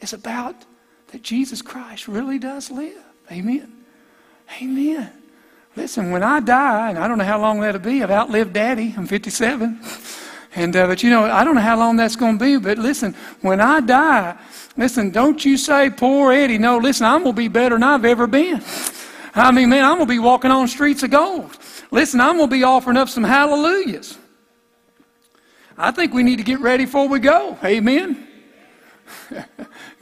is 0.00 0.12
about 0.12 0.56
that 1.08 1.22
Jesus 1.22 1.62
Christ 1.62 2.08
really 2.08 2.38
does 2.38 2.70
live. 2.70 3.02
Amen. 3.30 3.72
Amen. 4.62 5.12
Listen, 5.76 6.10
when 6.10 6.22
I 6.22 6.40
die, 6.40 6.90
and 6.90 6.98
I 6.98 7.06
don't 7.06 7.18
know 7.18 7.24
how 7.24 7.40
long 7.40 7.60
that'll 7.60 7.80
be, 7.80 8.02
I've 8.02 8.10
outlived 8.10 8.52
Daddy. 8.52 8.94
I'm 8.96 9.06
57. 9.06 9.80
And, 10.54 10.74
uh, 10.74 10.86
but 10.86 11.02
you 11.02 11.10
know, 11.10 11.24
I 11.24 11.44
don't 11.44 11.54
know 11.54 11.60
how 11.60 11.78
long 11.78 11.96
that's 11.96 12.16
going 12.16 12.38
to 12.38 12.44
be, 12.44 12.56
but 12.56 12.78
listen, 12.78 13.14
when 13.42 13.60
I 13.60 13.80
die, 13.80 14.36
listen, 14.76 15.10
don't 15.10 15.44
you 15.44 15.56
say, 15.56 15.90
poor 15.90 16.32
Eddie. 16.32 16.58
No, 16.58 16.78
listen, 16.78 17.06
I'm 17.06 17.22
going 17.22 17.34
to 17.34 17.40
be 17.40 17.48
better 17.48 17.76
than 17.76 17.84
I've 17.84 18.04
ever 18.04 18.26
been. 18.26 18.62
I 19.34 19.52
mean, 19.52 19.68
man, 19.68 19.84
I'm 19.84 19.96
going 19.96 20.08
to 20.08 20.12
be 20.12 20.18
walking 20.18 20.50
on 20.50 20.66
streets 20.66 21.02
of 21.02 21.10
gold. 21.10 21.56
Listen, 21.90 22.20
I'm 22.20 22.36
going 22.36 22.50
to 22.50 22.56
be 22.56 22.64
offering 22.64 22.96
up 22.96 23.08
some 23.08 23.24
hallelujahs. 23.24 24.18
I 25.76 25.92
think 25.92 26.12
we 26.12 26.24
need 26.24 26.36
to 26.36 26.44
get 26.44 26.60
ready 26.60 26.86
before 26.86 27.06
we 27.06 27.20
go. 27.20 27.56
Amen. 27.62 28.26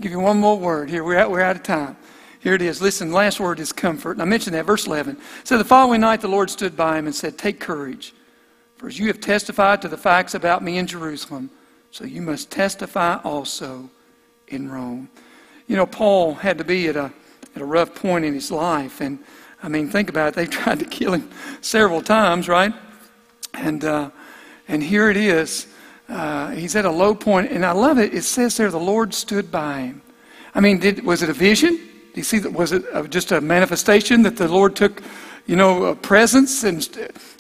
Give 0.01 0.13
you 0.13 0.21
one 0.21 0.39
more 0.39 0.59
word. 0.59 0.91
Here, 0.91 1.03
we're 1.03 1.19
out, 1.19 1.31
we're 1.31 1.41
out 1.41 1.57
of 1.57 1.63
time. 1.63 1.97
Here 2.41 2.55
it 2.55 2.63
is. 2.63 2.83
Listen, 2.83 3.13
last 3.13 3.41
word 3.41 3.59
is 3.59 3.73
comfort. 3.73 4.13
And 4.13 4.23
I 4.23 4.27
mentioned 4.27 4.55
that, 4.55 4.67
verse 4.67 4.87
11. 4.87 5.19
So 5.43 5.57
the 5.57 5.65
following 5.65 6.03
night 6.03 6.21
the 6.21 6.29
Lord 6.29 6.51
stood 6.51 6.77
by 6.77 6.99
him 6.99 7.07
and 7.07 7.15
said, 7.15 7.39
Take 7.39 7.61
courage, 7.61 8.15
for 8.77 8.89
as 8.89 8.99
you 8.99 9.07
have 9.07 9.21
testified 9.21 9.81
to 9.83 9.89
the 9.89 9.97
facts 9.97 10.35
about 10.35 10.63
me 10.63 10.77
in 10.77 10.87
Jerusalem, 10.87 11.51
so 11.91 12.05
you 12.05 12.21
must 12.21 12.51
testify 12.51 13.17
also 13.25 13.89
in 14.49 14.71
Rome. 14.71 15.09
You 15.67 15.77
know, 15.77 15.87
Paul 15.87 16.35
had 16.35 16.59
to 16.59 16.65
be 16.65 16.89
at 16.89 16.97
a, 16.97 17.11
at 17.55 17.63
a 17.63 17.65
rough 17.65 17.95
point 17.95 18.25
in 18.25 18.35
his 18.35 18.51
life. 18.51 19.01
And 19.01 19.19
I 19.63 19.69
mean, 19.69 19.89
think 19.89 20.11
about 20.11 20.29
it. 20.29 20.35
They 20.35 20.47
tried 20.47 20.79
to 20.81 20.85
kill 20.85 21.15
him 21.15 21.31
several 21.63 22.03
times, 22.03 22.49
right? 22.49 22.75
And, 23.55 23.83
uh, 23.83 24.11
and 24.69 24.83
here 24.83 25.09
it 25.09 25.17
is. 25.17 25.67
Uh, 26.09 26.51
he's 26.51 26.77
at 26.77 26.85
a 26.85 26.91
low 26.91 27.15
point, 27.15 27.51
and 27.51 27.65
I 27.65 27.73
love 27.73 27.99
it. 27.99 28.15
It 28.15 28.23
says 28.23 28.57
there, 28.57 28.71
the 28.71 28.79
Lord 28.79 29.13
stood 29.13 29.51
by 29.51 29.81
him. 29.81 30.03
I 30.55 30.61
mean, 30.61 30.79
did, 30.79 31.05
was 31.05 31.23
it 31.23 31.29
a 31.29 31.33
vision? 31.33 31.77
Do 31.77 32.21
you 32.21 32.23
see 32.23 32.39
that? 32.39 32.53
Was 32.53 32.73
it 32.73 32.85
just 33.11 33.33
a 33.33 33.41
manifestation 33.41 34.23
that 34.23 34.37
the 34.37 34.49
Lord 34.49 34.77
took, 34.77 35.03
you 35.47 35.57
know, 35.57 35.85
uh, 35.85 35.95
presence. 35.97 36.65
And 36.65 36.89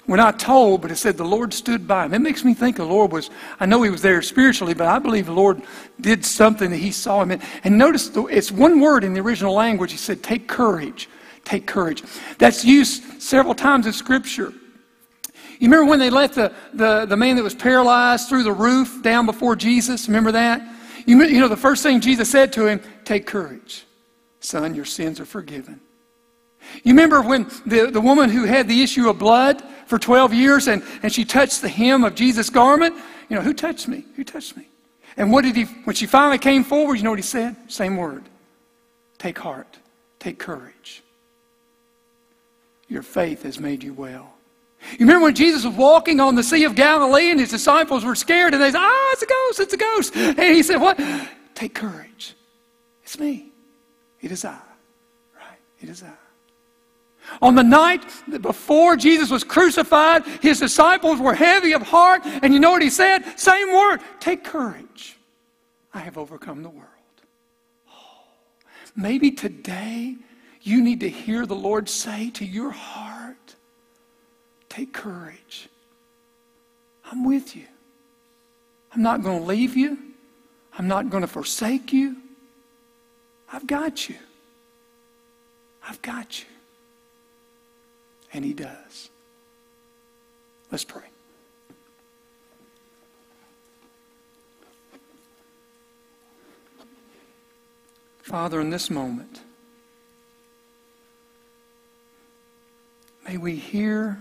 we're 0.07 0.17
not 0.17 0.39
told, 0.39 0.83
but 0.83 0.91
it 0.91 0.97
said 0.97 1.17
the 1.17 1.25
Lord 1.25 1.55
stood 1.55 1.87
by 1.89 2.05
him. 2.05 2.15
It 2.15 2.19
makes 2.19 2.45
me 2.45 2.55
think 2.55 2.77
the 2.77 2.85
Lord 2.85 3.13
was, 3.13 3.31
I 3.59 3.67
know 3.67 3.83
he 3.83 3.91
was 3.91 4.03
there 4.03 4.21
spiritually, 4.23 4.75
but 4.75 4.87
I 4.87 4.99
believe 4.99 5.27
the 5.27 5.33
Lord 5.33 5.63
did 6.01 6.25
something 6.25 6.71
that 6.71 6.77
he 6.77 6.91
saw 6.91 7.23
him 7.23 7.31
in. 7.31 7.41
And 7.65 7.79
notice 7.79 8.09
the, 8.09 8.25
it's 8.27 8.53
one 8.53 8.81
word 8.81 9.03
in 9.05 9.15
the 9.15 9.21
original 9.21 9.55
language. 9.55 9.93
He 9.93 9.99
said, 9.99 10.23
take 10.23 10.47
courage. 10.47 11.09
Take 11.45 11.67
courage. 11.67 12.03
That's 12.39 12.65
used 12.65 13.23
several 13.23 13.55
times 13.55 13.87
in 13.87 13.93
Scripture. 13.93 14.53
You 15.59 15.69
remember 15.69 15.89
when 15.89 15.99
they 15.99 16.11
let 16.11 16.35
the, 16.35 16.53
the, 16.75 17.07
the 17.07 17.17
man 17.17 17.37
that 17.37 17.43
was 17.43 17.55
paralyzed 17.55 18.29
through 18.29 18.43
the 18.43 18.53
roof 18.53 19.03
down 19.03 19.27
before 19.27 19.57
Jesus? 19.57 20.09
Remember 20.09 20.33
that? 20.33 20.61
You, 21.07 21.25
you 21.25 21.41
know, 21.41 21.49
the 21.49 21.57
first 21.57 21.83
thing 21.83 22.01
Jesus 22.01 22.31
said 22.31 22.53
to 22.55 22.67
him, 22.67 22.81
Take 23.05 23.27
courage. 23.27 23.85
Son, 24.41 24.75
your 24.75 24.85
sins 24.85 25.19
are 25.19 25.25
forgiven. 25.25 25.81
You 26.83 26.93
remember 26.93 27.23
when 27.23 27.45
the, 27.65 27.91
the 27.91 28.01
woman 28.01 28.29
who 28.29 28.45
had 28.45 28.69
the 28.69 28.83
issue 28.83 29.09
of 29.09 29.19
blood 29.19 29.63
for 29.87 29.99
12 29.99 30.35
years 30.35 30.69
and, 30.69 30.83
and 31.03 31.13
she 31.13 31.25
touched 31.25 31.63
the 31.63 31.69
hem 31.69 32.05
of 32.05 32.15
Jesus' 32.15 32.51
garment? 32.51 32.95
You 33.29 33.37
know, 33.37 33.43
who 33.43 33.55
touched 33.55 33.89
me? 33.89 34.05
Who 34.17 34.25
touched 34.25 34.57
me? 34.57 34.69
And 35.17 35.33
what 35.33 35.43
did 35.43 35.57
he, 35.57 35.65
when 35.85 35.97
she 35.97 36.07
finally 36.07 36.39
came 36.39 36.65
forward, 36.65 36.97
you 36.97 37.03
know 37.03 37.11
what 37.11 37.19
he 37.19 37.23
said? 37.23 37.57
Same 37.69 37.97
word. 37.97 38.25
Take 39.19 39.39
heart. 39.39 39.79
Take 40.19 40.39
courage. 40.39 41.03
Your 42.89 43.03
faith 43.03 43.43
has 43.43 43.59
made 43.59 43.83
you 43.83 43.95
well. 43.95 44.36
You 44.93 45.01
remember 45.01 45.25
when 45.25 45.35
Jesus 45.35 45.65
was 45.65 45.75
walking 45.75 46.21
on 46.21 46.35
the 46.35 46.43
Sea 46.43 46.65
of 46.65 46.75
Galilee 46.75 47.31
and 47.31 47.41
his 47.41 47.51
disciples 47.51 48.05
were 48.05 48.15
scared 48.15 48.55
and 48.55 48.63
they 48.63 48.71
said, 48.71 48.81
Ah, 48.81 49.13
it's 49.13 49.23
a 49.23 49.27
ghost, 49.27 49.61
it's 49.61 49.75
a 49.75 49.77
ghost. 49.77 50.17
And 50.17 50.39
he 50.39 50.63
said, 50.63 50.77
What? 50.77 50.99
Take 51.55 51.75
courage. 51.75 52.35
It's 53.03 53.19
me. 53.19 53.53
It 54.21 54.33
is 54.33 54.45
I. 54.45 54.59
Right? 55.37 55.59
It 55.81 55.89
is 55.89 56.03
I. 56.03 56.13
On 57.43 57.55
the 57.55 57.63
night 57.63 58.05
before 58.41 58.97
Jesus 58.97 59.31
was 59.31 59.45
crucified, 59.45 60.25
his 60.41 60.61
disciples 60.61 61.21
were 61.21 61.35
heavy 61.35 61.73
of 61.73 61.83
heart. 61.83 62.23
And 62.25 62.55
you 62.55 62.61
know 62.61 62.71
what 62.71 62.83
he 62.83 62.91
said? 62.91 63.39
Same 63.39 63.73
word. 63.73 63.99
Take 64.21 64.45
courage. 64.45 65.19
I 65.93 66.01
have 66.01 66.19
overcome 66.19 66.63
the 66.63 66.71
world. 66.71 66.87
Oh, 67.91 68.25
maybe 68.95 69.31
today 69.31 70.17
you 70.63 70.83
need 70.83 71.01
to 71.01 71.09
hear 71.09 71.47
the 71.47 71.55
Lord 71.55 71.89
say 71.89 72.31
to 72.31 72.45
your 72.45 72.71
heart, 72.71 73.16
Take 74.77 74.93
courage. 74.93 75.71
I'm 77.11 77.25
with 77.25 77.57
you. 77.57 77.65
I'm 78.93 79.01
not 79.01 79.23
going 79.23 79.39
to 79.39 79.45
leave 79.47 79.75
you. 79.75 79.97
I'm 80.79 80.87
not 80.87 81.09
going 81.09 81.23
to 81.23 81.27
forsake 81.27 81.95
you. 81.95 82.17
I've 83.51 83.67
got 83.67 84.11
you. 84.11 84.17
I've 85.89 86.03
got 86.03 86.41
you. 86.41 86.47
And 88.35 88.45
He 88.45 88.53
does. 88.53 89.09
Let's 90.71 90.85
pray. 90.85 91.05
Father, 98.21 98.61
in 98.61 98.69
this 98.69 98.91
moment, 98.91 99.41
may 103.27 103.39
we 103.39 103.57
hear 103.57 104.19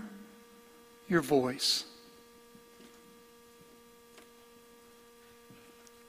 your 1.08 1.20
voice. 1.20 1.84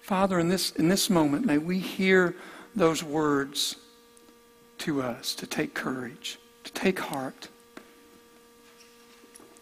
Father, 0.01 0.39
in 0.39 0.47
this, 0.47 0.71
in 0.71 0.87
this 0.87 1.09
moment, 1.09 1.45
may 1.45 1.57
we 1.57 1.79
hear 1.79 2.33
those 2.75 3.03
words 3.03 3.75
to 4.77 5.01
us 5.01 5.35
to 5.35 5.45
take 5.45 5.73
courage, 5.73 6.39
to 6.63 6.71
take 6.71 6.99
heart. 6.99 7.49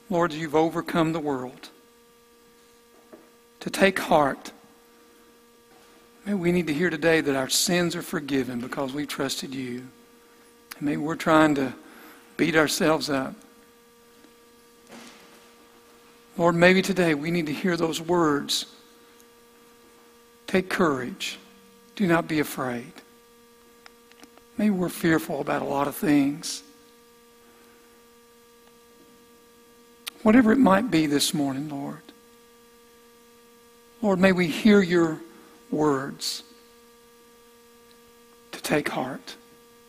Lord, 0.09 0.33
you've 0.33 0.55
overcome 0.55 1.13
the 1.13 1.19
world. 1.19 1.69
To 3.61 3.69
take 3.71 3.97
heart. 3.97 4.51
Maybe 6.25 6.37
we 6.37 6.51
need 6.51 6.67
to 6.67 6.73
hear 6.73 6.91
today 6.91 7.21
that 7.21 7.35
our 7.35 7.49
sins 7.49 7.95
are 7.95 8.03
forgiven 8.03 8.59
because 8.59 8.93
we've 8.93 9.07
trusted 9.07 9.53
you. 9.53 9.87
And 10.77 10.81
maybe 10.81 10.97
we're 10.97 11.15
trying 11.15 11.55
to 11.55 11.73
beat 12.37 12.55
ourselves 12.55 13.09
up. 13.09 13.33
Lord, 16.37 16.55
maybe 16.55 16.81
today 16.81 17.13
we 17.13 17.31
need 17.31 17.45
to 17.45 17.53
hear 17.53 17.77
those 17.77 18.01
words. 18.01 18.65
Take 20.47 20.69
courage. 20.69 21.39
Do 21.95 22.07
not 22.07 22.27
be 22.27 22.39
afraid. 22.39 22.91
Maybe 24.57 24.71
we're 24.71 24.89
fearful 24.89 25.41
about 25.41 25.61
a 25.61 25.65
lot 25.65 25.87
of 25.87 25.95
things. 25.95 26.63
Whatever 30.23 30.51
it 30.51 30.57
might 30.57 30.89
be 30.89 31.05
this 31.05 31.33
morning, 31.33 31.69
Lord. 31.69 32.01
Lord, 34.01 34.19
may 34.19 34.31
we 34.31 34.47
hear 34.47 34.81
your 34.81 35.19
words 35.71 36.43
to 38.51 38.61
take 38.61 38.89
heart, 38.89 39.35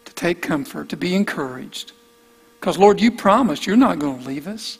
to 0.05 0.14
take 0.14 0.42
comfort, 0.42 0.88
to 0.90 0.97
be 0.97 1.14
encouraged. 1.14 1.92
Because, 2.61 2.78
Lord, 2.78 3.01
you 3.01 3.11
promised 3.11 3.66
you're 3.66 3.76
not 3.76 3.99
going 3.99 4.20
to 4.20 4.26
leave 4.26 4.47
us, 4.47 4.78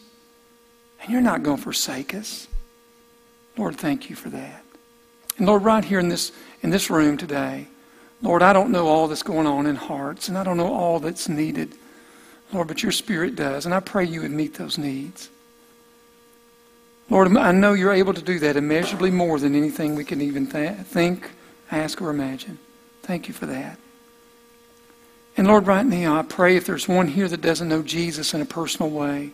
and 1.01 1.11
you're 1.11 1.21
not 1.21 1.43
going 1.43 1.57
to 1.57 1.63
forsake 1.63 2.15
us. 2.15 2.49
Lord, 3.57 3.77
thank 3.77 4.11
you 4.11 4.17
for 4.17 4.29
that. 4.31 4.63
And 5.39 5.47
Lord, 5.47 5.65
right 5.65 5.85
here 5.85 5.99
in 5.99 6.09
this, 6.09 6.33
in 6.63 6.71
this 6.71 6.91
room 6.91 7.17
today, 7.17 7.67
Lord, 8.23 8.43
I 8.43 8.53
don't 8.53 8.71
know 8.71 8.87
all 8.87 9.09
that's 9.09 9.23
going 9.23 9.47
on 9.47 9.67
in 9.67 9.77
hearts, 9.77 10.29
and 10.29 10.39
I 10.39 10.45
don't 10.45 10.57
know 10.57 10.73
all 10.73 10.99
that's 10.99 11.29
needed, 11.29 11.75
Lord, 12.53 12.69
but 12.69 12.83
your 12.83 12.93
Spirit 12.93 13.37
does, 13.37 13.67
and 13.67 13.75
I 13.75 13.81
pray 13.81 14.05
you 14.05 14.23
would 14.23 14.31
meet 14.31 14.55
those 14.55 14.79
needs. 14.79 15.29
Lord, 17.09 17.37
I 17.37 17.53
know 17.53 17.75
you're 17.75 17.93
able 17.93 18.15
to 18.15 18.23
do 18.23 18.39
that 18.41 18.57
immeasurably 18.57 19.11
more 19.11 19.39
than 19.39 19.55
anything 19.55 19.95
we 19.95 20.05
can 20.05 20.21
even 20.21 20.47
th- 20.47 20.79
think, 20.79 21.31
ask, 21.71 22.01
or 22.03 22.11
imagine. 22.11 22.59
Thank 23.03 23.29
you 23.29 23.35
for 23.35 23.47
that. 23.47 23.79
And 25.37 25.47
Lord, 25.47 25.67
right 25.67 25.87
now, 25.87 26.19
I 26.19 26.23
pray 26.23 26.57
if 26.57 26.65
there's 26.67 26.89
one 26.89 27.09
here 27.09 27.29
that 27.29 27.43
doesn't 27.43 27.69
know 27.69 27.83
Jesus 27.83 28.33
in 28.33 28.41
a 28.41 28.47
personal 28.47 28.91
way, 28.91 29.31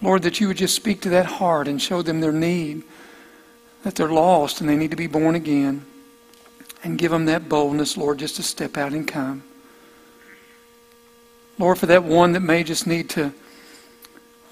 Lord, 0.00 0.22
that 0.22 0.40
you 0.40 0.48
would 0.48 0.56
just 0.56 0.76
speak 0.76 1.00
to 1.02 1.10
that 1.10 1.26
heart 1.26 1.66
and 1.66 1.82
show 1.82 2.02
them 2.02 2.20
their 2.20 2.32
need, 2.32 2.82
that 3.82 3.94
they're 3.94 4.08
lost 4.08 4.60
and 4.60 4.68
they 4.68 4.76
need 4.76 4.90
to 4.90 4.96
be 4.96 5.06
born 5.06 5.34
again. 5.34 5.84
And 6.84 6.96
give 6.96 7.10
them 7.10 7.24
that 7.24 7.48
boldness, 7.48 7.96
Lord, 7.96 8.18
just 8.18 8.36
to 8.36 8.42
step 8.44 8.76
out 8.76 8.92
and 8.92 9.06
come. 9.06 9.42
Lord, 11.58 11.78
for 11.78 11.86
that 11.86 12.04
one 12.04 12.32
that 12.32 12.40
may 12.40 12.62
just 12.62 12.86
need 12.86 13.10
to, 13.10 13.32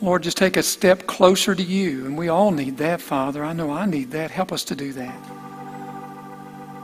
Lord, 0.00 0.24
just 0.24 0.36
take 0.36 0.56
a 0.56 0.62
step 0.62 1.06
closer 1.06 1.54
to 1.54 1.62
you. 1.62 2.04
And 2.04 2.18
we 2.18 2.28
all 2.28 2.50
need 2.50 2.78
that, 2.78 3.00
Father. 3.00 3.44
I 3.44 3.52
know 3.52 3.70
I 3.70 3.86
need 3.86 4.10
that. 4.10 4.32
Help 4.32 4.50
us 4.50 4.64
to 4.64 4.74
do 4.74 4.92
that. 4.94 5.16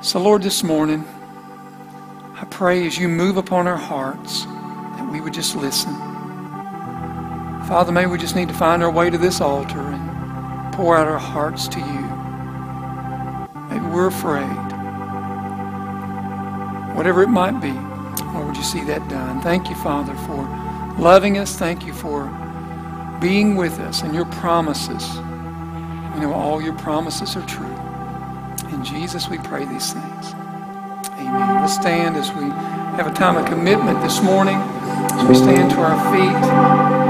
So, 0.04 0.20
Lord, 0.20 0.42
this 0.42 0.62
morning, 0.62 1.04
I 2.34 2.46
pray 2.50 2.86
as 2.86 2.96
you 2.96 3.08
move 3.08 3.36
upon 3.36 3.66
our 3.66 3.76
hearts 3.76 4.44
that 4.44 5.08
we 5.10 5.20
would 5.20 5.34
just 5.34 5.56
listen. 5.56 6.11
Father, 7.72 7.90
maybe 7.90 8.10
we 8.10 8.18
just 8.18 8.36
need 8.36 8.48
to 8.48 8.54
find 8.54 8.82
our 8.82 8.90
way 8.90 9.08
to 9.08 9.16
this 9.16 9.40
altar 9.40 9.80
and 9.80 10.74
pour 10.74 10.94
out 10.94 11.08
our 11.08 11.18
hearts 11.18 11.66
to 11.68 11.78
you. 11.78 12.02
Maybe 13.70 13.86
we're 13.86 14.08
afraid. 14.08 14.44
Whatever 16.94 17.22
it 17.22 17.28
might 17.28 17.62
be, 17.62 17.72
Lord, 18.34 18.48
would 18.48 18.58
you 18.58 18.62
see 18.62 18.84
that 18.84 19.08
done? 19.08 19.40
Thank 19.40 19.70
you, 19.70 19.74
Father, 19.76 20.14
for 20.26 21.02
loving 21.02 21.38
us. 21.38 21.56
Thank 21.56 21.86
you 21.86 21.94
for 21.94 22.26
being 23.22 23.56
with 23.56 23.80
us 23.80 24.02
and 24.02 24.14
your 24.14 24.26
promises. 24.26 25.08
We 26.14 26.20
know 26.20 26.34
all 26.34 26.60
your 26.60 26.74
promises 26.74 27.36
are 27.36 27.46
true. 27.46 27.74
In 28.70 28.84
Jesus, 28.84 29.30
we 29.30 29.38
pray 29.38 29.64
these 29.64 29.94
things. 29.94 30.34
Amen. 31.14 31.62
Let's 31.62 31.76
stand 31.76 32.16
as 32.16 32.30
we 32.32 32.50
have 33.00 33.06
a 33.06 33.14
time 33.14 33.38
of 33.38 33.46
commitment 33.46 34.02
this 34.02 34.22
morning, 34.22 34.56
as 34.56 35.26
we 35.26 35.34
stand 35.34 35.70
to 35.70 35.78
our 35.78 36.12
feet. 36.12 37.01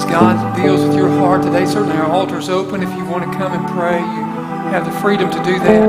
As 0.00 0.06
God 0.08 0.56
deals 0.56 0.80
with 0.80 0.96
your 0.96 1.10
heart 1.20 1.42
today, 1.42 1.66
certainly 1.66 1.94
our 1.98 2.08
altar's 2.08 2.48
open. 2.48 2.82
If 2.82 2.88
you 2.96 3.04
want 3.04 3.30
to 3.30 3.36
come 3.36 3.52
and 3.52 3.68
pray, 3.68 4.00
you 4.00 4.24
have 4.72 4.88
the 4.88 4.96
freedom 4.98 5.28
to 5.30 5.36
do 5.44 5.60
that. 5.60 5.84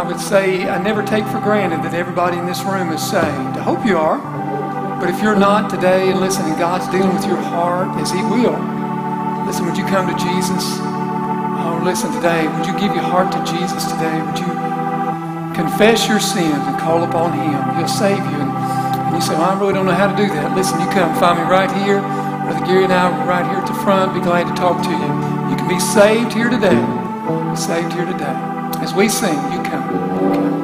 I 0.00 0.02
would 0.02 0.18
say 0.18 0.64
I 0.66 0.80
never 0.80 1.04
take 1.04 1.26
for 1.26 1.38
granted 1.38 1.84
that 1.84 1.92
everybody 1.92 2.38
in 2.38 2.46
this 2.46 2.64
room 2.64 2.88
is 2.88 3.04
saved. 3.04 3.60
I 3.60 3.60
hope 3.60 3.84
you 3.84 3.98
are. 3.98 4.16
But 4.96 5.10
if 5.12 5.20
you're 5.20 5.36
not 5.36 5.68
today 5.68 6.08
and 6.08 6.20
listen, 6.20 6.48
God's 6.56 6.88
dealing 6.88 7.12
with 7.12 7.26
your 7.26 7.36
heart 7.36 8.00
as 8.00 8.08
He 8.10 8.22
will, 8.32 8.56
listen, 9.44 9.68
would 9.68 9.76
you 9.76 9.84
come 9.84 10.08
to 10.08 10.16
Jesus? 10.16 10.64
Oh, 10.80 11.84
listen 11.84 12.08
today. 12.16 12.48
Would 12.48 12.64
you 12.64 12.72
give 12.80 12.96
your 12.96 13.04
heart 13.12 13.28
to 13.36 13.44
Jesus 13.44 13.92
today? 13.92 14.24
Would 14.24 14.40
you 14.40 14.48
confess 15.52 16.08
your 16.08 16.18
sins 16.18 16.64
and 16.64 16.80
call 16.80 17.04
upon 17.04 17.36
Him? 17.36 17.76
He'll 17.76 17.92
save 17.92 18.24
you. 18.24 18.40
And 18.40 19.12
you 19.12 19.20
say, 19.20 19.36
well, 19.36 19.52
I 19.52 19.60
really 19.60 19.74
don't 19.74 19.84
know 19.84 19.92
how 19.92 20.08
to 20.08 20.16
do 20.16 20.32
that. 20.32 20.56
Listen, 20.56 20.80
you 20.80 20.88
come 20.96 21.12
find 21.20 21.36
me 21.36 21.44
right 21.44 21.68
here. 21.84 22.00
Brother 22.48 22.64
Gary 22.64 22.84
and 22.84 22.92
I 22.94 23.10
are 23.10 23.28
right 23.28 23.44
here 23.44 23.58
at 23.58 23.66
the 23.66 23.74
front. 23.74 24.14
Be 24.14 24.20
glad 24.20 24.48
to 24.48 24.54
talk 24.54 24.82
to 24.82 24.88
you. 24.88 25.50
You 25.50 25.56
can 25.56 25.68
be 25.68 25.78
saved 25.78 26.32
here 26.32 26.48
today. 26.48 26.80
Saved 27.54 27.92
here 27.92 28.06
today. 28.06 28.24
As 28.80 28.94
we 28.94 29.10
sing, 29.10 29.34
you 29.52 29.62
come. 29.62 30.24
You 30.24 30.32
come. 30.32 30.57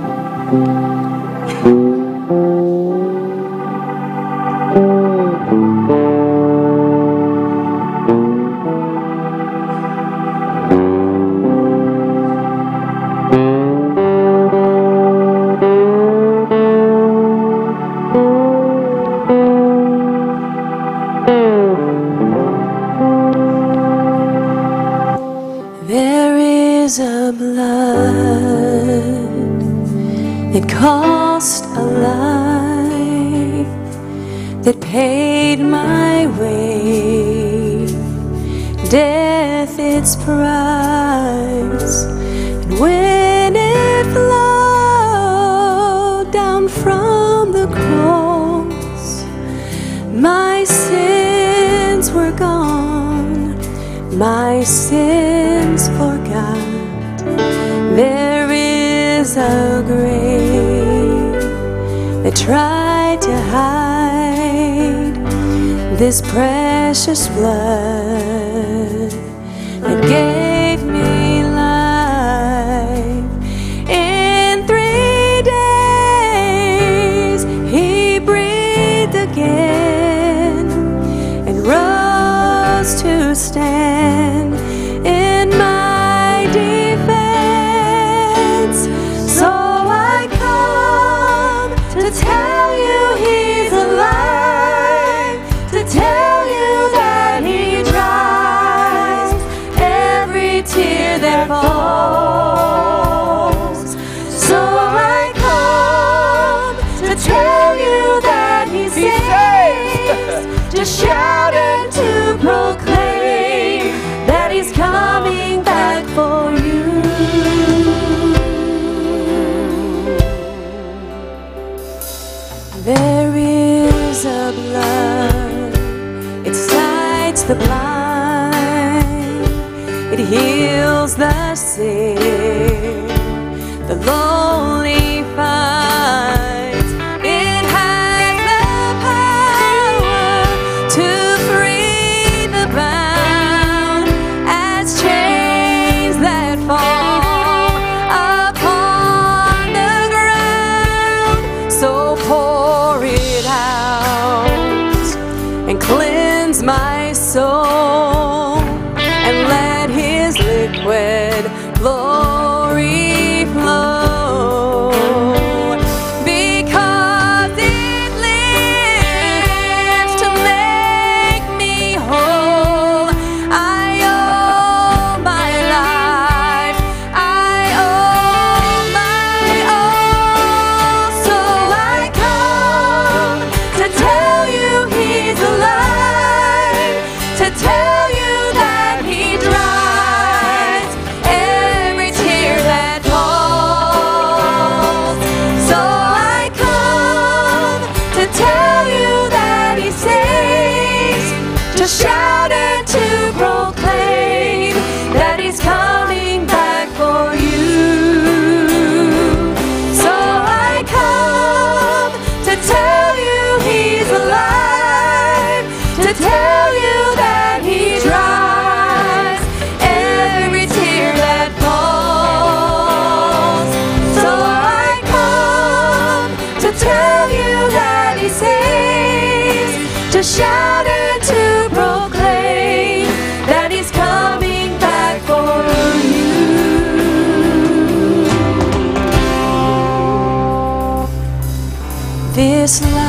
This 242.65 242.81
life, 242.81 243.04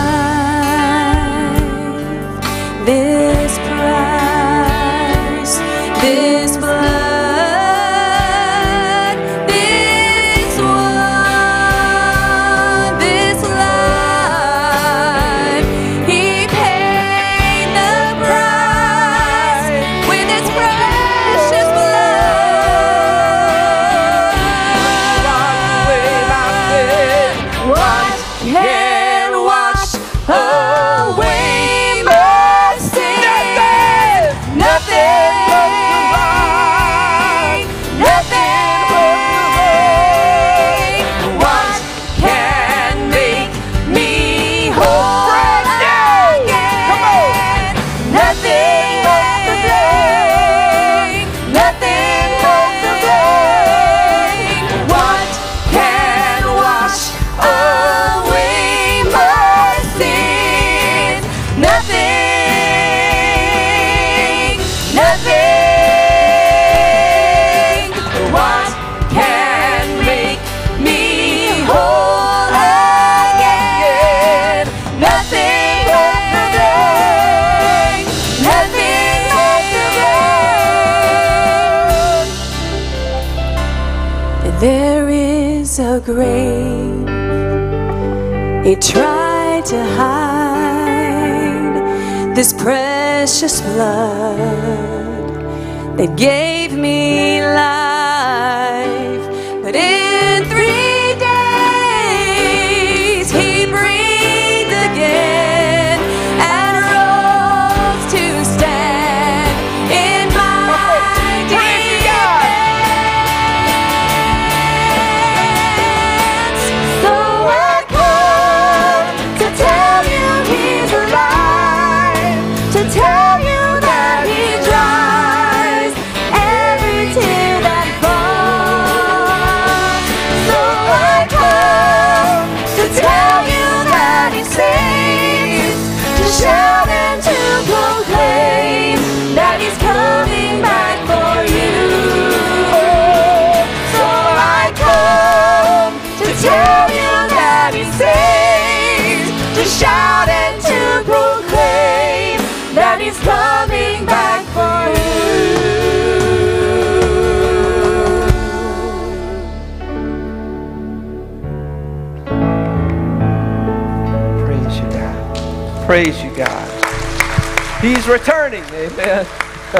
Praise 165.95 166.21
you, 166.21 166.35
God. 166.35 167.81
He's 167.81 168.05
returning. 168.05 168.65
Amen. 168.65 169.25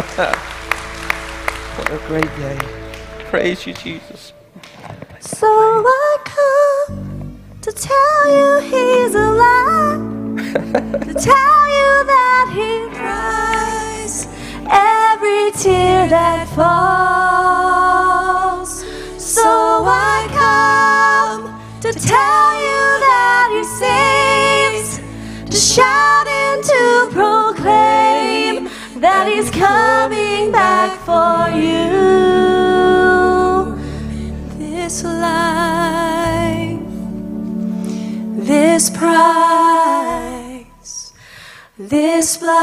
what 1.75 1.91
a 1.91 1.97
great 2.07 2.33
day. 2.37 2.57
Praise 3.25 3.67
you, 3.67 3.73
Jesus. 3.73 4.31
So 5.19 5.45
I 5.45 6.17
come 6.23 7.37
to 7.59 7.69
tell 7.69 8.29
you 8.29 8.61
he's 8.61 9.13
alive, 9.13 9.99
to 11.03 11.13
tell 11.15 11.67
you 11.67 12.05
that 12.07 12.47
he 12.55 12.87
cries 12.95 14.27
every 14.71 15.51
tear 15.61 16.07
that 16.07 16.47
falls. 16.55 18.05
So 19.21 19.83
I 19.85 20.29
come 20.31 21.59
to 21.81 21.91
tell 21.91 22.55
you 22.55 22.99
that 23.03 23.49
he 23.51 23.63
saves, 23.65 24.14
to 25.75 25.81
shout 25.81 26.27
and 26.27 26.63
to 26.63 27.09
proclaim 27.11 28.69
that 29.01 29.27
he's 29.27 29.49
coming 29.51 30.51
back 30.51 30.97
for 30.99 31.49
you 31.55 32.15
this 34.57 35.03
life, 35.03 36.79
this 38.45 38.89
price, 38.89 40.33
this 41.77 42.37
blood, 42.37 42.55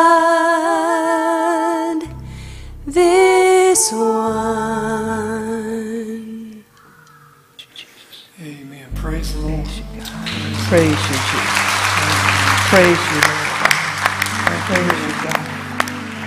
this 2.87 3.93
one. 3.93 4.03
Amen. 8.41 8.89
Praise 8.95 9.35
the 9.35 9.41
Lord. 9.41 9.67
Praise 10.69 10.91
you, 10.91 10.97
Jesus. 10.97 11.82
Praise 12.73 12.87
you, 12.87 13.21
Lord. 13.21 14.63
Praise 14.65 15.01
you, 15.05 15.13
God. 15.23 15.45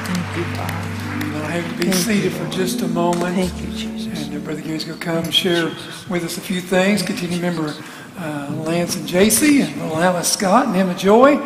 Thank 0.05 0.37
you, 0.37 0.43
Father. 0.53 1.37
I'll 1.37 1.49
have 1.49 1.79
to 1.79 1.83
be 1.83 1.91
seated 1.91 2.33
for 2.33 2.47
just 2.51 2.83
a 2.83 2.87
moment. 2.87 3.35
Thank 3.35 3.61
you, 3.61 3.75
Jesus. 3.75 4.27
And 4.27 4.35
uh, 4.35 4.39
Brother 4.45 4.61
Gary's 4.61 4.85
going 4.85 4.99
to 4.99 5.03
come 5.03 5.23
and 5.23 5.33
share 5.33 5.71
with 6.07 6.23
us 6.23 6.37
a 6.37 6.41
few 6.41 6.61
things. 6.61 7.01
Continue 7.01 7.39
to 7.39 7.47
remember 7.47 7.73
uh, 8.19 8.53
Lance 8.63 8.95
and 8.95 9.09
JC 9.09 9.65
and 9.65 9.81
little 9.81 9.97
Alice 9.97 10.31
Scott 10.31 10.67
and 10.67 10.75
Emma 10.75 10.93
Joy. 10.93 11.37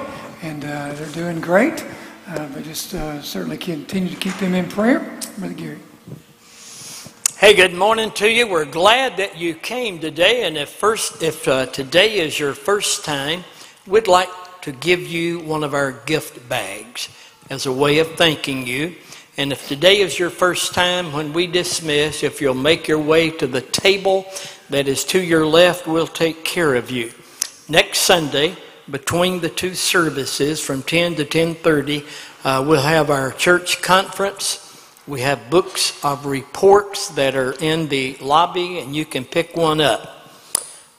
And 0.42 0.66
uh, 0.66 0.92
they're 0.92 1.12
doing 1.14 1.40
great. 1.40 1.86
Uh, 2.28 2.50
but 2.50 2.64
just 2.64 2.94
uh, 2.94 3.22
certainly 3.22 3.58
continue 3.58 4.10
to 4.10 4.18
keep 4.18 4.36
them 4.36 4.54
in 4.54 4.68
prayer. 4.68 5.00
Brother 5.38 5.54
Gary. 5.54 5.80
Hey, 7.38 7.54
good 7.54 7.74
morning 7.74 8.12
to 8.16 8.30
you. 8.30 8.50
We're 8.50 8.66
glad 8.66 9.16
that 9.16 9.38
you 9.38 9.56
came 9.56 10.00
today. 10.00 10.46
And 10.46 10.58
if 10.58 10.68
first, 10.68 11.24
if 11.24 11.48
uh, 11.48 11.68
today 11.68 12.20
is 12.20 12.38
your 12.38 12.54
first 12.54 13.06
time, 13.06 13.46
we'd 13.88 14.10
like 14.10 14.28
to 14.62 14.72
give 14.72 15.02
you 15.02 15.40
one 15.40 15.64
of 15.64 15.74
our 15.74 15.92
gift 15.92 16.48
bags 16.50 17.10
as 17.50 17.66
a 17.66 17.72
way 17.72 18.00
of 18.00 18.16
thanking 18.16 18.68
you. 18.68 18.96
And 19.38 19.52
if 19.52 19.68
today 19.68 20.00
is 20.02 20.20
your 20.20 20.30
first 20.30 20.74
time 20.74 21.14
when 21.14 21.34
we 21.34 21.48
dismiss, 21.48 22.24
if 22.24 22.42
you'll 22.42 22.54
make 22.54 22.88
your 22.88 23.00
way 23.00 23.30
to 23.32 23.48
the 23.48 23.62
table 23.62 24.26
that 24.70 24.88
is 24.88 25.04
to 25.06 25.22
your 25.22 25.46
left, 25.46 25.88
we'll 25.88 26.08
take 26.08 26.44
care 26.44 26.76
of 26.76 26.92
you. 26.92 27.12
Next 27.70 28.00
Sunday, 28.00 28.58
between 28.90 29.40
the 29.40 29.50
two 29.50 29.76
services 29.76 30.60
from 30.60 30.84
10 30.84 31.16
to 31.16 31.26
10:30, 31.26 32.06
uh, 32.44 32.64
we'll 32.68 32.82
have 32.82 33.10
our 33.10 33.32
church 33.32 33.82
conference. 33.82 34.60
We 35.08 35.22
have 35.22 35.50
books 35.50 35.94
of 36.04 36.26
reports 36.26 37.10
that 37.10 37.36
are 37.36 37.54
in 37.54 37.90
the 37.90 38.18
lobby, 38.22 38.80
and 38.80 38.96
you 38.96 39.06
can 39.06 39.26
pick 39.26 39.56
one 39.56 39.82
up. 39.82 40.19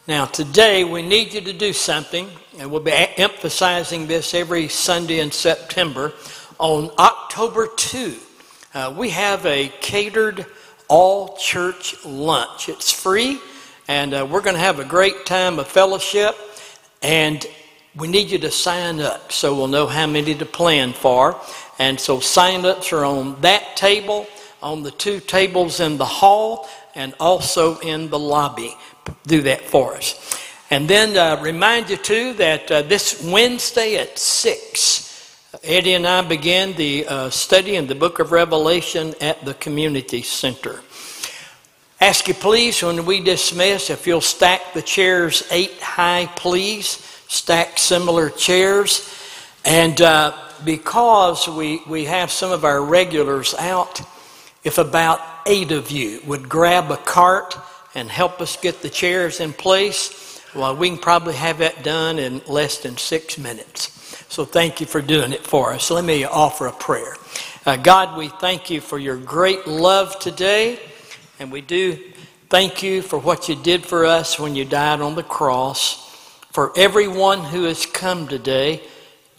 Now, 0.09 0.25
today 0.25 0.83
we 0.83 1.03
need 1.03 1.35
you 1.35 1.43
to 1.43 1.53
do 1.53 1.75
something, 1.75 2.27
and 2.59 2.71
we'll 2.71 2.81
be 2.81 2.91
emphasizing 2.91 4.07
this 4.07 4.33
every 4.33 4.67
Sunday 4.67 5.21
in 5.21 5.31
September. 5.31 6.15
On 6.59 6.91
October 6.99 7.69
2, 7.77 8.17
uh, 8.73 8.95
we 8.97 9.11
have 9.11 9.45
a 9.45 9.69
catered 9.83 10.47
all 10.89 11.37
church 11.37 12.03
lunch. 12.07 12.71
It's 12.71 12.91
free, 12.91 13.41
and 13.89 14.15
uh, 14.15 14.27
we're 14.29 14.41
going 14.41 14.57
to 14.57 14.63
have 14.63 14.81
a 14.81 14.87
great 14.87 15.27
time 15.27 15.59
of 15.59 15.69
fellowship, 15.69 16.35
and 17.03 17.47
we 17.95 18.09
need 18.09 18.31
you 18.31 18.39
to 18.39 18.51
sign 18.51 19.01
up 19.01 19.31
so 19.31 19.55
we'll 19.55 19.67
know 19.67 19.87
how 19.87 20.07
many 20.07 20.35
to 20.35 20.47
plan 20.47 20.95
for. 20.95 21.39
And 21.79 22.01
so 22.01 22.21
sign 22.21 22.65
ups 22.65 22.91
are 22.95 23.05
on 23.05 23.39
that 23.43 23.77
table, 23.77 24.27
on 24.63 24.83
the 24.83 24.93
two 24.93 25.21
tables 25.21 25.79
in 25.79 25.99
the 25.99 26.07
hall, 26.07 26.71
and 26.95 27.15
also 27.21 27.79
in 27.81 28.09
the 28.09 28.19
lobby. 28.19 28.75
Do 29.27 29.43
that 29.43 29.63
for 29.63 29.95
us. 29.95 30.39
And 30.71 30.89
then 30.89 31.17
uh, 31.17 31.43
remind 31.43 31.91
you 31.91 31.97
too 31.97 32.35
that 32.35 32.71
uh, 32.71 32.83
this 32.83 33.23
Wednesday 33.25 33.97
at 33.97 34.19
6, 34.19 35.11
Eddie 35.65 35.95
and 35.95 36.07
I 36.07 36.23
began 36.23 36.75
the 36.75 37.07
uh, 37.07 37.31
study 37.31 37.75
in 37.75 37.89
the 37.89 37.97
book 37.97 38.21
of 38.21 38.31
Revelation 38.31 39.15
at 39.21 39.45
the 39.45 39.55
community 39.55 40.23
center. 40.23 40.81
Ask 42.01 42.29
you 42.29 42.35
please 42.35 42.83
when 42.83 43.05
we 43.05 43.21
dismiss 43.21 43.91
if 43.91 44.07
you'll 44.07 44.21
stack 44.21 44.73
the 44.73 44.81
chairs 44.81 45.43
eight 45.51 45.81
high, 45.81 46.31
please. 46.37 47.07
Stack 47.29 47.79
similar 47.79 48.31
chairs. 48.31 49.13
And 49.65 50.01
uh, 50.01 50.37
because 50.65 51.49
we, 51.49 51.83
we 51.89 52.07
have 52.07 52.31
some 52.31 52.53
of 52.53 52.65
our 52.65 52.83
regulars 52.83 53.55
out, 53.55 54.01
if 54.65 54.79
about 54.79 55.21
eight 55.47 55.73
of 55.73 55.91
you 55.91 56.21
would 56.27 56.49
grab 56.49 56.91
a 56.91 56.97
cart 56.97 57.57
and 57.95 58.09
help 58.09 58.41
us 58.41 58.57
get 58.57 58.83
the 58.83 58.91
chairs 58.91 59.41
in 59.41 59.53
place, 59.53 60.41
well, 60.55 60.77
we 60.77 60.89
can 60.89 60.99
probably 60.99 61.35
have 61.35 61.59
that 61.59 61.83
done 61.83 62.19
in 62.19 62.41
less 62.47 62.79
than 62.79 62.97
six 62.97 63.39
minutes. 63.39 63.97
So 64.29 64.45
thank 64.45 64.81
you 64.81 64.87
for 64.87 65.01
doing 65.01 65.33
it 65.33 65.47
for 65.47 65.73
us. 65.73 65.91
Let 65.91 66.05
me 66.05 66.25
offer 66.25 66.67
a 66.67 66.73
prayer. 66.73 67.17
Uh, 67.67 67.77
God, 67.77 68.17
we 68.17 68.29
thank 68.29 68.71
you 68.71 68.81
for 68.81 68.99
your 68.99 69.17
great 69.17 69.67
love 69.67 70.19
today, 70.19 70.81
and 71.39 71.53
we 71.53 71.61
do 71.61 71.99
thank 72.49 72.83
you 72.83 73.03
for 73.03 73.19
what 73.19 73.49
you 73.49 73.57
did 73.57 73.85
for 73.85 74.07
us 74.07 74.39
when 74.39 74.57
you 74.57 74.65
died 74.65 75.01
on 75.01 75.15
the 75.15 75.23
cross. 75.23 76.09
For 76.53 76.73
everyone 76.77 77.45
who 77.45 77.65
has 77.65 77.87
come 77.87 78.27
today, 78.27 78.83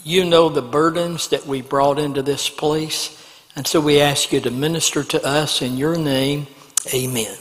you 0.04 0.24
know 0.24 0.50
the 0.50 0.62
burdens 0.62 1.28
that 1.30 1.46
we 1.46 1.62
brought 1.62 2.00
into 2.00 2.22
this 2.22 2.50
place. 2.50 3.18
And 3.56 3.68
so 3.68 3.82
we 3.82 4.00
ask 4.00 4.32
you 4.32 4.40
to 4.42 4.52
minister 4.52 5.04
to 5.04 5.26
us 5.26 5.62
in 5.62 5.78
your 5.78 5.98
name. 5.98 6.48
Amen. 6.94 7.36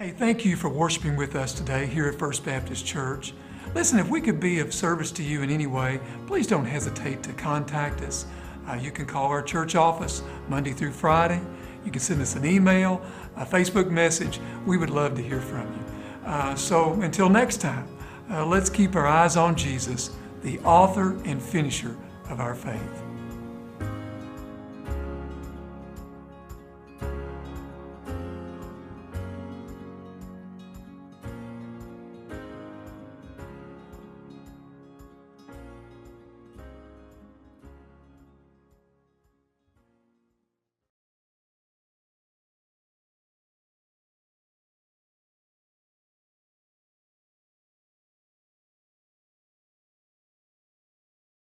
Hey, 0.00 0.12
thank 0.12 0.46
you 0.46 0.56
for 0.56 0.70
worshiping 0.70 1.14
with 1.14 1.36
us 1.36 1.52
today 1.52 1.84
here 1.84 2.06
at 2.06 2.14
First 2.14 2.42
Baptist 2.42 2.86
Church. 2.86 3.34
Listen, 3.74 3.98
if 3.98 4.08
we 4.08 4.22
could 4.22 4.40
be 4.40 4.58
of 4.60 4.72
service 4.72 5.12
to 5.12 5.22
you 5.22 5.42
in 5.42 5.50
any 5.50 5.66
way, 5.66 6.00
please 6.26 6.46
don't 6.46 6.64
hesitate 6.64 7.22
to 7.22 7.34
contact 7.34 8.00
us. 8.00 8.24
Uh, 8.66 8.76
you 8.76 8.90
can 8.92 9.04
call 9.04 9.26
our 9.26 9.42
church 9.42 9.74
office 9.74 10.22
Monday 10.48 10.72
through 10.72 10.92
Friday. 10.92 11.38
You 11.84 11.90
can 11.90 12.00
send 12.00 12.22
us 12.22 12.34
an 12.34 12.46
email, 12.46 13.02
a 13.36 13.44
Facebook 13.44 13.90
message. 13.90 14.40
We 14.64 14.78
would 14.78 14.88
love 14.88 15.16
to 15.16 15.22
hear 15.22 15.42
from 15.42 15.70
you. 15.70 16.26
Uh, 16.26 16.54
so 16.54 16.94
until 17.02 17.28
next 17.28 17.58
time, 17.58 17.86
uh, 18.30 18.46
let's 18.46 18.70
keep 18.70 18.96
our 18.96 19.06
eyes 19.06 19.36
on 19.36 19.54
Jesus, 19.54 20.12
the 20.42 20.58
author 20.60 21.10
and 21.26 21.42
finisher 21.42 21.94
of 22.30 22.40
our 22.40 22.54
faith. 22.54 22.99